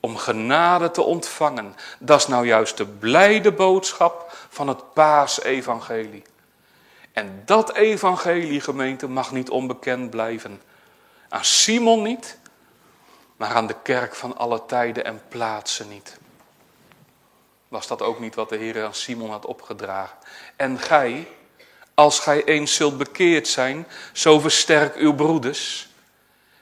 om 0.01 0.16
genade 0.16 0.90
te 0.90 1.03
ontvangen. 1.03 1.76
Dat 1.98 2.20
is 2.20 2.26
nou 2.26 2.46
juist 2.46 2.76
de 2.76 2.86
blijde 2.86 3.53
boodschap 3.53 4.36
van 4.48 4.68
het 4.68 4.92
paasevangelie. 4.92 6.22
En 7.12 7.42
dat 7.44 7.74
evangelie, 7.74 8.61
gemeente, 8.61 9.09
mag 9.09 9.32
niet 9.32 9.51
onbekend 9.51 10.11
blijven. 10.11 10.62
Aan 11.28 11.44
Simon 11.44 12.03
niet, 12.03 12.38
maar 13.36 13.55
aan 13.55 13.66
de 13.66 13.76
kerk 13.82 14.14
van 14.14 14.36
alle 14.36 14.66
tijden 14.66 15.05
en 15.05 15.22
plaatsen 15.28 15.88
niet. 15.88 16.18
Was 17.68 17.86
dat 17.86 18.03
ook 18.03 18.20
niet 18.20 18.34
wat 18.34 18.48
de 18.48 18.57
Heer 18.57 18.84
aan 18.84 18.94
Simon 18.94 19.30
had 19.30 19.46
opgedragen? 19.46 20.16
En 20.57 20.78
gij, 20.78 21.28
als 21.94 22.18
gij 22.18 22.44
eens 22.44 22.74
zult 22.74 22.98
bekeerd 22.98 23.48
zijn, 23.48 23.86
zo 24.12 24.38
versterk 24.38 24.94
uw 24.94 25.14
broeders. 25.14 25.89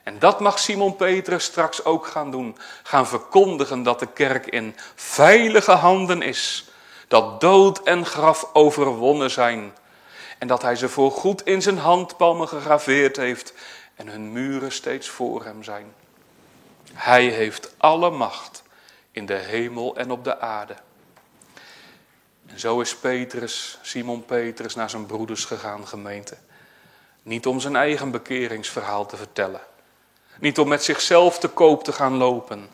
En 0.08 0.18
dat 0.18 0.40
mag 0.40 0.58
Simon 0.58 0.96
Petrus 0.96 1.44
straks 1.44 1.84
ook 1.84 2.06
gaan 2.06 2.30
doen. 2.30 2.56
Gaan 2.82 3.06
verkondigen 3.06 3.82
dat 3.82 3.98
de 3.98 4.06
kerk 4.06 4.46
in 4.46 4.76
veilige 4.94 5.72
handen 5.72 6.22
is. 6.22 6.68
Dat 7.08 7.40
dood 7.40 7.82
en 7.82 8.06
graf 8.06 8.50
overwonnen 8.52 9.30
zijn. 9.30 9.72
En 10.38 10.48
dat 10.48 10.62
hij 10.62 10.76
ze 10.76 10.88
voor 10.88 11.10
goed 11.10 11.46
in 11.46 11.62
zijn 11.62 11.78
handpalmen 11.78 12.48
gegraveerd 12.48 13.16
heeft 13.16 13.52
en 13.94 14.08
hun 14.08 14.32
muren 14.32 14.72
steeds 14.72 15.08
voor 15.08 15.44
hem 15.44 15.62
zijn. 15.62 15.94
Hij 16.92 17.24
heeft 17.24 17.74
alle 17.76 18.10
macht 18.10 18.62
in 19.10 19.26
de 19.26 19.34
hemel 19.34 19.96
en 19.96 20.10
op 20.10 20.24
de 20.24 20.40
aarde. 20.40 20.74
En 22.46 22.60
zo 22.60 22.80
is 22.80 22.96
Petrus, 22.96 23.78
Simon 23.82 24.24
Petrus, 24.24 24.74
naar 24.74 24.90
zijn 24.90 25.06
broeders 25.06 25.44
gegaan, 25.44 25.88
gemeente. 25.88 26.36
Niet 27.22 27.46
om 27.46 27.60
zijn 27.60 27.76
eigen 27.76 28.10
bekeringsverhaal 28.10 29.06
te 29.06 29.16
vertellen. 29.16 29.60
Niet 30.38 30.58
om 30.58 30.68
met 30.68 30.84
zichzelf 30.84 31.38
te 31.38 31.48
koop 31.48 31.84
te 31.84 31.92
gaan 31.92 32.16
lopen. 32.16 32.68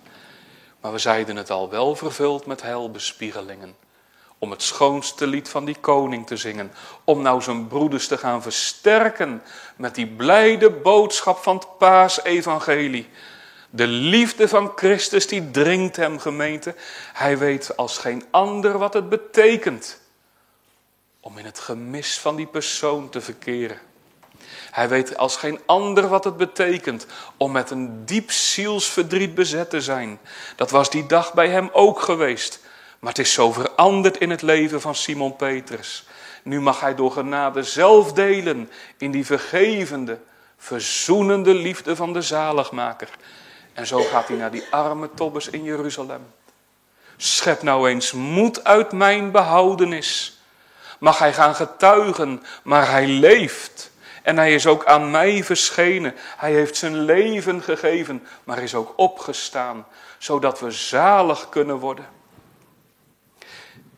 Maar 0.81 0.93
we 0.93 0.99
zeiden 0.99 1.37
het 1.37 1.51
al 1.51 1.71
wel 1.71 1.95
vervuld 1.97 2.47
met 2.47 2.63
heilbespiegelingen. 2.63 3.77
Om 4.39 4.51
het 4.51 4.63
schoonste 4.63 5.27
lied 5.27 5.49
van 5.49 5.65
die 5.65 5.77
koning 5.81 6.27
te 6.27 6.37
zingen. 6.37 6.73
Om 7.05 7.23
nou 7.23 7.43
zijn 7.43 7.67
broeders 7.67 8.09
te 8.09 8.19
gaan 8.19 8.43
versterken 8.43 9.43
met 9.77 9.95
die 9.95 10.07
blijde 10.07 10.71
boodschap 10.71 11.39
van 11.39 11.57
het 11.57 11.79
paasevangelie. 11.79 13.09
De 13.71 13.87
liefde 13.87 14.49
van 14.49 14.73
Christus 14.77 15.27
die 15.27 15.51
dringt 15.51 15.97
hem 15.97 16.19
gemeente. 16.19 16.75
Hij 17.13 17.39
weet 17.39 17.77
als 17.77 17.99
geen 17.99 18.25
ander 18.31 18.79
wat 18.79 18.95
het 18.95 19.09
betekent 19.09 20.01
om 21.21 21.39
in 21.39 21.45
het 21.45 21.59
gemis 21.59 22.19
van 22.19 22.37
die 22.37 22.47
persoon 22.47 23.09
te 23.09 23.21
verkeren. 23.21 23.79
Hij 24.75 24.89
weet 24.89 25.17
als 25.17 25.37
geen 25.37 25.61
ander 25.67 26.09
wat 26.09 26.25
het 26.25 26.37
betekent 26.37 27.07
om 27.37 27.53
met 27.53 27.71
een 27.71 28.05
diep 28.05 28.31
zielsverdriet 28.31 29.35
bezet 29.35 29.71
te 29.71 29.81
zijn. 29.81 30.19
Dat 30.57 30.71
was 30.71 30.91
die 30.91 31.07
dag 31.07 31.35
bij 31.35 31.49
hem 31.49 31.69
ook 31.73 32.01
geweest. 32.01 32.61
Maar 32.99 33.11
het 33.11 33.19
is 33.19 33.33
zo 33.33 33.53
veranderd 33.53 34.17
in 34.17 34.31
het 34.31 34.43
leven 34.43 34.81
van 34.81 34.95
Simon 34.95 35.37
Petrus. 35.37 36.07
Nu 36.43 36.61
mag 36.61 36.81
hij 36.81 36.95
door 36.95 37.13
genade 37.13 37.63
zelf 37.63 38.13
delen 38.13 38.71
in 38.99 39.11
die 39.11 39.27
vergevende, 39.27 40.19
verzoenende 40.57 41.55
liefde 41.55 41.97
van 41.97 42.13
de 42.13 42.23
zaligmaker. 42.23 43.09
En 43.73 43.87
zo 43.87 44.03
gaat 44.03 44.29
hij 44.29 44.37
naar 44.37 44.51
die 44.51 44.65
arme 44.71 45.11
tobbers 45.15 45.49
in 45.49 45.63
Jeruzalem. 45.63 46.27
Schep 47.17 47.63
nou 47.63 47.89
eens 47.89 48.13
moed 48.13 48.65
uit 48.65 48.93
mijn 48.93 49.31
behoudenis. 49.31 50.39
Mag 50.99 51.19
hij 51.19 51.33
gaan 51.33 51.55
getuigen, 51.55 52.43
maar 52.63 52.91
hij 52.91 53.07
leeft. 53.07 53.93
En 54.25 54.37
hij 54.37 54.55
is 54.55 54.67
ook 54.67 54.85
aan 54.85 55.11
mij 55.11 55.45
verschenen. 55.45 56.15
Hij 56.37 56.53
heeft 56.53 56.77
zijn 56.77 56.99
leven 56.99 57.63
gegeven, 57.63 58.27
maar 58.45 58.63
is 58.63 58.75
ook 58.75 58.93
opgestaan, 58.97 59.87
zodat 60.19 60.61
we 60.61 60.71
zalig 60.71 61.49
kunnen 61.49 61.79
worden. 61.79 62.07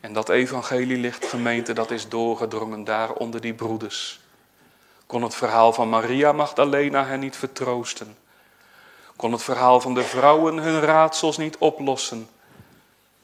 En 0.01 0.13
dat 0.13 0.29
evangelie 0.29 0.97
ligt 0.97 1.25
gemeente, 1.25 1.73
dat 1.73 1.91
is 1.91 2.09
doorgedrongen 2.09 2.83
daar 2.83 3.11
onder 3.13 3.41
die 3.41 3.53
broeders. 3.53 4.19
Kon 5.05 5.23
het 5.23 5.35
verhaal 5.35 5.73
van 5.73 5.89
Maria 5.89 6.31
Magdalena 6.31 7.05
hen 7.05 7.19
niet 7.19 7.35
vertroosten? 7.35 8.17
Kon 9.15 9.31
het 9.31 9.43
verhaal 9.43 9.81
van 9.81 9.93
de 9.93 10.03
vrouwen 10.03 10.57
hun 10.57 10.79
raadsels 10.79 11.37
niet 11.37 11.57
oplossen? 11.57 12.29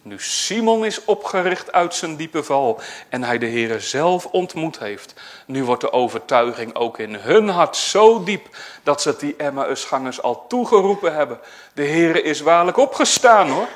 Nu 0.06 0.20
Simon 0.20 0.86
is 0.86 1.06
opgericht 1.06 1.72
uit 1.72 1.96
zijn 1.96 2.16
diepe 2.16 2.44
val 2.44 2.82
en 3.10 3.24
hij 3.24 3.38
de 3.38 3.46
Heere 3.46 3.80
zelf 3.80 4.26
ontmoet 4.26 4.80
heeft. 4.80 5.14
Nu 5.46 5.64
wordt 5.64 5.82
de 5.82 5.92
overtuiging 5.92 6.76
ook 6.76 7.00
in 7.00 7.16
hun 7.16 7.50
hart 7.50 7.76
zo 7.76 8.24
diep 8.24 8.56
dat 8.84 9.02
ze 9.02 9.10
het 9.10 9.20
die 9.20 9.36
Emmausgangers 9.36 10.22
al 10.22 10.48
toegeroepen 10.48 11.16
hebben. 11.16 11.40
De 11.74 11.86
Heere 11.86 12.22
is 12.22 12.42
waarlijk 12.42 12.78
opgestaan 12.78 13.50
hoor. 13.50 13.68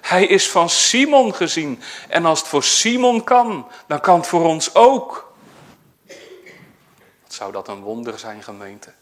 Hij 0.00 0.26
is 0.26 0.50
van 0.50 0.70
Simon 0.70 1.34
gezien. 1.34 1.82
En 2.08 2.24
als 2.24 2.38
het 2.38 2.48
voor 2.48 2.64
Simon 2.64 3.24
kan, 3.24 3.68
dan 3.86 4.00
kan 4.00 4.16
het 4.16 4.26
voor 4.26 4.44
ons 4.44 4.74
ook. 4.74 5.32
Wat 7.22 7.32
zou 7.32 7.52
dat 7.52 7.68
een 7.68 7.82
wonder 7.82 8.18
zijn 8.18 8.42
gemeente? 8.42 8.92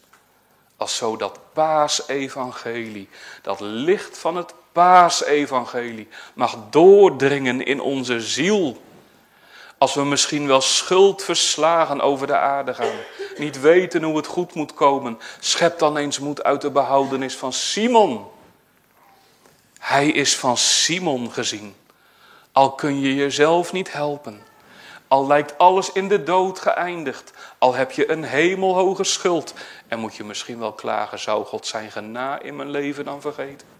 Als 0.76 0.96
zo 0.96 1.16
dat 1.16 1.38
paasevangelie, 1.52 3.08
dat 3.42 3.60
licht 3.60 4.18
van 4.18 4.36
het 4.36 4.54
paasevangelie 4.72 6.08
mag 6.34 6.56
doordringen 6.70 7.64
in 7.64 7.80
onze 7.80 8.20
ziel. 8.20 8.82
Als 9.78 9.94
we 9.94 10.04
misschien 10.04 10.46
wel 10.46 10.60
schuldverslagen 10.60 12.00
over 12.00 12.26
de 12.26 12.36
aarde 12.36 12.74
gaan, 12.74 12.96
niet 13.36 13.60
weten 13.60 14.02
hoe 14.02 14.16
het 14.16 14.26
goed 14.26 14.54
moet 14.54 14.74
komen, 14.74 15.18
schep 15.40 15.78
dan 15.78 15.96
eens 15.96 16.18
moed 16.18 16.42
uit 16.42 16.60
de 16.60 16.70
behoudenis 16.70 17.36
van 17.36 17.52
Simon. 17.52 18.26
Hij 19.78 20.08
is 20.08 20.36
van 20.36 20.56
Simon 20.56 21.32
gezien. 21.32 21.74
Al 22.52 22.72
kun 22.72 23.00
je 23.00 23.14
jezelf 23.14 23.72
niet 23.72 23.92
helpen. 23.92 24.42
Al 25.08 25.26
lijkt 25.26 25.58
alles 25.58 25.92
in 25.92 26.08
de 26.08 26.22
dood 26.22 26.58
geëindigd. 26.58 27.32
Al 27.58 27.74
heb 27.74 27.90
je 27.90 28.10
een 28.10 28.24
hemelhoge 28.24 29.04
schuld. 29.04 29.54
En 29.88 29.98
moet 29.98 30.14
je 30.14 30.24
misschien 30.24 30.58
wel 30.58 30.72
klagen, 30.72 31.18
zou 31.18 31.44
God 31.44 31.66
zijn 31.66 31.90
gena 31.90 32.40
in 32.40 32.56
mijn 32.56 32.70
leven 32.70 33.04
dan 33.04 33.20
vergeten? 33.20 33.71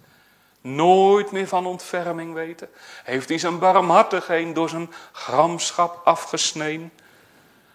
Nooit 0.63 1.31
meer 1.31 1.49
van 1.49 1.67
ontferming 1.67 2.35
weten? 2.35 2.69
Heeft 3.05 3.29
hij 3.29 3.39
zijn 3.39 3.59
barmhartigheid 3.59 4.55
door 4.55 4.69
zijn 4.69 4.93
gramschap 5.13 6.01
afgesneden? 6.05 6.93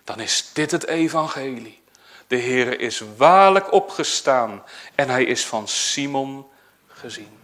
Dan 0.04 0.20
is 0.20 0.50
dit 0.54 0.72
het 0.72 0.86
evangelie. 0.86 1.82
De 2.28 2.40
Heere 2.40 2.76
is 2.76 3.04
waarlijk 3.18 3.72
opgestaan 3.72 4.64
en 4.96 5.10
hij 5.10 5.24
is 5.24 5.46
van 5.46 5.68
Simon 5.68 6.48
gezien. 6.88 7.38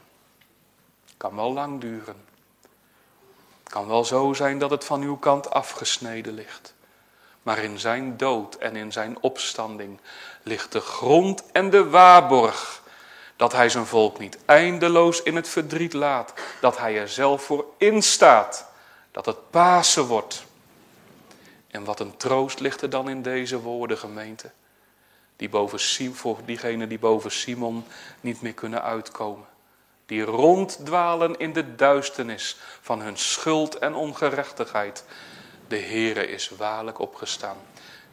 Kan 1.18 1.36
wel 1.36 1.54
lang 1.54 1.82
duren. 1.82 2.26
Kan 3.64 3.88
wel 3.88 4.06
zo 4.06 4.34
zijn 4.34 4.60
dat 4.60 4.70
het 4.70 4.84
van 4.84 5.02
uw 5.02 5.18
kant 5.18 5.50
afgesneden 5.50 6.34
ligt. 6.34 6.74
Maar 7.41 7.58
in 7.58 7.80
zijn 7.80 8.18
dood 8.18 8.56
en 8.56 8.76
in 8.76 8.91
zijn 8.91 9.18
opstanding 9.22 10.00
ligt 10.44 10.72
de 10.72 10.80
grond 10.80 11.52
en 11.52 11.70
de 11.70 11.89
waarborg 11.89 12.82
dat 13.36 13.51
hij 13.51 13.69
zijn 13.69 13.86
volk 13.86 14.19
niet 14.19 14.38
eindeloos 14.45 15.23
in 15.23 15.36
het 15.36 15.49
verdriet 15.49 15.93
laat. 15.93 16.34
Dat 16.61 16.77
hij 16.77 16.99
er 16.99 17.09
zelf 17.09 17.43
voor 17.43 17.65
instaat. 17.77 18.65
Dat 19.11 19.25
het 19.25 19.49
Pasen 19.49 20.05
wordt. 20.05 20.45
En 21.67 21.84
wat 21.84 21.99
een 21.99 22.17
troost 22.17 22.59
ligt 22.59 22.81
er 22.81 22.89
dan 22.89 23.09
in 23.09 23.21
deze 23.21 23.59
woorden, 23.59 23.97
gemeente. 23.97 24.51
Die 25.36 25.49
boven, 25.49 25.79
voor 26.15 26.39
diegenen 26.45 26.89
die 26.89 26.99
boven 26.99 27.31
Simon 27.31 27.86
niet 28.21 28.41
meer 28.41 28.53
kunnen 28.53 28.81
uitkomen. 28.81 29.47
Die 30.05 30.23
ronddwalen 30.23 31.38
in 31.38 31.53
de 31.53 31.75
duisternis 31.75 32.57
van 32.81 33.01
hun 33.01 33.17
schuld 33.17 33.77
en 33.77 33.93
ongerechtigheid. 33.93 35.03
De 35.67 35.79
Heere 35.79 36.27
is 36.27 36.49
waarlijk 36.49 36.99
opgestaan. 36.99 37.57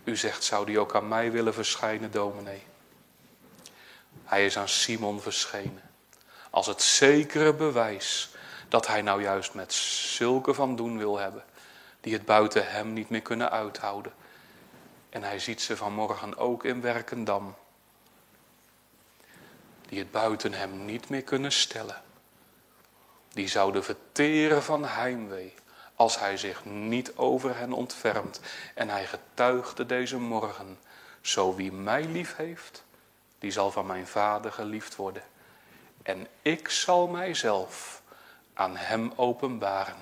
U 0.04 0.16
zegt, 0.16 0.44
zou 0.44 0.66
die 0.66 0.78
ook 0.78 0.94
aan 0.94 1.08
mij 1.08 1.32
willen 1.32 1.54
verschijnen, 1.54 2.10
dominee? 2.10 2.62
Hij 4.30 4.44
is 4.44 4.58
aan 4.58 4.68
Simon 4.68 5.20
verschenen. 5.20 5.90
Als 6.50 6.66
het 6.66 6.82
zekere 6.82 7.54
bewijs 7.54 8.30
dat 8.68 8.86
hij 8.86 9.02
nou 9.02 9.22
juist 9.22 9.54
met 9.54 9.72
zulke 9.72 10.54
van 10.54 10.76
doen 10.76 10.98
wil 10.98 11.18
hebben. 11.18 11.44
Die 12.00 12.12
het 12.12 12.24
buiten 12.24 12.70
hem 12.70 12.92
niet 12.92 13.08
meer 13.08 13.22
kunnen 13.22 13.50
uithouden. 13.50 14.12
En 15.08 15.22
hij 15.22 15.38
ziet 15.38 15.62
ze 15.62 15.76
vanmorgen 15.76 16.36
ook 16.36 16.64
in 16.64 16.80
Werkendam. 16.80 17.54
Die 19.88 19.98
het 19.98 20.10
buiten 20.10 20.52
hem 20.52 20.84
niet 20.84 21.08
meer 21.08 21.22
kunnen 21.22 21.52
stellen. 21.52 22.02
Die 23.28 23.48
zouden 23.48 23.84
verteren 23.84 24.62
van 24.62 24.84
heimwee 24.84 25.54
als 25.94 26.18
hij 26.18 26.36
zich 26.36 26.64
niet 26.64 27.16
over 27.16 27.56
hen 27.56 27.72
ontfermt. 27.72 28.40
En 28.74 28.88
hij 28.88 29.06
getuigde 29.06 29.86
deze 29.86 30.18
morgen, 30.18 30.78
zo 31.20 31.54
wie 31.54 31.72
mij 31.72 32.04
lief 32.04 32.36
heeft, 32.36 32.84
die 33.40 33.50
zal 33.50 33.70
van 33.70 33.86
mijn 33.86 34.06
vader 34.06 34.52
geliefd 34.52 34.96
worden. 34.96 35.22
En 36.02 36.26
ik 36.42 36.68
zal 36.68 37.06
mijzelf 37.06 38.02
aan 38.54 38.76
hem 38.76 39.12
openbaren. 39.16 39.96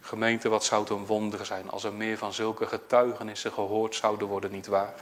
Gemeente, 0.00 0.48
wat 0.48 0.64
zou 0.64 0.80
het 0.80 0.90
een 0.90 1.06
wonder 1.06 1.46
zijn 1.46 1.70
als 1.70 1.84
er 1.84 1.92
meer 1.92 2.18
van 2.18 2.32
zulke 2.32 2.66
getuigenissen 2.66 3.52
gehoord 3.52 3.94
zouden 3.94 4.28
worden, 4.28 4.50
niet 4.50 4.66
waar? 4.66 4.94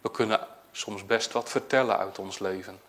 We 0.00 0.10
kunnen 0.10 0.46
soms 0.72 1.06
best 1.06 1.32
wat 1.32 1.48
vertellen 1.48 1.98
uit 1.98 2.18
ons 2.18 2.38
leven. 2.38 2.80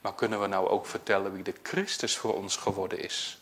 Maar 0.00 0.14
kunnen 0.14 0.40
we 0.40 0.46
nou 0.46 0.68
ook 0.68 0.86
vertellen 0.86 1.32
wie 1.32 1.42
de 1.42 1.54
Christus 1.62 2.16
voor 2.16 2.34
ons 2.34 2.56
geworden 2.56 2.98
is? 2.98 3.40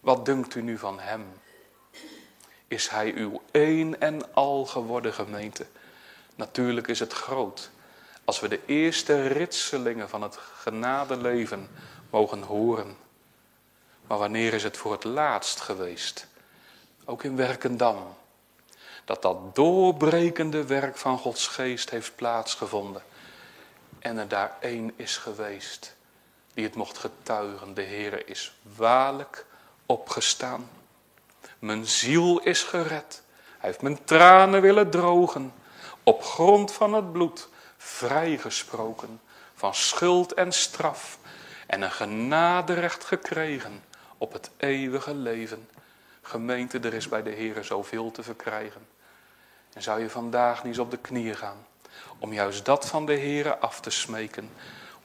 Wat 0.00 0.24
dunkt 0.24 0.54
u 0.54 0.62
nu 0.62 0.78
van 0.78 1.00
hem? 1.00 1.40
Is 2.68 2.88
hij 2.88 3.12
uw 3.12 3.42
een 3.50 4.00
en 4.00 4.34
al 4.34 4.66
geworden 4.66 5.14
gemeente? 5.14 5.66
Natuurlijk 6.40 6.88
is 6.88 7.00
het 7.00 7.12
groot. 7.12 7.70
Als 8.24 8.40
we 8.40 8.48
de 8.48 8.60
eerste 8.66 9.26
ritselingen 9.26 10.08
van 10.08 10.22
het 10.22 10.36
genadeleven 10.36 11.68
mogen 12.10 12.42
horen. 12.42 12.96
Maar 14.06 14.18
wanneer 14.18 14.52
is 14.52 14.62
het 14.62 14.76
voor 14.76 14.92
het 14.92 15.04
laatst 15.04 15.60
geweest? 15.60 16.26
Ook 17.04 17.22
in 17.22 17.36
Werkendam. 17.36 18.16
Dat 19.04 19.22
dat 19.22 19.54
doorbrekende 19.54 20.64
werk 20.64 20.96
van 20.96 21.18
Gods 21.18 21.46
geest 21.46 21.90
heeft 21.90 22.16
plaatsgevonden. 22.16 23.02
En 23.98 24.18
er 24.18 24.28
daar 24.28 24.56
één 24.60 24.92
is 24.96 25.16
geweest 25.16 25.94
die 26.54 26.64
het 26.64 26.74
mocht 26.74 26.98
getuigen. 26.98 27.74
De 27.74 27.84
Heere 27.84 28.24
is 28.24 28.54
waarlijk 28.76 29.46
opgestaan. 29.86 30.70
Mijn 31.58 31.86
ziel 31.86 32.38
is 32.38 32.62
gered. 32.62 33.22
Hij 33.58 33.68
heeft 33.70 33.82
mijn 33.82 34.04
tranen 34.04 34.60
willen 34.60 34.90
drogen, 34.90 35.52
op 36.10 36.22
grond 36.22 36.72
van 36.72 36.94
het 36.94 37.12
bloed, 37.12 37.48
vrijgesproken 37.76 39.20
van 39.54 39.74
schuld 39.74 40.34
en 40.34 40.52
straf 40.52 41.18
en 41.66 41.82
een 41.82 41.90
genaderecht 41.90 43.04
gekregen 43.04 43.82
op 44.18 44.32
het 44.32 44.50
eeuwige 44.56 45.14
leven. 45.14 45.68
Gemeente, 46.22 46.78
er 46.78 46.94
is 46.94 47.08
bij 47.08 47.22
de 47.22 47.30
Heer 47.30 47.64
zoveel 47.64 48.10
te 48.10 48.22
verkrijgen. 48.22 48.86
En 49.72 49.82
zou 49.82 50.00
je 50.00 50.10
vandaag 50.10 50.64
niet 50.64 50.80
op 50.80 50.90
de 50.90 50.96
knieën 50.96 51.36
gaan 51.36 51.66
om 52.18 52.32
juist 52.32 52.64
dat 52.64 52.86
van 52.86 53.06
de 53.06 53.14
Heer 53.14 53.58
af 53.58 53.80
te 53.80 53.90
smeken. 53.90 54.50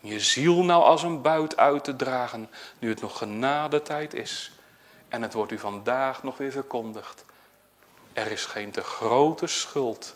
Om 0.01 0.09
je 0.09 0.19
ziel 0.19 0.63
nou 0.63 0.83
als 0.83 1.03
een 1.03 1.21
buit 1.21 1.57
uit 1.57 1.83
te 1.83 1.95
dragen, 1.95 2.49
nu 2.79 2.89
het 2.89 3.01
nog 3.01 3.17
genadetijd 3.17 4.13
is. 4.13 4.51
En 5.09 5.21
het 5.21 5.33
wordt 5.33 5.51
u 5.51 5.59
vandaag 5.59 6.23
nog 6.23 6.37
weer 6.37 6.51
verkondigd. 6.51 7.25
Er 8.13 8.31
is 8.31 8.45
geen 8.45 8.71
te 8.71 8.81
grote 8.81 9.47
schuld. 9.47 10.15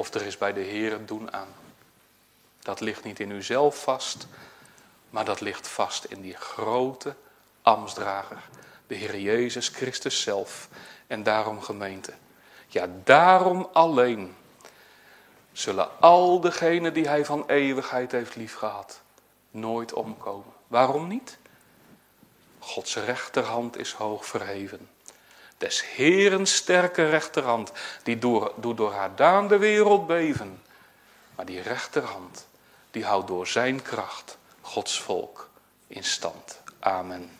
Of 0.00 0.14
er 0.14 0.22
is 0.22 0.38
bij 0.38 0.52
de 0.52 0.60
Heer 0.60 1.06
doen 1.06 1.32
aan. 1.32 1.54
Dat 2.58 2.80
ligt 2.80 3.04
niet 3.04 3.20
in 3.20 3.30
uzelf 3.30 3.82
vast, 3.82 4.26
maar 5.10 5.24
dat 5.24 5.40
ligt 5.40 5.68
vast 5.68 6.04
in 6.04 6.20
die 6.20 6.36
grote 6.36 7.14
ambtsdrager, 7.62 8.42
de 8.86 8.94
Heer 8.94 9.18
Jezus 9.18 9.68
Christus 9.68 10.22
zelf. 10.22 10.68
En 11.06 11.22
daarom 11.22 11.60
gemeente. 11.60 12.12
Ja, 12.66 12.86
daarom 13.04 13.68
alleen 13.72 14.36
zullen 15.52 16.00
al 16.00 16.40
degenen 16.40 16.94
die 16.94 17.08
hij 17.08 17.24
van 17.24 17.44
eeuwigheid 17.46 18.12
heeft 18.12 18.36
liefgehad, 18.36 19.00
nooit 19.50 19.92
omkomen. 19.92 20.52
Waarom 20.66 21.08
niet? 21.08 21.38
Gods 22.58 22.96
rechterhand 22.96 23.76
is 23.76 23.92
hoog 23.92 24.26
verheven. 24.26 24.88
Des 25.60 25.84
Heeren 25.84 26.46
sterke 26.46 27.08
rechterhand, 27.08 27.72
die 28.02 28.18
door, 28.18 28.52
doet 28.56 28.76
door 28.76 28.92
haar 28.92 29.16
daan 29.16 29.48
de 29.48 29.58
wereld 29.58 30.06
beven. 30.06 30.62
Maar 31.34 31.44
die 31.44 31.60
rechterhand, 31.60 32.46
die 32.90 33.04
houdt 33.04 33.26
door 33.26 33.46
zijn 33.46 33.82
kracht 33.82 34.38
Gods 34.60 35.00
volk 35.00 35.48
in 35.86 36.04
stand. 36.04 36.60
Amen. 36.78 37.38